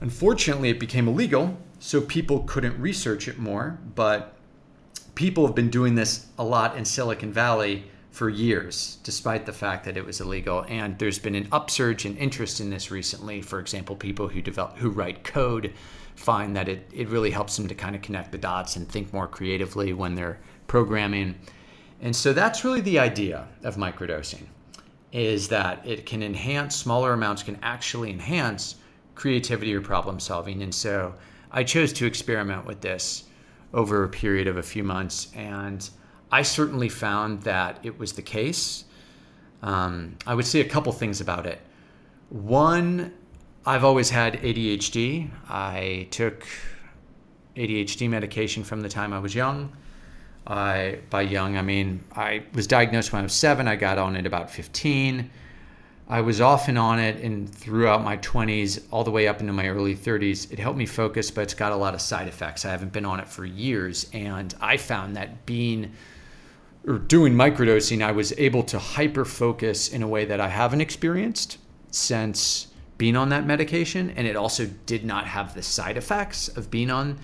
unfortunately, 0.00 0.68
it 0.68 0.78
became 0.78 1.08
illegal 1.08 1.58
so 1.80 2.00
people 2.00 2.40
couldn't 2.40 2.80
research 2.80 3.26
it 3.26 3.38
more. 3.38 3.80
But 3.96 4.36
people 5.16 5.44
have 5.46 5.56
been 5.56 5.70
doing 5.70 5.96
this 5.96 6.26
a 6.38 6.44
lot 6.44 6.76
in 6.76 6.84
Silicon 6.84 7.32
Valley 7.32 7.84
for 8.12 8.28
years, 8.28 8.98
despite 9.02 9.46
the 9.46 9.52
fact 9.52 9.84
that 9.84 9.96
it 9.96 10.04
was 10.04 10.20
illegal. 10.20 10.64
And 10.68 10.98
there's 10.98 11.18
been 11.18 11.34
an 11.34 11.48
upsurge 11.50 12.06
in 12.06 12.16
interest 12.16 12.60
in 12.60 12.70
this 12.70 12.90
recently. 12.90 13.40
For 13.40 13.58
example, 13.58 13.96
people 13.96 14.28
who 14.28 14.42
develop 14.42 14.76
who 14.76 14.90
write 14.90 15.24
code 15.24 15.72
find 16.16 16.54
that 16.54 16.68
it, 16.68 16.88
it 16.92 17.08
really 17.08 17.30
helps 17.30 17.56
them 17.56 17.66
to 17.68 17.74
kind 17.74 17.96
of 17.96 18.02
connect 18.02 18.30
the 18.30 18.38
dots 18.38 18.76
and 18.76 18.88
think 18.88 19.12
more 19.12 19.26
creatively 19.26 19.92
when 19.92 20.14
they're 20.14 20.38
programming. 20.66 21.34
And 22.02 22.14
so 22.14 22.32
that's 22.32 22.64
really 22.64 22.80
the 22.80 22.98
idea 22.98 23.46
of 23.62 23.76
microdosing 23.76 24.46
is 25.12 25.48
that 25.48 25.84
it 25.86 26.06
can 26.06 26.22
enhance 26.22 26.76
smaller 26.76 27.12
amounts 27.12 27.42
can 27.42 27.58
actually 27.62 28.10
enhance 28.10 28.76
creativity 29.14 29.74
or 29.74 29.80
problem 29.80 30.20
solving. 30.20 30.62
And 30.62 30.74
so 30.74 31.14
I 31.50 31.64
chose 31.64 31.92
to 31.94 32.06
experiment 32.06 32.66
with 32.66 32.80
this 32.80 33.24
over 33.72 34.04
a 34.04 34.08
period 34.08 34.46
of 34.46 34.56
a 34.56 34.62
few 34.62 34.84
months 34.84 35.28
and 35.34 35.88
I 36.32 36.42
certainly 36.42 36.88
found 36.88 37.42
that 37.42 37.78
it 37.82 37.98
was 37.98 38.12
the 38.12 38.22
case. 38.22 38.84
Um, 39.62 40.16
I 40.26 40.34
would 40.34 40.46
say 40.46 40.60
a 40.60 40.68
couple 40.68 40.92
things 40.92 41.20
about 41.20 41.46
it. 41.46 41.60
One, 42.28 43.12
I've 43.66 43.84
always 43.84 44.10
had 44.10 44.34
ADHD. 44.40 45.28
I 45.48 46.06
took 46.10 46.46
ADHD 47.56 48.08
medication 48.08 48.62
from 48.62 48.80
the 48.80 48.88
time 48.88 49.12
I 49.12 49.18
was 49.18 49.34
young. 49.34 49.76
I, 50.46 51.00
by 51.10 51.22
young, 51.22 51.56
I 51.56 51.62
mean 51.62 52.04
I 52.14 52.44
was 52.54 52.66
diagnosed 52.66 53.12
when 53.12 53.20
I 53.20 53.22
was 53.24 53.34
seven. 53.34 53.68
I 53.68 53.76
got 53.76 53.98
on 53.98 54.16
it 54.16 54.26
about 54.26 54.50
15. 54.50 55.30
I 56.10 56.22
was 56.22 56.40
often 56.40 56.76
on 56.76 56.98
it 56.98 57.22
and 57.22 57.48
throughout 57.48 58.02
my 58.02 58.16
20s, 58.16 58.82
all 58.90 59.04
the 59.04 59.12
way 59.12 59.28
up 59.28 59.40
into 59.40 59.52
my 59.52 59.68
early 59.68 59.94
30s. 59.94 60.50
It 60.50 60.58
helped 60.58 60.76
me 60.76 60.84
focus, 60.84 61.30
but 61.30 61.42
it's 61.42 61.54
got 61.54 61.70
a 61.70 61.76
lot 61.76 61.94
of 61.94 62.00
side 62.00 62.26
effects. 62.26 62.64
I 62.64 62.72
haven't 62.72 62.92
been 62.92 63.04
on 63.04 63.20
it 63.20 63.28
for 63.28 63.44
years. 63.44 64.10
And 64.12 64.52
I 64.60 64.76
found 64.76 65.14
that 65.14 65.46
being 65.46 65.92
or 66.84 66.98
doing 66.98 67.34
microdosing, 67.34 68.02
I 68.02 68.10
was 68.10 68.32
able 68.38 68.64
to 68.64 68.78
hyper 68.80 69.24
focus 69.24 69.88
in 69.88 70.02
a 70.02 70.08
way 70.08 70.24
that 70.24 70.40
I 70.40 70.48
haven't 70.48 70.80
experienced 70.80 71.58
since 71.92 72.66
being 72.98 73.14
on 73.14 73.28
that 73.28 73.46
medication. 73.46 74.10
And 74.10 74.26
it 74.26 74.34
also 74.34 74.66
did 74.86 75.04
not 75.04 75.28
have 75.28 75.54
the 75.54 75.62
side 75.62 75.96
effects 75.96 76.48
of 76.48 76.72
being 76.72 76.90
on 76.90 77.20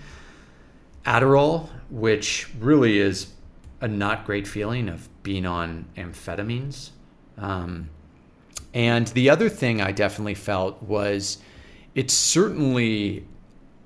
Adderall, 1.05 1.67
which 1.89 2.47
really 2.57 2.99
is 2.99 3.33
a 3.81 3.87
not 3.89 4.25
great 4.25 4.47
feeling 4.47 4.87
of 4.87 5.09
being 5.23 5.45
on 5.45 5.87
amphetamines. 5.97 6.91
Um, 7.37 7.89
and 8.77 9.07
the 9.07 9.31
other 9.31 9.49
thing 9.49 9.81
I 9.81 9.91
definitely 9.91 10.35
felt 10.35 10.83
was 10.83 11.39
it's 11.95 12.13
certainly 12.13 13.25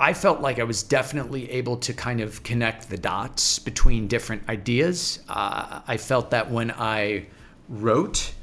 I 0.01 0.11
felt 0.11 0.41
like 0.41 0.59
I 0.59 0.63
was 0.63 0.83
definitely 0.83 1.49
able 1.49 1.77
to 1.77 1.93
kind 1.93 2.19
of 2.19 2.43
connect 2.43 2.89
the 2.89 2.97
dots 2.97 3.57
between 3.57 4.09
different 4.09 4.49
ideas. 4.49 5.19
Uh, 5.29 5.79
I 5.87 5.95
felt 5.95 6.31
that 6.31 6.51
when 6.51 6.71
I 6.71 7.27
wrote, 7.69 8.33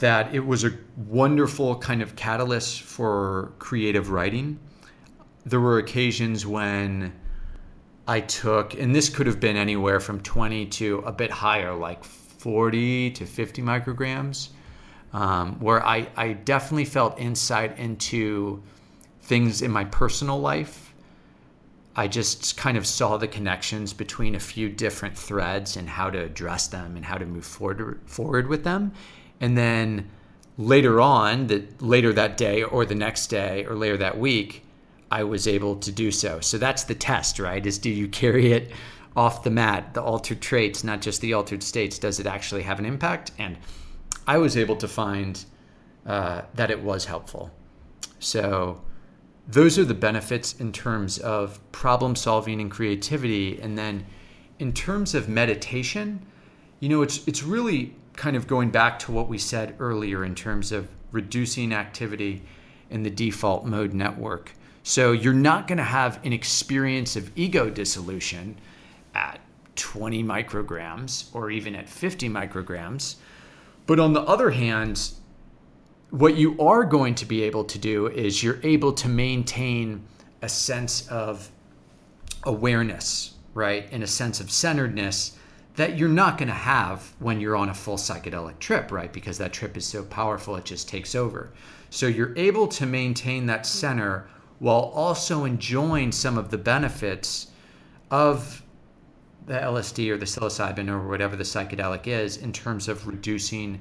that 0.00 0.34
it 0.34 0.44
was 0.44 0.64
a 0.64 0.72
wonderful 1.08 1.76
kind 1.76 2.02
of 2.02 2.14
catalyst 2.14 2.82
for 2.82 3.54
creative 3.58 4.10
writing. 4.10 4.58
There 5.46 5.60
were 5.60 5.78
occasions 5.78 6.44
when 6.44 7.14
I 8.06 8.20
took, 8.20 8.74
and 8.74 8.94
this 8.94 9.08
could 9.08 9.26
have 9.26 9.40
been 9.40 9.56
anywhere 9.56 9.98
from 9.98 10.20
20 10.20 10.66
to 10.66 10.98
a 11.06 11.12
bit 11.12 11.30
higher, 11.30 11.72
like 11.72 12.04
40 12.04 13.12
to 13.12 13.24
50 13.24 13.62
micrograms, 13.62 14.50
um, 15.12 15.58
where 15.60 15.84
I, 15.84 16.08
I 16.16 16.32
definitely 16.32 16.84
felt 16.84 17.18
insight 17.18 17.78
into 17.78 18.62
things 19.22 19.62
in 19.62 19.70
my 19.70 19.84
personal 19.84 20.40
life. 20.40 20.94
I 21.96 22.06
just 22.06 22.56
kind 22.56 22.76
of 22.76 22.86
saw 22.86 23.16
the 23.16 23.26
connections 23.26 23.92
between 23.92 24.34
a 24.34 24.40
few 24.40 24.68
different 24.68 25.16
threads 25.18 25.76
and 25.76 25.88
how 25.88 26.10
to 26.10 26.18
address 26.22 26.68
them 26.68 26.96
and 26.96 27.04
how 27.04 27.18
to 27.18 27.26
move 27.26 27.44
forward 27.44 28.00
forward 28.06 28.46
with 28.46 28.62
them. 28.64 28.92
And 29.40 29.58
then 29.58 30.08
later 30.56 31.00
on, 31.00 31.48
that 31.48 31.82
later 31.82 32.12
that 32.12 32.36
day 32.36 32.62
or 32.62 32.84
the 32.84 32.94
next 32.94 33.26
day 33.26 33.64
or 33.64 33.74
later 33.74 33.96
that 33.96 34.18
week, 34.18 34.64
I 35.10 35.24
was 35.24 35.48
able 35.48 35.76
to 35.76 35.90
do 35.90 36.12
so. 36.12 36.38
So 36.40 36.58
that's 36.58 36.84
the 36.84 36.94
test, 36.94 37.40
right? 37.40 37.64
Is 37.66 37.78
do 37.78 37.90
you 37.90 38.06
carry 38.06 38.52
it 38.52 38.70
off 39.16 39.42
the 39.42 39.50
mat, 39.50 39.92
the 39.94 40.02
altered 40.02 40.40
traits, 40.40 40.84
not 40.84 41.00
just 41.00 41.20
the 41.20 41.34
altered 41.34 41.64
states? 41.64 41.98
Does 41.98 42.20
it 42.20 42.26
actually 42.26 42.62
have 42.62 42.78
an 42.78 42.86
impact? 42.86 43.32
And 43.38 43.56
I 44.26 44.38
was 44.38 44.56
able 44.56 44.76
to 44.76 44.88
find 44.88 45.44
uh, 46.06 46.42
that 46.54 46.70
it 46.70 46.82
was 46.82 47.04
helpful. 47.04 47.50
So 48.18 48.82
those 49.48 49.78
are 49.78 49.84
the 49.84 49.94
benefits 49.94 50.54
in 50.60 50.72
terms 50.72 51.18
of 51.18 51.60
problem 51.72 52.14
solving 52.14 52.60
and 52.60 52.70
creativity. 52.70 53.60
And 53.60 53.76
then 53.76 54.06
in 54.58 54.72
terms 54.72 55.14
of 55.14 55.28
meditation, 55.28 56.24
you 56.78 56.88
know, 56.88 57.02
it's 57.02 57.26
it's 57.26 57.42
really 57.42 57.94
kind 58.14 58.36
of 58.36 58.46
going 58.46 58.70
back 58.70 58.98
to 59.00 59.12
what 59.12 59.28
we 59.28 59.38
said 59.38 59.74
earlier 59.78 60.24
in 60.24 60.34
terms 60.34 60.72
of 60.72 60.88
reducing 61.12 61.72
activity 61.72 62.42
in 62.90 63.02
the 63.02 63.10
default 63.10 63.64
mode 63.64 63.92
network. 63.94 64.52
So 64.82 65.12
you're 65.12 65.32
not 65.32 65.68
going 65.68 65.78
to 65.78 65.84
have 65.84 66.24
an 66.24 66.32
experience 66.32 67.16
of 67.16 67.30
ego 67.36 67.70
dissolution 67.70 68.58
at 69.14 69.40
20 69.76 70.24
micrograms 70.24 71.34
or 71.34 71.50
even 71.50 71.74
at 71.74 71.88
50 71.88 72.28
micrograms. 72.28 73.16
But 73.86 73.98
on 73.98 74.12
the 74.12 74.22
other 74.22 74.50
hand, 74.50 75.12
what 76.10 76.36
you 76.36 76.60
are 76.60 76.84
going 76.84 77.14
to 77.16 77.26
be 77.26 77.42
able 77.42 77.64
to 77.64 77.78
do 77.78 78.06
is 78.08 78.42
you're 78.42 78.60
able 78.62 78.92
to 78.94 79.08
maintain 79.08 80.02
a 80.42 80.48
sense 80.48 81.08
of 81.08 81.50
awareness, 82.44 83.34
right? 83.54 83.88
And 83.92 84.02
a 84.02 84.06
sense 84.06 84.40
of 84.40 84.50
centeredness 84.50 85.36
that 85.76 85.98
you're 85.98 86.08
not 86.08 86.36
going 86.36 86.48
to 86.48 86.54
have 86.54 87.14
when 87.20 87.40
you're 87.40 87.56
on 87.56 87.68
a 87.68 87.74
full 87.74 87.96
psychedelic 87.96 88.58
trip, 88.58 88.90
right? 88.90 89.12
Because 89.12 89.38
that 89.38 89.52
trip 89.52 89.76
is 89.76 89.86
so 89.86 90.02
powerful, 90.04 90.56
it 90.56 90.64
just 90.64 90.88
takes 90.88 91.14
over. 91.14 91.52
So 91.90 92.06
you're 92.06 92.36
able 92.36 92.68
to 92.68 92.86
maintain 92.86 93.46
that 93.46 93.66
center 93.66 94.28
while 94.58 94.92
also 94.94 95.44
enjoying 95.44 96.12
some 96.12 96.36
of 96.36 96.50
the 96.50 96.58
benefits 96.58 97.48
of 98.10 98.62
the 99.46 99.54
LSD 99.54 100.10
or 100.10 100.16
the 100.16 100.26
psilocybin 100.26 100.88
or 100.88 101.08
whatever 101.08 101.36
the 101.36 101.44
psychedelic 101.44 102.06
is 102.06 102.36
in 102.36 102.52
terms 102.52 102.88
of 102.88 103.06
reducing 103.06 103.80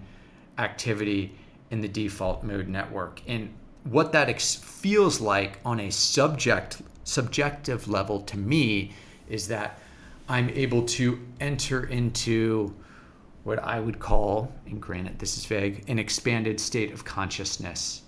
activity 0.57 1.36
in 1.72 1.82
the 1.82 1.88
default 1.88 2.43
mode 2.43 2.68
network. 2.68 3.22
And 3.28 3.53
what 3.84 4.12
that 4.12 4.30
ex- 4.30 4.55
feels 4.55 5.22
like 5.22 5.60
on 5.66 5.80
a 5.80 5.89
subject 5.89 6.82
subjective 7.03 7.88
level 7.88 8.22
to 8.22 8.38
me 8.38 8.91
is 9.28 9.47
that 9.47 9.80
I'm 10.28 10.49
able 10.51 10.84
to 10.84 11.20
enter 11.39 11.86
into 11.86 12.76
what 13.43 13.57
I 13.60 13.80
would 13.80 13.97
call, 13.97 14.53
and 14.68 14.80
granted 14.80 15.18
this 15.18 15.38
is 15.38 15.45
vague, 15.45 15.86
an 15.88 15.97
expanded 15.97 16.60
state 16.60 16.91
of 16.91 17.03
consciousness 17.03 18.03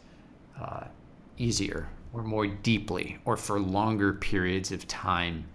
uh, 0.60 0.84
easier 1.38 1.89
or 2.14 2.22
more 2.22 2.45
deeply 2.45 3.18
or 3.26 3.38
for 3.38 3.60
longer 3.60 4.14
periods 4.14 4.72
of 4.72 4.88
time 4.88 5.45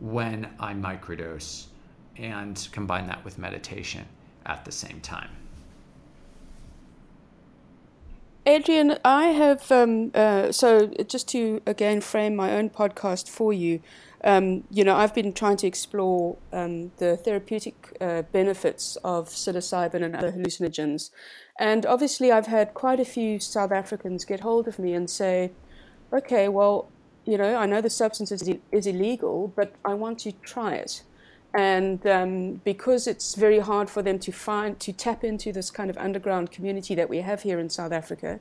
when 0.00 0.48
I 0.58 0.74
microdose 0.74 1.66
and 2.16 2.68
combine 2.72 3.06
that 3.06 3.24
with 3.24 3.38
meditation 3.38 4.04
at 4.46 4.64
the 4.64 4.72
same 4.72 5.00
time. 5.00 5.30
Adrian, 8.46 8.98
I 9.04 9.26
have, 9.26 9.70
um, 9.70 10.10
uh, 10.14 10.50
so 10.50 10.86
just 11.06 11.28
to 11.28 11.60
again 11.66 12.00
frame 12.00 12.34
my 12.34 12.52
own 12.52 12.70
podcast 12.70 13.28
for 13.28 13.52
you, 13.52 13.80
um, 14.24 14.64
you 14.70 14.82
know, 14.82 14.96
I've 14.96 15.14
been 15.14 15.32
trying 15.32 15.56
to 15.58 15.66
explore 15.66 16.36
um, 16.52 16.90
the 16.96 17.16
therapeutic 17.16 17.96
uh, 18.00 18.22
benefits 18.22 18.96
of 19.04 19.28
psilocybin 19.28 20.02
and 20.02 20.16
other 20.16 20.32
hallucinogens. 20.32 21.10
And 21.58 21.86
obviously, 21.86 22.32
I've 22.32 22.46
had 22.46 22.74
quite 22.74 23.00
a 23.00 23.04
few 23.04 23.40
South 23.40 23.72
Africans 23.72 24.24
get 24.24 24.40
hold 24.40 24.68
of 24.68 24.78
me 24.78 24.94
and 24.94 25.08
say, 25.08 25.52
okay, 26.12 26.48
well, 26.48 26.88
you 27.30 27.38
know, 27.38 27.56
I 27.56 27.66
know 27.66 27.80
the 27.80 27.90
substance 27.90 28.32
is, 28.32 28.50
is 28.72 28.86
illegal, 28.88 29.52
but 29.54 29.72
I 29.84 29.94
want 29.94 30.18
to 30.20 30.32
try 30.32 30.74
it. 30.74 31.04
And 31.54 32.04
um, 32.06 32.54
because 32.64 33.06
it's 33.06 33.36
very 33.36 33.60
hard 33.60 33.88
for 33.88 34.02
them 34.02 34.18
to 34.20 34.32
find 34.32 34.78
to 34.80 34.92
tap 34.92 35.22
into 35.22 35.52
this 35.52 35.70
kind 35.70 35.90
of 35.90 35.96
underground 35.96 36.50
community 36.50 36.96
that 36.96 37.08
we 37.08 37.18
have 37.18 37.42
here 37.42 37.60
in 37.60 37.70
South 37.70 37.92
Africa 37.92 38.40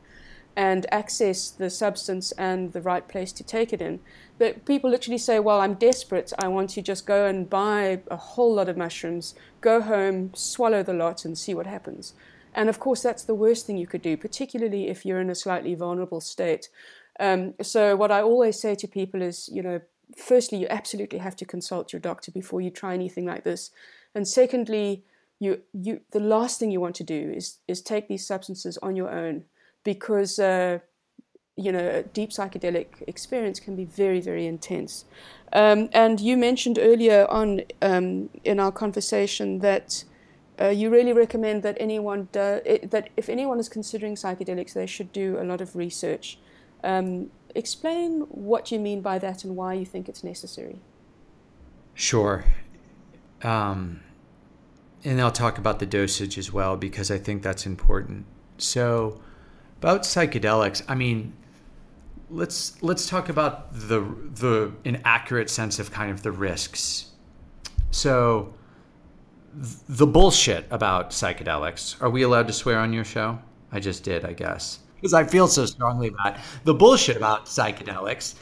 and 0.55 0.87
access 0.91 1.49
the 1.51 1.69
substance 1.69 2.31
and 2.33 2.73
the 2.73 2.81
right 2.81 3.07
place 3.07 3.31
to 3.33 3.43
take 3.43 3.73
it 3.73 3.81
in. 3.81 3.99
That 4.39 4.65
people 4.65 4.89
literally 4.89 5.19
say 5.19 5.39
well 5.39 5.61
i'm 5.61 5.75
desperate. 5.75 6.33
I 6.39 6.47
want 6.47 6.71
to 6.71 6.81
just 6.81 7.05
go 7.05 7.27
and 7.27 7.49
buy 7.49 8.01
a 8.09 8.15
whole 8.17 8.53
lot 8.55 8.69
of 8.69 8.77
mushrooms 8.77 9.35
go 9.61 9.81
home 9.81 10.31
swallow 10.33 10.81
the 10.81 10.93
lot 10.93 11.25
and 11.25 11.37
see 11.37 11.53
what 11.53 11.67
happens. 11.67 12.13
And 12.55 12.69
of 12.69 12.79
course 12.79 13.03
that's 13.03 13.23
the 13.23 13.35
worst 13.35 13.67
thing 13.67 13.77
you 13.77 13.87
could 13.87 14.01
do 14.01 14.17
particularly 14.17 14.87
if 14.87 15.05
you're 15.05 15.21
in 15.21 15.29
a 15.29 15.35
slightly 15.35 15.75
vulnerable 15.75 16.21
state 16.21 16.69
um, 17.19 17.53
so 17.61 17.95
what 17.95 18.11
i 18.11 18.21
always 18.21 18.59
say 18.59 18.75
to 18.75 18.87
people 18.87 19.21
is 19.21 19.49
you 19.51 19.61
know 19.61 19.79
firstly, 20.17 20.57
you 20.57 20.67
absolutely 20.69 21.19
have 21.19 21.35
to 21.37 21.45
consult 21.45 21.93
your 21.93 21.99
doctor 21.99 22.31
before 22.31 22.61
you 22.61 22.69
try 22.69 22.93
anything 22.93 23.25
like 23.25 23.43
this. 23.43 23.71
And 24.15 24.27
secondly, 24.27 25.03
you, 25.39 25.61
you, 25.73 26.01
the 26.11 26.19
last 26.19 26.59
thing 26.59 26.71
you 26.71 26.81
want 26.81 26.95
to 26.95 27.03
do 27.03 27.31
is, 27.35 27.57
is 27.67 27.81
take 27.81 28.07
these 28.07 28.25
substances 28.25 28.77
on 28.81 28.95
your 28.95 29.09
own 29.09 29.45
because, 29.83 30.39
uh, 30.39 30.79
you 31.55 31.71
know, 31.71 31.87
a 31.87 32.03
deep 32.03 32.31
psychedelic 32.31 32.87
experience 33.07 33.59
can 33.59 33.75
be 33.75 33.85
very, 33.85 34.19
very 34.19 34.45
intense. 34.45 35.05
Um, 35.53 35.89
and 35.93 36.19
you 36.19 36.37
mentioned 36.37 36.79
earlier 36.79 37.27
on 37.29 37.61
um, 37.81 38.29
in 38.43 38.59
our 38.59 38.71
conversation 38.71 39.59
that 39.59 40.03
uh, 40.59 40.67
you 40.67 40.89
really 40.89 41.13
recommend 41.13 41.63
that 41.63 41.77
anyone 41.79 42.27
do, 42.31 42.61
it, 42.65 42.91
that 42.91 43.09
if 43.15 43.29
anyone 43.29 43.59
is 43.59 43.69
considering 43.69 44.15
psychedelics, 44.15 44.73
they 44.73 44.85
should 44.85 45.13
do 45.13 45.37
a 45.39 45.43
lot 45.43 45.61
of 45.61 45.75
research. 45.75 46.37
Um, 46.83 47.31
explain 47.55 48.21
what 48.29 48.71
you 48.71 48.79
mean 48.79 49.01
by 49.01 49.19
that 49.19 49.43
and 49.43 49.55
why 49.55 49.73
you 49.73 49.85
think 49.85 50.07
it's 50.07 50.23
necessary. 50.23 50.79
Sure. 51.93 52.45
Um, 53.43 54.01
and 55.03 55.19
I'll 55.21 55.31
talk 55.31 55.57
about 55.57 55.79
the 55.79 55.85
dosage 55.85 56.37
as 56.37 56.51
well 56.51 56.75
because 56.77 57.09
I 57.11 57.17
think 57.17 57.41
that's 57.41 57.65
important. 57.65 58.25
So, 58.57 59.21
about 59.77 60.03
psychedelics, 60.03 60.83
I 60.87 60.95
mean, 60.95 61.33
let's 62.29 62.81
let's 62.83 63.07
talk 63.07 63.29
about 63.29 63.73
the 63.73 64.01
the 64.35 64.73
inaccurate 64.83 65.49
sense 65.49 65.79
of 65.79 65.91
kind 65.91 66.11
of 66.11 66.21
the 66.23 66.31
risks. 66.31 67.11
So, 67.91 68.53
the 69.53 70.05
bullshit 70.05 70.67
about 70.69 71.11
psychedelics. 71.11 72.01
Are 72.01 72.09
we 72.09 72.21
allowed 72.23 72.47
to 72.47 72.53
swear 72.53 72.79
on 72.79 72.93
your 72.93 73.05
show? 73.05 73.39
I 73.71 73.79
just 73.79 74.03
did, 74.03 74.25
I 74.25 74.33
guess. 74.33 74.79
Because 74.99 75.13
I 75.13 75.23
feel 75.23 75.47
so 75.47 75.65
strongly 75.65 76.09
about 76.09 76.37
the 76.63 76.73
bullshit 76.73 77.17
about 77.17 77.45
psychedelics. 77.45 78.35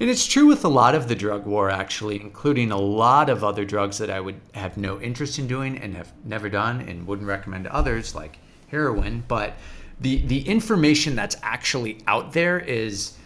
And 0.00 0.08
it's 0.08 0.26
true 0.26 0.46
with 0.46 0.64
a 0.64 0.68
lot 0.68 0.94
of 0.94 1.08
the 1.08 1.14
drug 1.14 1.44
war, 1.44 1.70
actually, 1.70 2.20
including 2.20 2.70
a 2.70 2.78
lot 2.78 3.28
of 3.28 3.42
other 3.42 3.64
drugs 3.64 3.98
that 3.98 4.10
I 4.10 4.20
would 4.20 4.40
have 4.54 4.76
no 4.76 5.00
interest 5.00 5.38
in 5.38 5.48
doing 5.48 5.76
and 5.78 5.96
have 5.96 6.12
never 6.24 6.48
done 6.48 6.80
and 6.82 7.06
wouldn't 7.06 7.26
recommend 7.26 7.64
to 7.64 7.74
others, 7.74 8.14
like 8.14 8.38
heroin. 8.68 9.24
But 9.26 9.54
the, 10.00 10.18
the 10.26 10.48
information 10.48 11.16
that's 11.16 11.36
actually 11.42 11.98
out 12.06 12.32
there 12.32 12.60
is 12.60 13.16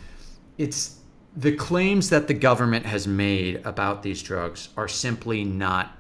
it's 0.57 0.99
the 1.37 1.53
claims 1.53 2.11
that 2.11 2.27
the 2.27 2.35
government 2.35 2.87
has 2.87 3.07
made 3.07 3.65
about 3.65 4.03
these 4.03 4.23
drugs 4.23 4.69
are 4.77 4.89
simply 4.89 5.45
not 5.45 5.97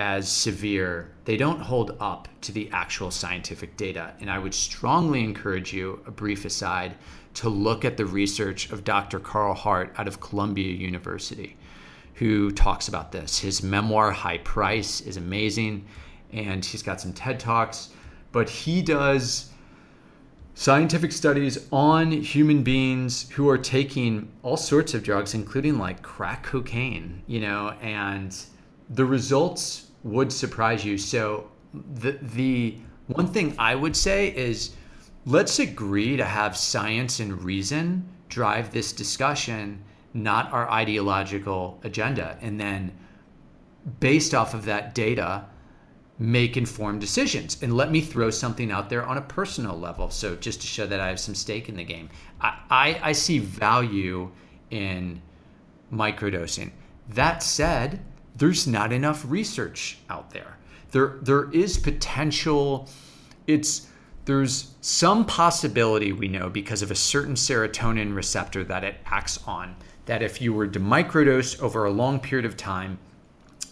as 0.00 0.32
severe, 0.32 1.12
they 1.26 1.36
don't 1.36 1.60
hold 1.60 1.94
up 2.00 2.26
to 2.40 2.52
the 2.52 2.70
actual 2.72 3.10
scientific 3.10 3.76
data. 3.76 4.14
And 4.18 4.30
I 4.30 4.38
would 4.38 4.54
strongly 4.54 5.22
encourage 5.22 5.74
you, 5.74 6.02
a 6.06 6.10
brief 6.10 6.46
aside, 6.46 6.96
to 7.34 7.50
look 7.50 7.84
at 7.84 7.98
the 7.98 8.06
research 8.06 8.70
of 8.70 8.82
Dr. 8.82 9.20
Carl 9.20 9.52
Hart 9.52 9.94
out 9.98 10.08
of 10.08 10.18
Columbia 10.18 10.72
University, 10.72 11.54
who 12.14 12.50
talks 12.50 12.88
about 12.88 13.12
this. 13.12 13.38
His 13.38 13.62
memoir, 13.62 14.10
High 14.10 14.38
Price, 14.38 15.02
is 15.02 15.18
amazing, 15.18 15.84
and 16.32 16.64
he's 16.64 16.82
got 16.82 16.98
some 16.98 17.12
TED 17.12 17.38
Talks, 17.38 17.90
but 18.32 18.48
he 18.48 18.80
does 18.80 19.50
scientific 20.54 21.12
studies 21.12 21.68
on 21.72 22.10
human 22.10 22.62
beings 22.62 23.28
who 23.32 23.50
are 23.50 23.58
taking 23.58 24.32
all 24.42 24.56
sorts 24.56 24.94
of 24.94 25.02
drugs, 25.02 25.34
including 25.34 25.78
like 25.78 26.00
crack 26.00 26.42
cocaine, 26.42 27.22
you 27.26 27.40
know, 27.40 27.74
and 27.82 28.34
the 28.88 29.04
results 29.04 29.89
would 30.02 30.32
surprise 30.32 30.84
you. 30.84 30.98
So 30.98 31.50
the 31.72 32.18
the 32.22 32.78
one 33.06 33.26
thing 33.26 33.54
I 33.58 33.74
would 33.74 33.96
say 33.96 34.34
is 34.34 34.74
let's 35.26 35.58
agree 35.58 36.16
to 36.16 36.24
have 36.24 36.56
science 36.56 37.20
and 37.20 37.42
reason 37.42 38.08
drive 38.28 38.72
this 38.72 38.92
discussion, 38.92 39.82
not 40.14 40.52
our 40.52 40.70
ideological 40.70 41.80
agenda. 41.82 42.38
And 42.40 42.58
then 42.58 42.92
based 43.98 44.34
off 44.34 44.54
of 44.54 44.64
that 44.64 44.94
data, 44.94 45.44
make 46.18 46.56
informed 46.56 47.00
decisions. 47.00 47.60
And 47.62 47.76
let 47.76 47.90
me 47.90 48.00
throw 48.00 48.30
something 48.30 48.70
out 48.70 48.88
there 48.88 49.04
on 49.04 49.18
a 49.18 49.22
personal 49.22 49.76
level. 49.76 50.10
So 50.10 50.36
just 50.36 50.60
to 50.60 50.66
show 50.66 50.86
that 50.86 51.00
I 51.00 51.08
have 51.08 51.18
some 51.18 51.34
stake 51.34 51.68
in 51.68 51.76
the 51.76 51.84
game. 51.84 52.08
I, 52.40 52.58
I, 52.70 53.00
I 53.02 53.12
see 53.12 53.38
value 53.38 54.30
in 54.70 55.20
microdosing. 55.92 56.70
That 57.08 57.42
said, 57.42 58.00
there's 58.40 58.66
not 58.66 58.90
enough 58.90 59.22
research 59.28 59.98
out 60.08 60.30
there. 60.30 60.56
There 60.90 61.18
there 61.22 61.52
is 61.52 61.78
potential 61.78 62.88
it's 63.46 63.86
there's 64.24 64.74
some 64.80 65.24
possibility 65.26 66.12
we 66.12 66.26
know 66.26 66.48
because 66.48 66.82
of 66.82 66.90
a 66.90 66.94
certain 66.94 67.34
serotonin 67.34 68.14
receptor 68.14 68.64
that 68.64 68.82
it 68.82 68.96
acts 69.04 69.38
on 69.46 69.76
that 70.06 70.22
if 70.22 70.40
you 70.40 70.52
were 70.54 70.66
to 70.66 70.80
microdose 70.80 71.60
over 71.60 71.84
a 71.84 71.90
long 71.90 72.18
period 72.18 72.46
of 72.46 72.56
time 72.56 72.98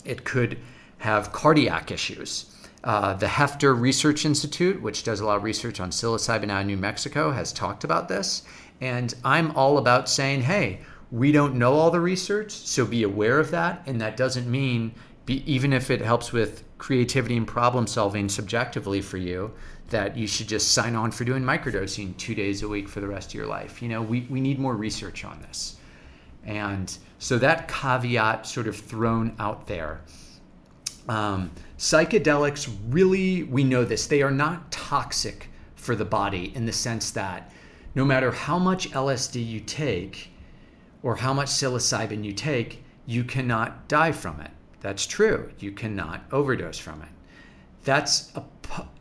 it 0.04 0.24
could 0.24 0.58
have 0.98 1.32
cardiac 1.32 1.90
issues. 1.90 2.54
Uh, 2.84 3.14
the 3.14 3.26
Hefter 3.26 3.78
Research 3.78 4.24
Institute, 4.24 4.80
which 4.82 5.02
does 5.02 5.20
a 5.20 5.26
lot 5.26 5.36
of 5.36 5.42
research 5.44 5.80
on 5.80 5.90
psilocybin 5.90 6.50
out 6.50 6.60
in 6.60 6.66
New 6.66 6.76
Mexico, 6.76 7.32
has 7.32 7.52
talked 7.52 7.84
about 7.84 8.08
this. 8.08 8.42
And 8.80 9.14
I'm 9.24 9.50
all 9.52 9.78
about 9.78 10.08
saying, 10.08 10.42
hey, 10.42 10.80
we 11.10 11.32
don't 11.32 11.54
know 11.54 11.74
all 11.74 11.90
the 11.90 12.00
research, 12.00 12.50
so 12.50 12.84
be 12.84 13.02
aware 13.02 13.38
of 13.38 13.50
that. 13.50 13.82
And 13.86 14.00
that 14.00 14.16
doesn't 14.16 14.50
mean, 14.50 14.92
be, 15.26 15.42
even 15.50 15.72
if 15.72 15.90
it 15.90 16.00
helps 16.00 16.32
with 16.32 16.64
creativity 16.78 17.36
and 17.36 17.46
problem 17.46 17.86
solving 17.86 18.28
subjectively 18.28 19.00
for 19.00 19.16
you, 19.16 19.52
that 19.90 20.16
you 20.16 20.26
should 20.26 20.48
just 20.48 20.72
sign 20.72 20.94
on 20.94 21.10
for 21.10 21.24
doing 21.24 21.42
microdosing 21.42 22.16
two 22.18 22.34
days 22.34 22.62
a 22.62 22.68
week 22.68 22.88
for 22.88 23.00
the 23.00 23.08
rest 23.08 23.30
of 23.30 23.34
your 23.34 23.46
life. 23.46 23.80
You 23.80 23.88
know, 23.88 24.02
we, 24.02 24.26
we 24.28 24.40
need 24.40 24.58
more 24.58 24.76
research 24.76 25.24
on 25.24 25.40
this. 25.42 25.76
And 26.44 26.96
so 27.18 27.38
that 27.38 27.68
caveat 27.68 28.46
sort 28.46 28.68
of 28.68 28.76
thrown 28.76 29.34
out 29.38 29.66
there. 29.66 30.02
Um, 31.08 31.50
psychedelics 31.78 32.70
really, 32.88 33.44
we 33.44 33.64
know 33.64 33.84
this, 33.84 34.06
they 34.06 34.20
are 34.22 34.30
not 34.30 34.70
toxic 34.70 35.48
for 35.74 35.96
the 35.96 36.04
body 36.04 36.52
in 36.54 36.66
the 36.66 36.72
sense 36.72 37.10
that 37.12 37.50
no 37.94 38.04
matter 38.04 38.30
how 38.30 38.58
much 38.58 38.90
LSD 38.90 39.44
you 39.44 39.60
take, 39.60 40.30
or 41.02 41.16
how 41.16 41.32
much 41.32 41.48
psilocybin 41.48 42.24
you 42.24 42.32
take, 42.32 42.84
you 43.06 43.24
cannot 43.24 43.88
die 43.88 44.12
from 44.12 44.40
it. 44.40 44.50
That's 44.80 45.06
true. 45.06 45.50
You 45.58 45.72
cannot 45.72 46.24
overdose 46.32 46.78
from 46.78 47.02
it. 47.02 47.08
That's 47.84 48.32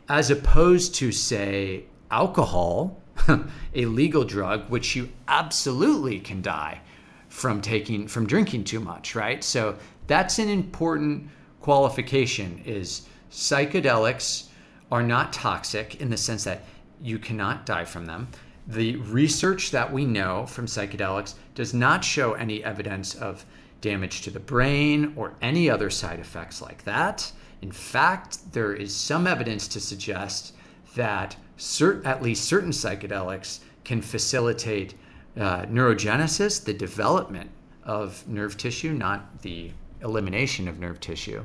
as 0.10 0.30
opposed 0.30 0.95
to, 0.95 1.12
say, 1.12 1.86
alcohol, 2.10 3.02
a 3.76 3.86
legal 3.86 4.24
drug, 4.24 4.70
which 4.70 4.95
you 4.95 5.10
absolutely 5.28 6.20
can 6.20 6.41
die 6.41 6.82
from 7.30 7.62
taking 7.62 8.08
from 8.08 8.26
drinking 8.26 8.64
too 8.64 8.80
much, 8.80 9.14
right? 9.14 9.43
So 9.43 9.78
that's 10.08 10.39
an 10.39 10.50
important 10.50 11.30
qualification 11.60 12.62
is 12.66 13.08
psychedelics 13.30 14.48
are 14.91 15.04
not 15.04 15.34
toxic 15.34 16.00
in 16.02 16.10
the 16.10 16.18
sense 16.18 16.45
that 16.45 16.64
you 17.02 17.20
cannot 17.20 17.66
die 17.66 17.84
from 17.84 18.06
them 18.06 18.30
the 18.68 18.97
research 18.97 19.72
that 19.72 19.91
we 19.91 20.05
know 20.05 20.45
from 20.45 20.65
psychedelics 20.65 21.36
does 21.55 21.74
not 21.74 22.03
show 22.03 22.34
any 22.34 22.63
evidence 22.63 23.15
of 23.15 23.45
damage 23.80 24.22
to 24.22 24.32
the 24.32 24.39
brain 24.39 25.13
or 25.15 25.34
any 25.41 25.70
other 25.70 25.89
side 25.89 26.20
effects 26.20 26.61
like 26.61 26.84
that. 26.84 27.32
In 27.61 27.72
fact, 27.72 28.51
there 28.51 28.74
is 28.74 28.93
some 28.93 29.26
evidence 29.26 29.68
to 29.70 29.80
suggest 29.80 30.53
that 30.95 31.36
cert- 31.57 32.05
at 32.05 32.22
least 32.22 32.45
certain 32.45 32.72
psychedelics 32.72 33.59
can 33.84 34.01
facilitate 34.01 34.95
uh, 35.38 35.63
neurogenesis, 35.65 36.63
the 36.63 36.74
development 36.74 37.49
of 37.84 38.28
nerve 38.28 38.57
tissue, 38.57 38.93
not 38.93 39.41
the 39.43 39.72
elimination 40.01 40.68
of 40.68 40.80
nerve 40.80 40.99
tissue. 40.99 41.43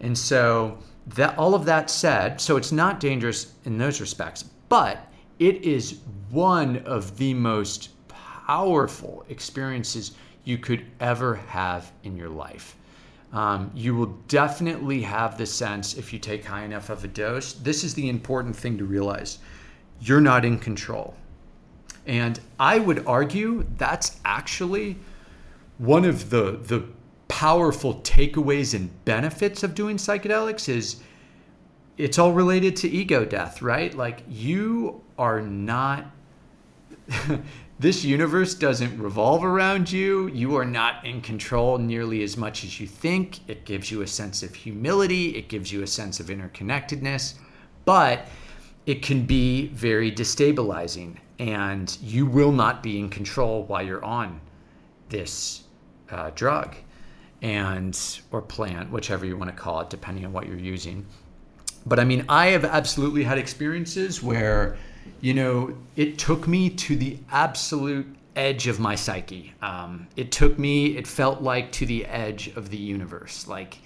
And 0.00 0.16
so, 0.18 0.78
that 1.06 1.36
all 1.38 1.54
of 1.54 1.64
that 1.66 1.90
said, 1.90 2.40
so 2.40 2.56
it's 2.56 2.72
not 2.72 3.00
dangerous 3.00 3.54
in 3.64 3.78
those 3.78 4.00
respects, 4.00 4.44
but 4.68 5.11
it 5.42 5.64
is 5.64 5.98
one 6.30 6.76
of 6.86 7.18
the 7.18 7.34
most 7.34 7.90
powerful 8.46 9.24
experiences 9.28 10.12
you 10.44 10.56
could 10.56 10.86
ever 11.00 11.34
have 11.34 11.90
in 12.04 12.16
your 12.16 12.28
life. 12.28 12.76
Um, 13.32 13.68
you 13.74 13.96
will 13.96 14.14
definitely 14.28 15.02
have 15.02 15.36
the 15.36 15.46
sense 15.46 15.94
if 15.94 16.12
you 16.12 16.20
take 16.20 16.44
high 16.44 16.62
enough 16.62 16.90
of 16.90 17.02
a 17.02 17.08
dose. 17.08 17.54
This 17.54 17.82
is 17.82 17.92
the 17.92 18.08
important 18.08 18.54
thing 18.54 18.78
to 18.78 18.84
realize 18.84 19.40
you're 20.00 20.20
not 20.20 20.44
in 20.44 20.60
control. 20.60 21.12
And 22.06 22.38
I 22.60 22.78
would 22.78 23.04
argue 23.04 23.66
that's 23.78 24.20
actually 24.24 24.96
one 25.78 26.04
of 26.04 26.30
the, 26.30 26.60
the 26.62 26.84
powerful 27.26 27.96
takeaways 28.02 28.74
and 28.74 29.04
benefits 29.04 29.64
of 29.64 29.74
doing 29.74 29.96
psychedelics 29.96 30.68
is 30.68 31.02
it's 31.98 32.18
all 32.18 32.32
related 32.32 32.76
to 32.76 32.88
ego 32.88 33.24
death, 33.24 33.60
right? 33.60 33.94
Like 33.94 34.22
you 34.28 35.02
are 35.18 35.40
not 35.40 36.06
this 37.78 38.04
universe 38.04 38.54
doesn't 38.54 38.96
revolve 38.98 39.44
around 39.44 39.90
you. 39.90 40.28
You 40.28 40.56
are 40.56 40.64
not 40.64 41.04
in 41.04 41.20
control 41.20 41.78
nearly 41.78 42.22
as 42.22 42.36
much 42.36 42.64
as 42.64 42.78
you 42.80 42.86
think. 42.86 43.40
It 43.48 43.64
gives 43.64 43.90
you 43.90 44.02
a 44.02 44.06
sense 44.06 44.42
of 44.42 44.54
humility, 44.54 45.36
it 45.36 45.48
gives 45.48 45.72
you 45.72 45.82
a 45.82 45.86
sense 45.86 46.20
of 46.20 46.26
interconnectedness, 46.26 47.34
but 47.84 48.26
it 48.86 49.02
can 49.02 49.24
be 49.24 49.68
very 49.68 50.10
destabilizing 50.10 51.16
and 51.38 51.98
you 52.02 52.26
will 52.26 52.52
not 52.52 52.82
be 52.82 52.98
in 52.98 53.08
control 53.08 53.64
while 53.64 53.82
you're 53.82 54.04
on 54.04 54.40
this 55.08 55.64
uh, 56.10 56.30
drug 56.34 56.76
and 57.42 58.20
or 58.30 58.40
plant 58.40 58.90
whichever 58.90 59.26
you 59.26 59.36
want 59.36 59.50
to 59.50 59.56
call 59.56 59.80
it 59.80 59.90
depending 59.90 60.24
on 60.24 60.32
what 60.32 60.46
you're 60.46 60.56
using 60.56 61.04
but 61.86 61.98
i 61.98 62.04
mean 62.04 62.24
i 62.28 62.46
have 62.46 62.64
absolutely 62.64 63.24
had 63.24 63.38
experiences 63.38 64.22
where 64.22 64.76
you 65.20 65.34
know, 65.34 65.76
it 65.96 66.18
took 66.18 66.48
me 66.48 66.70
to 66.70 66.96
the 66.96 67.18
absolute 67.30 68.06
edge 68.34 68.66
of 68.66 68.80
my 68.80 68.94
psyche. 68.94 69.52
Um, 69.62 70.06
it 70.16 70.32
took 70.32 70.58
me, 70.58 70.96
it 70.96 71.06
felt 71.06 71.42
like 71.42 71.70
to 71.72 71.86
the 71.86 72.04
edge 72.06 72.48
of 72.56 72.70
the 72.70 72.76
universe. 72.76 73.46
Like 73.46 73.78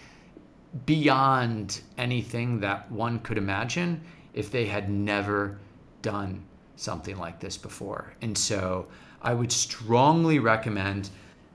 beyond 0.85 1.81
anything 1.99 2.61
that 2.61 2.91
one 2.91 3.19
could 3.21 3.39
imagine 3.39 4.01
if 4.35 4.51
they 4.51 4.67
had 4.67 4.91
never 4.91 5.59
done 6.03 6.45
something 6.77 7.17
like 7.19 7.41
this 7.41 7.57
before. 7.57 8.13
And 8.21 8.37
so 8.37 8.87
I 9.23 9.35
would 9.35 9.51
strongly 9.51 10.39
recommend 10.39 11.11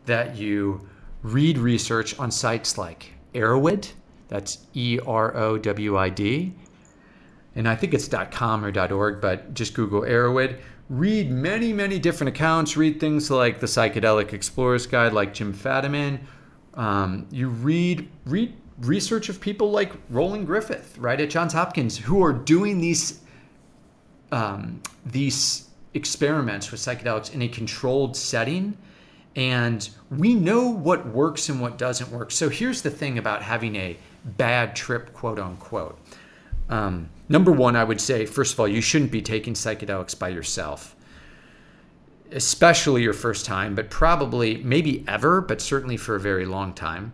that 0.06 0.36
you 0.36 0.88
read 1.22 1.58
research 1.58 2.18
on 2.20 2.32
sites 2.32 2.78
like 2.78 3.14
Erowid, 3.34 3.92
that's 4.28 4.66
E 4.74 5.00
R 5.06 5.36
O 5.38 5.58
W 5.58 5.98
I 5.98 6.10
D, 6.10 6.54
and 7.56 7.68
I 7.68 7.76
think 7.76 7.94
it's 7.94 8.08
.com 8.32 8.64
or 8.64 8.94
.org, 8.94 9.22
but 9.22 9.54
just 9.54 9.74
Google 9.74 10.02
Erowid. 10.02 10.60
Read 10.90 11.32
many, 11.32 11.72
many 11.72 12.00
different 12.00 12.30
accounts. 12.36 12.76
Read 12.76 13.00
things 13.00 13.32
like 13.32 13.60
the 13.60 13.68
Psychedelic 13.68 14.34
Explorer's 14.34 14.88
Guide, 14.88 15.14
like 15.14 15.34
Jim 15.34 15.54
Fadiman. 15.54 16.20
Um, 16.74 17.28
you 17.32 17.50
read 17.50 18.10
read 18.26 18.54
research 18.80 19.30
of 19.30 19.40
people 19.40 19.72
like 19.72 19.92
Roland 20.10 20.48
Griffith, 20.48 20.98
right 20.98 21.20
at 21.20 21.30
Johns 21.30 21.54
Hopkins, 21.54 21.98
who 21.98 22.24
are 22.24 22.34
doing 22.34 22.80
these 22.80 23.22
um, 24.32 24.82
these 25.06 25.70
experiments 25.94 26.72
with 26.72 26.80
psychedelics 26.80 27.34
in 27.34 27.42
a 27.42 27.48
controlled 27.48 28.16
setting 28.16 28.78
and 29.36 29.90
we 30.10 30.34
know 30.34 30.70
what 30.70 31.06
works 31.08 31.50
and 31.50 31.62
what 31.62 31.78
doesn't 31.78 32.10
work 32.12 32.32
so 32.32 32.48
here's 32.50 32.82
the 32.82 32.90
thing 32.90 33.18
about 33.18 33.42
having 33.42 33.76
a 33.76 33.98
bad 34.24 34.76
trip 34.76 35.14
quote 35.14 35.40
unquote 35.40 36.00
um, 36.70 37.10
number 37.32 37.52
one 37.52 37.76
i 37.76 37.84
would 37.84 38.02
say 38.02 38.26
first 38.26 38.54
of 38.54 38.60
all 38.60 38.68
you 38.68 38.82
shouldn't 38.82 39.12
be 39.12 39.22
taking 39.22 39.54
psychedelics 39.54 40.18
by 40.18 40.28
yourself 40.30 40.96
especially 42.32 43.04
your 43.04 43.14
first 43.14 43.46
time 43.46 43.76
but 43.76 43.90
probably 43.90 44.58
maybe 44.64 45.04
ever 45.08 45.42
but 45.42 45.62
certainly 45.62 45.98
for 45.98 46.16
a 46.16 46.20
very 46.20 46.46
long 46.46 46.74
time. 46.74 47.12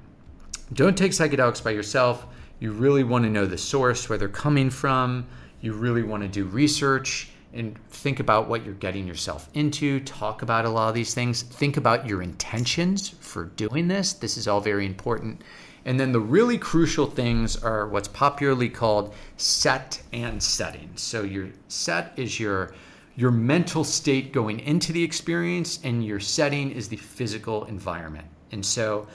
Don't 0.74 0.98
take 0.98 1.12
psychedelics 1.12 1.64
by 1.64 1.72
yourself. 1.72 2.28
You 2.60 2.72
really 2.72 3.04
want 3.04 3.24
to 3.24 3.30
know 3.30 3.46
the 3.46 3.58
source 3.58 4.10
where 4.10 4.18
they're 4.18 4.28
coming 4.28 4.70
from. 4.70 5.26
You 5.62 5.74
really 5.74 6.04
want 6.04 6.24
to 6.24 6.30
do 6.30 6.46
research 6.46 7.30
and 7.54 7.78
think 7.90 8.20
about 8.20 8.48
what 8.48 8.66
you're 8.66 8.76
getting 8.76 9.08
yourself 9.08 9.50
into, 9.54 10.00
talk 10.02 10.42
about 10.42 10.66
a 10.66 10.70
lot 10.70 10.90
of 10.90 10.96
these 10.96 11.14
things, 11.14 11.42
think 11.42 11.78
about 11.78 12.06
your 12.06 12.22
intentions 12.22 13.10
for 13.10 13.46
doing 13.46 13.88
this. 13.88 14.14
This 14.14 14.38
is 14.38 14.48
all 14.48 14.60
very 14.60 14.86
important. 14.86 15.42
And 15.88 15.98
then 15.98 16.12
the 16.12 16.20
really 16.20 16.58
crucial 16.58 17.08
things 17.08 17.56
are 17.64 17.88
what's 17.88 18.10
popularly 18.10 18.68
called 18.68 19.16
set 19.38 20.02
and 20.12 20.44
setting. 20.44 20.92
So 20.96 21.24
your 21.24 21.48
set 21.70 22.12
is 22.18 22.40
your 22.40 22.74
your 23.16 23.32
mental 23.32 23.84
state 23.84 24.32
going 24.32 24.60
into 24.60 24.92
the 24.92 25.02
experience 25.02 25.80
and 25.84 26.06
your 26.06 26.20
setting 26.20 26.72
is 26.72 26.90
the 26.90 26.98
physical 26.98 27.64
environment. 27.66 28.28
And 28.52 28.64
so 28.64 29.08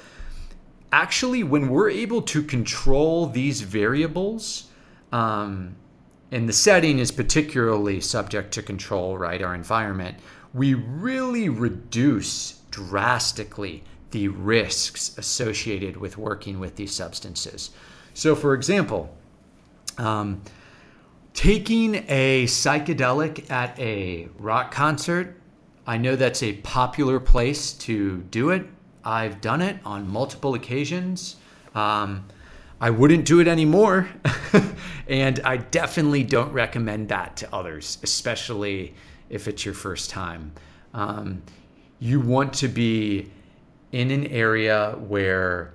actually 0.90 1.44
when 1.44 1.68
we're 1.68 1.90
able 1.90 2.22
to 2.22 2.42
control 2.42 3.26
these 3.26 3.60
variables, 3.60 4.70
um, 5.12 5.76
and 6.32 6.48
the 6.48 6.54
setting 6.54 6.98
is 6.98 7.12
particularly 7.12 8.00
subject 8.00 8.50
to 8.54 8.62
control, 8.62 9.18
right? 9.18 9.42
Our 9.42 9.54
environment, 9.54 10.16
we 10.54 10.72
really 10.74 11.50
reduce 11.50 12.62
drastically 12.70 13.84
the 14.12 14.28
risks 14.28 15.16
associated 15.18 15.96
with 15.96 16.16
working 16.16 16.60
with 16.60 16.76
these 16.76 16.92
substances. 16.92 17.70
So, 18.14 18.34
for 18.34 18.54
example, 18.54 19.14
um, 19.98 20.42
taking 21.34 22.04
a 22.08 22.44
psychedelic 22.44 23.50
at 23.50 23.78
a 23.78 24.28
rock 24.38 24.70
concert, 24.70 25.36
I 25.86 25.96
know 25.96 26.14
that's 26.14 26.42
a 26.42 26.54
popular 26.54 27.18
place 27.18 27.72
to 27.72 28.18
do 28.18 28.50
it. 28.50 28.66
I've 29.04 29.40
done 29.40 29.62
it 29.62 29.78
on 29.84 30.08
multiple 30.08 30.54
occasions. 30.54 31.36
Um, 31.74 32.26
I 32.80 32.90
wouldn't 32.90 33.24
do 33.24 33.40
it 33.40 33.48
anymore. 33.48 34.08
and 35.08 35.40
I 35.44 35.56
definitely 35.56 36.22
don't 36.22 36.52
recommend 36.52 37.08
that 37.08 37.36
to 37.38 37.54
others, 37.54 37.98
especially 38.02 38.94
if 39.30 39.48
it's 39.48 39.64
your 39.64 39.74
first 39.74 40.10
time. 40.10 40.52
Um, 40.94 41.42
you 41.98 42.20
want 42.20 42.52
to 42.54 42.68
be 42.68 43.30
in 43.92 44.10
an 44.10 44.26
area 44.26 44.96
where 44.98 45.72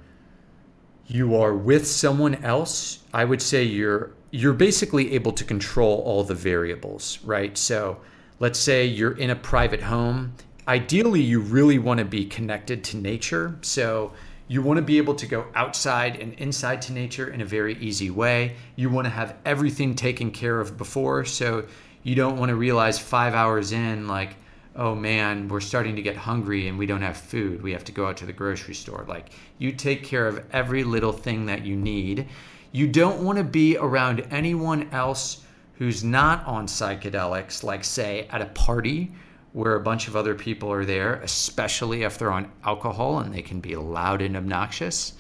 you 1.08 1.36
are 1.36 1.54
with 1.54 1.88
someone 1.88 2.36
else. 2.44 3.00
I 3.14 3.24
would 3.24 3.42
say 3.42 3.64
you're 3.64 4.12
you're 4.32 4.54
basically 4.54 5.14
able 5.14 5.32
to 5.32 5.46
control 5.46 6.02
all 6.06 6.24
the 6.24 6.36
variables, 6.36 7.20
right? 7.24 7.58
So 7.58 7.98
let's 8.40 8.60
say 8.60 8.86
you're 8.86 9.18
in 9.18 9.30
a 9.30 9.36
private 9.36 9.82
home. 9.82 10.34
Ideally, 10.68 11.22
you 11.22 11.40
really 11.40 11.80
want 11.80 12.00
to 12.00 12.06
be 12.06 12.26
connected 12.26 12.84
to 12.86 12.98
nature. 12.98 13.58
So 13.62 14.12
you 14.50 14.62
want 14.62 14.78
to 14.78 14.82
be 14.82 14.98
able 14.98 15.16
to 15.16 15.26
go 15.26 15.46
outside 15.56 16.18
and 16.18 16.34
inside 16.34 16.82
to 16.84 16.94
nature 16.94 17.30
in 17.30 17.40
a 17.40 17.46
very 17.46 17.78
easy 17.78 18.10
way. 18.10 18.56
You 18.76 18.90
want 18.90 19.06
to 19.06 19.12
have 19.12 19.36
everything 19.46 19.96
taken 19.96 20.30
care 20.32 20.60
of 20.60 20.78
before. 20.78 21.24
So 21.24 21.66
you 22.04 22.16
don't 22.16 22.38
want 22.38 22.50
to 22.50 22.56
realize 22.56 23.00
five 23.00 23.34
hours 23.34 23.72
in, 23.72 24.08
like, 24.08 24.36
oh 24.78 24.94
man, 24.94 25.48
we're 25.48 25.60
starting 25.60 25.96
to 25.96 26.02
get 26.04 26.16
hungry 26.16 26.68
and 26.68 26.78
we 26.78 26.86
don't 26.86 27.02
have 27.02 27.18
food. 27.18 27.64
We 27.64 27.72
have 27.72 27.84
to 27.86 27.92
go 27.92 28.06
out 28.06 28.18
to 28.18 28.28
the 28.28 28.34
grocery 28.34 28.76
store. 28.76 29.06
Like, 29.08 29.32
you 29.58 29.72
take 29.72 30.04
care 30.04 30.28
of 30.28 30.46
every 30.54 30.84
little 30.84 31.12
thing 31.12 31.48
that 31.48 31.66
you 31.66 31.76
need. 31.76 32.28
You 32.72 32.88
don't 32.88 33.24
want 33.24 33.40
to 33.40 33.44
be 33.44 33.76
around 33.78 34.28
anyone 34.30 34.88
else 34.92 35.44
who's 35.74 36.04
not 36.04 36.46
on 36.46 36.68
psychedelics, 36.68 37.64
like, 37.64 37.84
say, 37.84 38.28
at 38.30 38.42
a 38.42 38.48
party 38.48 39.12
where 39.54 39.76
a 39.76 39.80
bunch 39.80 40.08
of 40.08 40.16
other 40.16 40.36
people 40.36 40.72
are 40.72 40.86
there, 40.86 41.16
especially 41.16 42.04
if 42.04 42.20
they're 42.20 42.32
on 42.32 42.52
alcohol 42.64 43.20
and 43.20 43.34
they 43.34 43.42
can 43.42 43.60
be 43.60 43.76
loud 43.76 44.22
and 44.22 44.38
obnoxious. 44.38 45.14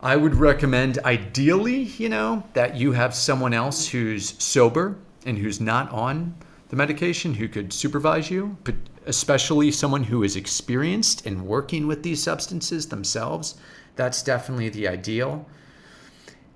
I 0.00 0.16
would 0.16 0.34
recommend, 0.34 0.98
ideally, 1.04 1.82
you 1.82 2.08
know, 2.08 2.42
that 2.54 2.76
you 2.76 2.92
have 2.92 3.14
someone 3.14 3.52
else 3.52 3.86
who's 3.86 4.42
sober 4.42 4.96
and 5.26 5.36
who's 5.36 5.60
not 5.60 5.90
on 5.90 6.34
the 6.72 6.76
medication 6.76 7.34
who 7.34 7.48
could 7.48 7.70
supervise 7.70 8.30
you, 8.30 8.56
but 8.64 8.74
especially 9.04 9.70
someone 9.70 10.04
who 10.04 10.22
is 10.22 10.36
experienced 10.36 11.26
in 11.26 11.44
working 11.44 11.86
with 11.86 12.02
these 12.02 12.22
substances 12.22 12.88
themselves. 12.88 13.56
That's 13.94 14.22
definitely 14.22 14.70
the 14.70 14.88
ideal. 14.88 15.46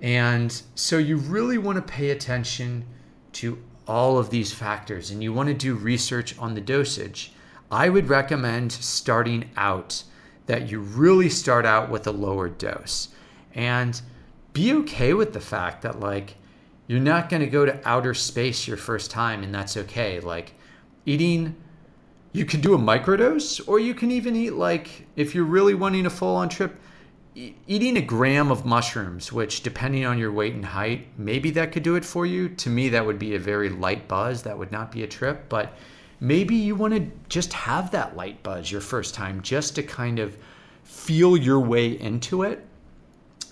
And 0.01 0.62
so 0.75 0.97
you 0.97 1.19
really 1.19 1.59
want 1.59 1.77
to 1.77 1.83
pay 1.83 2.12
attention 2.12 2.87
to 3.33 3.62
all 3.87 4.17
of 4.17 4.31
these 4.31 4.55
factors 4.55 5.11
and 5.11 5.23
you 5.23 5.35
want 5.35 5.49
to 5.49 5.55
do 5.55 5.75
research 5.75 6.39
on 6.39 6.55
the 6.55 6.62
dosage, 6.62 7.35
I 7.71 7.91
would 7.91 8.09
recommend 8.09 8.73
starting 8.73 9.51
out 9.59 10.03
that 10.47 10.71
you 10.71 10.81
really 10.81 11.29
start 11.29 11.67
out 11.67 11.91
with 11.91 12.07
a 12.07 12.12
lower 12.12 12.49
dose 12.49 13.09
and 13.55 14.01
be 14.55 14.73
okay 14.73 15.12
with 15.12 15.35
the 15.35 15.41
fact 15.41 15.83
that 15.83 16.01
like 16.01 16.37
you're 16.87 17.01
not 17.01 17.28
going 17.28 17.41
to 17.41 17.47
go 17.47 17.64
to 17.64 17.89
outer 17.89 18.14
space 18.14 18.66
your 18.66 18.76
first 18.76 19.11
time 19.11 19.43
and 19.43 19.55
that's 19.55 19.76
okay 19.76 20.20
like 20.20 20.55
eating 21.05 21.55
you 22.32 22.45
can 22.45 22.61
do 22.61 22.74
a 22.74 22.78
microdose 22.78 23.66
or 23.66 23.78
you 23.78 23.95
can 23.95 24.11
even 24.11 24.37
eat 24.37 24.53
like 24.53 25.07
if 25.16 25.34
you're 25.34 25.45
really 25.45 25.74
wanting 25.74 26.07
a 26.07 26.11
full 26.11 26.37
on 26.37 26.49
trip 26.49 26.78
eating 27.37 27.99
a 27.99 28.01
gram 28.01 28.51
of 28.51 28.64
mushrooms, 28.64 29.30
which 29.30 29.62
depending 29.62 30.07
on 30.07 30.18
your 30.18 30.32
weight 30.32 30.55
and 30.55 30.64
height, 30.64 31.07
maybe 31.18 31.51
that 31.51 31.70
could 31.70 31.82
do 31.82 31.97
it 31.97 32.05
for 32.05 32.24
you. 32.24 32.49
To 32.49 32.70
me, 32.70 32.89
that 32.89 33.05
would 33.05 33.18
be 33.18 33.34
a 33.34 33.39
very 33.39 33.68
light 33.68 34.09
buzz. 34.09 34.43
That 34.43 34.57
would 34.57 34.72
not 34.72 34.91
be 34.91 35.03
a 35.03 35.07
trip, 35.07 35.49
but 35.51 35.74
maybe 36.18 36.57
you 36.57 36.74
want 36.74 36.95
to 36.95 37.11
just 37.28 37.53
have 37.53 37.91
that 37.91 38.16
light 38.16 38.43
buzz 38.43 38.72
your 38.72 38.80
first 38.80 39.14
time 39.14 39.43
just 39.43 39.74
to 39.74 39.82
kind 39.82 40.18
of 40.18 40.37
feel 40.82 41.37
your 41.37 41.61
way 41.61 42.01
into 42.01 42.43
it 42.43 42.64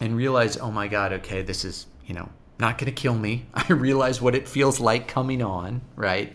and 0.01 0.16
realize, 0.16 0.57
oh 0.57 0.70
my 0.70 0.89
God, 0.89 1.12
okay, 1.12 1.43
this 1.43 1.64
is, 1.64 1.87
you 2.07 2.14
know, 2.14 2.28
not 2.59 2.79
going 2.79 2.87
to 2.87 2.93
kill 2.93 3.15
me. 3.15 3.47
I 3.55 3.73
realize 3.73 4.21
what 4.21 4.35
it 4.35 4.49
feels 4.49 4.81
like 4.81 5.09
coming 5.09 5.43
on, 5.43 5.81
right? 5.97 6.35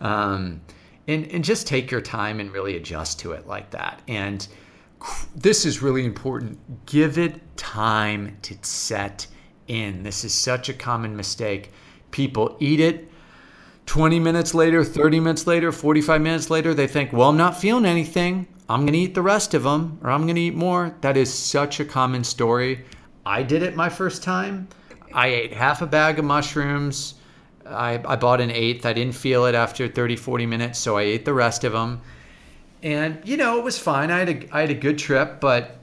Um, 0.00 0.60
and, 1.06 1.26
and 1.32 1.44
just 1.44 1.66
take 1.66 1.90
your 1.90 2.00
time 2.00 2.40
and 2.40 2.52
really 2.52 2.76
adjust 2.76 3.20
to 3.20 3.32
it 3.32 3.46
like 3.46 3.70
that. 3.70 4.02
And, 4.08 4.46
this 5.34 5.64
is 5.64 5.82
really 5.82 6.04
important. 6.04 6.58
Give 6.86 7.18
it 7.18 7.40
time 7.56 8.36
to 8.42 8.56
set 8.62 9.26
in. 9.68 10.02
This 10.02 10.24
is 10.24 10.34
such 10.34 10.68
a 10.68 10.74
common 10.74 11.16
mistake. 11.16 11.72
People 12.10 12.56
eat 12.60 12.80
it 12.80 13.08
20 13.86 14.20
minutes 14.20 14.54
later, 14.54 14.84
30 14.84 15.20
minutes 15.20 15.46
later, 15.46 15.72
45 15.72 16.20
minutes 16.20 16.50
later, 16.50 16.74
they 16.74 16.86
think, 16.86 17.12
well, 17.12 17.30
I'm 17.30 17.38
not 17.38 17.58
feeling 17.58 17.86
anything. 17.86 18.46
I'm 18.68 18.80
going 18.80 18.92
to 18.92 18.98
eat 18.98 19.14
the 19.14 19.22
rest 19.22 19.54
of 19.54 19.62
them 19.62 19.98
or 20.02 20.10
I'm 20.10 20.24
going 20.24 20.34
to 20.34 20.42
eat 20.42 20.54
more. 20.54 20.94
That 21.00 21.16
is 21.16 21.32
such 21.32 21.80
a 21.80 21.86
common 21.86 22.22
story. 22.22 22.84
I 23.24 23.42
did 23.42 23.62
it 23.62 23.76
my 23.76 23.88
first 23.88 24.22
time. 24.22 24.68
I 25.12 25.28
ate 25.28 25.52
half 25.52 25.82
a 25.82 25.86
bag 25.86 26.18
of 26.18 26.24
mushrooms. 26.24 27.14
I, 27.66 28.00
I 28.06 28.16
bought 28.16 28.40
an 28.40 28.50
eighth. 28.50 28.86
I 28.86 28.92
didn't 28.92 29.14
feel 29.14 29.46
it 29.46 29.54
after 29.54 29.88
30, 29.88 30.16
40 30.16 30.46
minutes, 30.46 30.78
so 30.78 30.96
I 30.96 31.02
ate 31.02 31.24
the 31.24 31.34
rest 31.34 31.64
of 31.64 31.72
them 31.72 32.00
and 32.82 33.20
you 33.24 33.36
know 33.36 33.58
it 33.58 33.64
was 33.64 33.78
fine. 33.78 34.10
I 34.10 34.18
had 34.18 34.28
a 34.28 34.56
I 34.56 34.60
had 34.60 34.70
a 34.70 34.74
good 34.74 34.98
trip, 34.98 35.40
but 35.40 35.76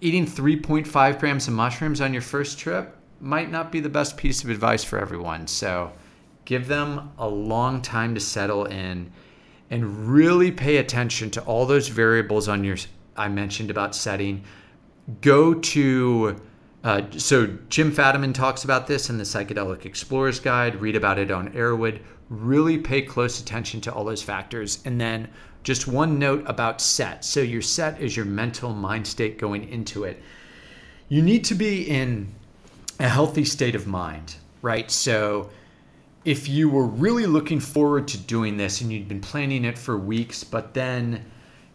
eating 0.00 0.26
3.5 0.26 1.18
grams 1.18 1.48
of 1.48 1.54
mushrooms 1.54 2.00
on 2.00 2.12
your 2.12 2.22
first 2.22 2.58
trip 2.58 2.94
might 3.20 3.50
not 3.50 3.72
be 3.72 3.80
the 3.80 3.88
best 3.88 4.16
piece 4.16 4.44
of 4.44 4.50
advice 4.50 4.84
for 4.84 4.98
everyone. 4.98 5.46
So 5.46 5.92
give 6.44 6.68
them 6.68 7.10
a 7.18 7.26
long 7.26 7.82
time 7.82 8.14
to 8.14 8.20
settle 8.20 8.66
in 8.66 9.10
and 9.70 10.08
really 10.08 10.52
pay 10.52 10.76
attention 10.76 11.30
to 11.30 11.42
all 11.42 11.66
those 11.66 11.88
variables 11.88 12.48
on 12.48 12.62
your 12.62 12.76
I 13.16 13.28
mentioned 13.28 13.70
about 13.70 13.96
setting. 13.96 14.44
Go 15.20 15.54
to 15.54 16.36
Uh, 16.84 17.02
so 17.16 17.46
Jim 17.68 17.92
Fadiman 17.92 18.32
talks 18.32 18.64
about 18.64 18.86
this 18.86 19.10
in 19.10 19.18
the 19.18 19.24
Psychedelic 19.24 19.84
Explorer's 19.84 20.38
Guide. 20.38 20.80
Read 20.80 20.96
about 20.96 21.18
it 21.18 21.30
on 21.30 21.50
Erowid. 21.52 22.00
Really 22.30 22.78
pay 22.78 23.02
close 23.02 23.40
attention 23.40 23.80
to 23.82 23.92
all 23.92 24.04
those 24.04 24.22
factors. 24.22 24.80
And 24.84 25.00
then 25.00 25.28
just 25.64 25.88
one 25.88 26.18
note 26.18 26.44
about 26.46 26.80
set. 26.80 27.24
So 27.24 27.40
your 27.40 27.62
set 27.62 28.00
is 28.00 28.16
your 28.16 28.26
mental 28.26 28.72
mind 28.72 29.06
state 29.06 29.38
going 29.38 29.68
into 29.68 30.04
it. 30.04 30.22
You 31.08 31.22
need 31.22 31.44
to 31.46 31.54
be 31.54 31.82
in 31.82 32.32
a 33.00 33.08
healthy 33.08 33.44
state 33.44 33.74
of 33.74 33.86
mind, 33.86 34.36
right? 34.62 34.90
So 34.90 35.50
if 36.24 36.48
you 36.48 36.68
were 36.68 36.84
really 36.84 37.26
looking 37.26 37.60
forward 37.60 38.06
to 38.08 38.18
doing 38.18 38.56
this 38.56 38.80
and 38.80 38.92
you'd 38.92 39.08
been 39.08 39.20
planning 39.20 39.64
it 39.64 39.78
for 39.78 39.96
weeks, 39.96 40.44
but 40.44 40.74
then 40.74 41.24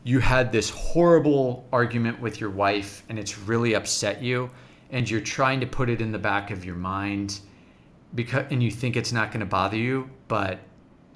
you 0.04 0.20
had 0.20 0.52
this 0.52 0.70
horrible 0.70 1.68
argument 1.74 2.20
with 2.22 2.40
your 2.40 2.50
wife 2.50 3.04
and 3.10 3.18
it's 3.18 3.38
really 3.40 3.74
upset 3.74 4.22
you 4.22 4.50
and 4.94 5.10
you're 5.10 5.20
trying 5.20 5.60
to 5.60 5.66
put 5.66 5.90
it 5.90 6.00
in 6.02 6.12
the 6.12 6.20
back 6.20 6.52
of 6.52 6.64
your 6.64 6.76
mind 6.76 7.40
because 8.16 8.46
and 8.52 8.62
you 8.62 8.70
think 8.70 8.96
it's 8.96 9.12
not 9.12 9.32
going 9.32 9.40
to 9.40 9.46
bother 9.46 9.76
you, 9.76 10.10
but 10.28 10.60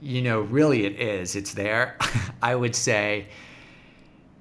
you 0.02 0.22
know, 0.22 0.42
really 0.42 0.86
it 0.86 1.00
is. 1.00 1.36
It's 1.36 1.54
there. 1.54 1.96
I 2.42 2.56
would 2.56 2.76
say 2.76 3.28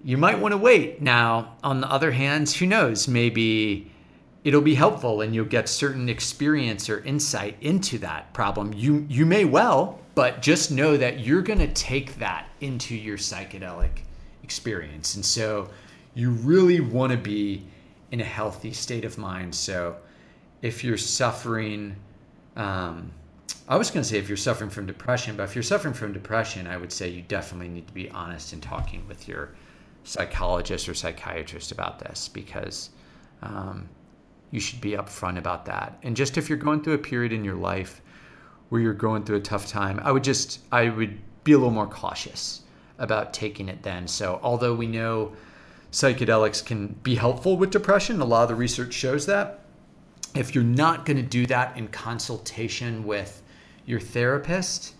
you 0.03 0.16
might 0.16 0.39
want 0.39 0.53
to 0.53 0.59
wait. 0.59 1.03
Now, 1.03 1.57
on 1.62 1.80
the 1.80 1.91
other 1.91 2.11
hand, 2.11 2.49
who 2.51 2.66
knows? 2.66 3.09
Maybe 3.09 3.93
it'll 4.43 4.62
be 4.62 4.74
helpful 4.74 5.20
and 5.20 5.34
you'll 5.34 5.45
get 5.45 5.68
certain 5.68 6.09
experience 6.09 6.89
or 6.89 7.01
insight 7.05 7.57
into 7.61 7.99
that 7.99 8.32
problem. 8.32 8.72
You 8.72 9.07
you 9.09 9.26
may 9.26 9.45
well, 9.45 10.01
but 10.14 10.41
just 10.41 10.70
know 10.70 10.97
that 10.97 11.20
you're 11.20 11.43
going 11.43 11.59
to 11.59 11.72
take 11.74 12.18
that 12.20 12.49
into 12.62 12.97
your 12.97 13.18
psychedelic 13.18 13.99
experience. 14.43 15.14
And 15.14 15.24
so 15.24 15.68
you 16.14 16.30
really 16.30 16.80
want 16.80 17.12
to 17.12 17.18
be 17.18 17.66
in 18.17 18.21
a 18.23 18.25
healthy 18.25 18.73
state 18.73 19.05
of 19.05 19.19
mind. 19.19 19.55
So 19.55 19.97
if 20.62 20.83
you're 20.83 20.97
suffering 20.97 21.97
um, 22.57 23.12
I 23.69 23.77
was 23.77 23.91
going 23.91 24.03
to 24.03 24.09
say 24.09 24.19
if 24.19 24.29
you're 24.29 24.37
suffering 24.37 24.71
from 24.71 24.87
depression, 24.87 25.37
but 25.37 25.43
if 25.43 25.55
you're 25.55 25.62
suffering 25.62 25.93
from 25.93 26.12
depression, 26.12 26.67
I 26.67 26.77
would 26.77 26.93
say 26.93 27.09
you 27.09 27.23
definitely 27.23 27.69
need 27.69 27.87
to 27.89 27.93
be 27.93 28.09
honest 28.11 28.53
in 28.53 28.61
talking 28.61 29.07
with 29.09 29.29
your 29.29 29.55
psychologist 30.05 30.89
or 30.89 30.95
psychiatrist 30.95 31.73
about 31.73 31.99
this 31.99 32.29
because 32.29 32.91
um, 33.43 33.89
you 34.53 34.61
should 34.61 34.81
be 34.81 34.93
upfront 34.93 35.37
about 35.37 35.67
that. 35.67 35.99
And 36.03 36.17
just 36.17 36.39
if 36.39 36.49
you're 36.49 36.59
going 36.59 36.83
through 36.83 36.95
a 36.95 36.99
period 36.99 37.33
in 37.33 37.45
your 37.45 37.57
life 37.57 38.01
where 38.69 38.81
you're 38.81 38.95
going 38.95 39.25
through 39.25 39.37
a 39.37 39.41
tough 39.41 39.67
time, 39.67 40.01
I 40.03 40.12
would 40.12 40.25
just 40.25 40.61
I 40.73 40.89
would 40.89 41.19
be 41.45 41.53
a 41.53 41.59
little 41.59 41.73
more 41.73 41.89
cautious 41.89 42.62
about 42.99 43.35
taking 43.35 43.69
it 43.69 43.83
then. 43.83 44.07
So 44.07 44.41
although 44.43 44.75
we 44.75 44.87
know 44.87 45.33
psychedelics 45.97 46.62
can 46.62 46.88
be 47.03 47.14
helpful 47.14 47.57
with 47.57 47.70
depression, 47.70 48.20
a 48.20 48.24
lot 48.26 48.42
of 48.42 48.49
the 48.51 48.55
research 48.55 48.92
shows 48.92 49.24
that. 49.24 49.61
If 50.34 50.55
you're 50.55 50.62
not 50.62 51.07
going 51.07 51.16
to 51.16 51.22
do 51.22 51.47
that 51.47 51.74
in 51.78 51.88
consultation 51.88 53.05
with 53.05 53.42
your 53.86 53.99
therapist, 53.99 54.94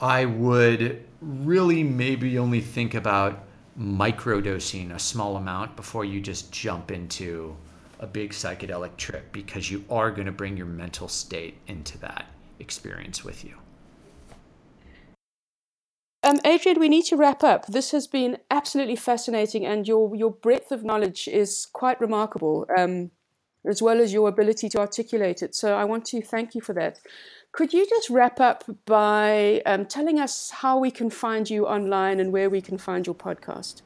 I 0.00 0.24
would 0.24 1.04
really 1.20 1.82
maybe 1.82 2.38
only 2.38 2.62
think 2.62 2.94
about 2.94 3.44
microdosing 3.78 4.94
a 4.94 4.98
small 4.98 5.36
amount 5.36 5.76
before 5.76 6.06
you 6.06 6.18
just 6.18 6.50
jump 6.50 6.90
into 6.90 7.54
a 8.00 8.06
big 8.06 8.30
psychedelic 8.30 8.96
trip 8.96 9.32
because 9.32 9.70
you 9.70 9.84
are 9.90 10.10
going 10.10 10.26
to 10.26 10.32
bring 10.32 10.56
your 10.56 10.66
mental 10.66 11.08
state 11.08 11.58
into 11.66 11.98
that 11.98 12.24
experience 12.58 13.22
with 13.22 13.44
you. 13.44 13.61
Um, 16.24 16.38
Adrian, 16.44 16.78
we 16.78 16.88
need 16.88 17.04
to 17.06 17.16
wrap 17.16 17.42
up. 17.42 17.66
This 17.66 17.90
has 17.90 18.06
been 18.06 18.38
absolutely 18.50 18.96
fascinating, 18.96 19.66
and 19.66 19.88
your 19.88 20.14
your 20.14 20.30
breadth 20.30 20.70
of 20.70 20.84
knowledge 20.84 21.26
is 21.26 21.66
quite 21.72 22.00
remarkable, 22.00 22.66
um, 22.76 23.10
as 23.64 23.82
well 23.82 24.00
as 24.00 24.12
your 24.12 24.28
ability 24.28 24.68
to 24.70 24.78
articulate 24.78 25.42
it. 25.42 25.54
So 25.54 25.76
I 25.76 25.84
want 25.84 26.04
to 26.06 26.22
thank 26.22 26.54
you 26.54 26.60
for 26.60 26.74
that. 26.74 27.00
Could 27.50 27.72
you 27.72 27.86
just 27.86 28.08
wrap 28.08 28.40
up 28.40 28.64
by 28.86 29.62
um, 29.66 29.84
telling 29.84 30.18
us 30.20 30.50
how 30.50 30.78
we 30.78 30.90
can 30.90 31.10
find 31.10 31.50
you 31.50 31.66
online 31.66 32.20
and 32.20 32.32
where 32.32 32.48
we 32.48 32.62
can 32.62 32.78
find 32.78 33.04
your 33.04 33.14
podcast? 33.14 33.82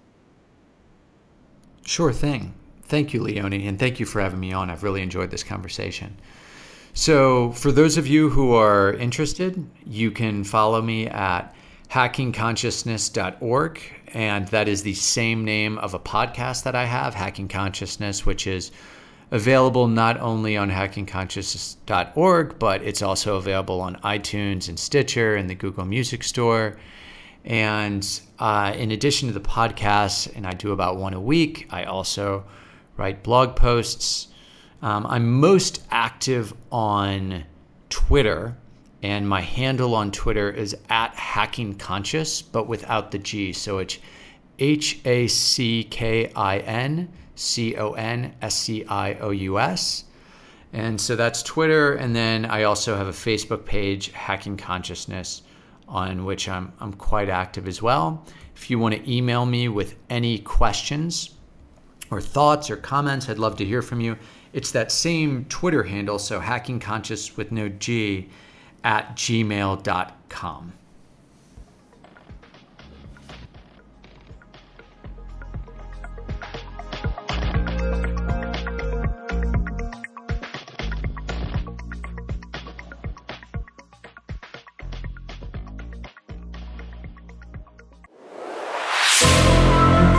Sure 1.85 2.13
thing. 2.13 2.55
Thank 2.83 3.13
you, 3.13 3.23
Leonie, 3.23 3.67
and 3.67 3.79
thank 3.79 3.99
you 3.99 4.07
for 4.07 4.21
having 4.21 4.39
me 4.39 4.53
on. 4.53 4.71
I've 4.71 4.83
really 4.83 5.03
enjoyed 5.03 5.31
this 5.31 5.43
conversation. 5.43 6.17
So, 6.93 7.51
for 7.53 7.73
those 7.73 7.97
of 7.97 8.07
you 8.07 8.31
who 8.31 8.55
are 8.55 8.93
interested, 8.93 9.69
you 9.85 10.11
can 10.11 10.45
follow 10.45 10.81
me 10.81 11.09
at 11.09 11.55
hackingconsciousness.org, 11.91 13.81
and 14.09 14.49
that 14.49 14.69
is 14.69 14.83
the 14.83 14.95
same 14.95 15.45
name 15.45 15.79
of 15.79 15.95
a 15.95 15.99
podcast 15.99 16.65
that 16.65 16.75
I 16.75 16.85
have, 16.85 17.15
Hacking 17.15 17.49
Consciousness, 17.49 18.27
which 18.27 18.47
is 18.47 18.71
available 19.31 19.89
not 19.89 20.21
only 20.21 20.57
on 20.57 20.71
hackingconsciousness.org, 20.71 22.59
but 22.59 22.83
it's 22.83 23.03
also 23.03 23.37
available 23.37 23.81
on 23.81 23.97
iTunes 23.97 24.69
and 24.69 24.79
Stitcher 24.79 25.35
and 25.37 25.51
the 25.51 25.55
Google 25.55 25.85
Music 25.85 26.23
Store. 26.23 26.77
And 27.45 28.21
uh, 28.39 28.75
in 28.77 28.91
addition 28.91 29.29
to 29.29 29.35
the 29.35 29.41
podcast, 29.41 30.35
and 30.37 30.47
I 30.47 30.53
do 30.53 30.73
about 30.73 30.97
one 30.97 31.15
a 31.15 31.21
week, 31.21 31.69
I 31.71 31.85
also 31.85 32.45
write 32.97 33.23
blog 33.23 33.57
posts. 33.57 34.29
Um, 34.83 35.07
I'm 35.07 35.41
most 35.41 35.83
active 35.91 36.53
on 36.71 37.45
Twitter, 37.89 38.57
and 39.07 39.29
my 39.29 39.41
handle 39.41 39.95
on 39.95 40.11
Twitter 40.11 40.51
is 40.51 40.77
at 40.91 41.15
Hacking 41.15 41.77
Conscious, 41.77 42.43
but 42.43 42.67
without 42.67 43.13
the 43.13 43.19
G. 43.19 43.53
So 43.53 43.79
it's 43.79 44.01
H 44.59 44.99
A 45.05 45.29
C 45.29 45.85
K 45.85 46.33
I 46.35 46.59
N 46.59 47.09
C 47.37 47.77
O 47.77 47.93
N 47.93 48.35
S 48.43 48.57
C 48.57 48.85
I 48.87 49.15
O 49.21 49.31
U 49.31 49.61
S. 49.61 50.07
And 50.73 51.01
so 51.01 51.15
that's 51.15 51.45
Twitter. 51.45 51.95
And 51.95 52.17
then 52.17 52.47
I 52.47 52.65
also 52.65 52.97
have 52.97 53.07
a 53.07 53.13
Facebook 53.13 53.65
page, 53.65 54.11
Hacking 54.11 54.57
Consciousness, 54.57 55.43
on 55.87 56.25
which 56.25 56.49
I'm, 56.49 56.73
I'm 56.81 56.93
quite 56.93 57.29
active 57.29 57.69
as 57.69 57.81
well. 57.81 58.27
If 58.57 58.71
you 58.71 58.81
want 58.81 58.97
to 58.97 59.09
email 59.09 59.47
me 59.47 59.69
with 59.69 59.95
any 60.11 60.41
questions 60.41 61.31
or 62.11 62.21
thoughts 62.21 62.71
or 62.71 62.77
comments, 62.77 63.29
I'd 63.29 63.39
love 63.39 63.55
to 63.59 63.65
hear 63.65 63.83
from 63.83 64.01
you. 64.01 64.19
It's 64.53 64.73
that 64.73 64.91
same 64.91 65.45
Twitter 65.45 65.85
handle, 65.85 66.19
so 66.19 66.41
Hacking 66.41 66.81
Conscious 66.81 67.37
with 67.37 67.53
no 67.53 67.69
G 67.69 68.31
at 68.87 69.17
gmail.com. 69.17 70.73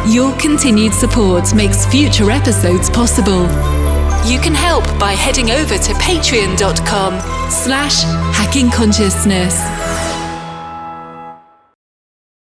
Your 0.10 0.38
continued 0.40 0.94
support 0.94 1.54
makes 1.56 1.86
future 1.86 2.30
episodes 2.32 2.90
possible. 2.90 3.77
You 4.26 4.40
can 4.40 4.54
help 4.54 4.86
by 5.00 5.14
heading 5.14 5.52
over 5.52 5.78
to 5.78 5.94
patreon.com 5.94 7.20
slash 7.50 8.04
hackingconsciousness. 8.36 10.07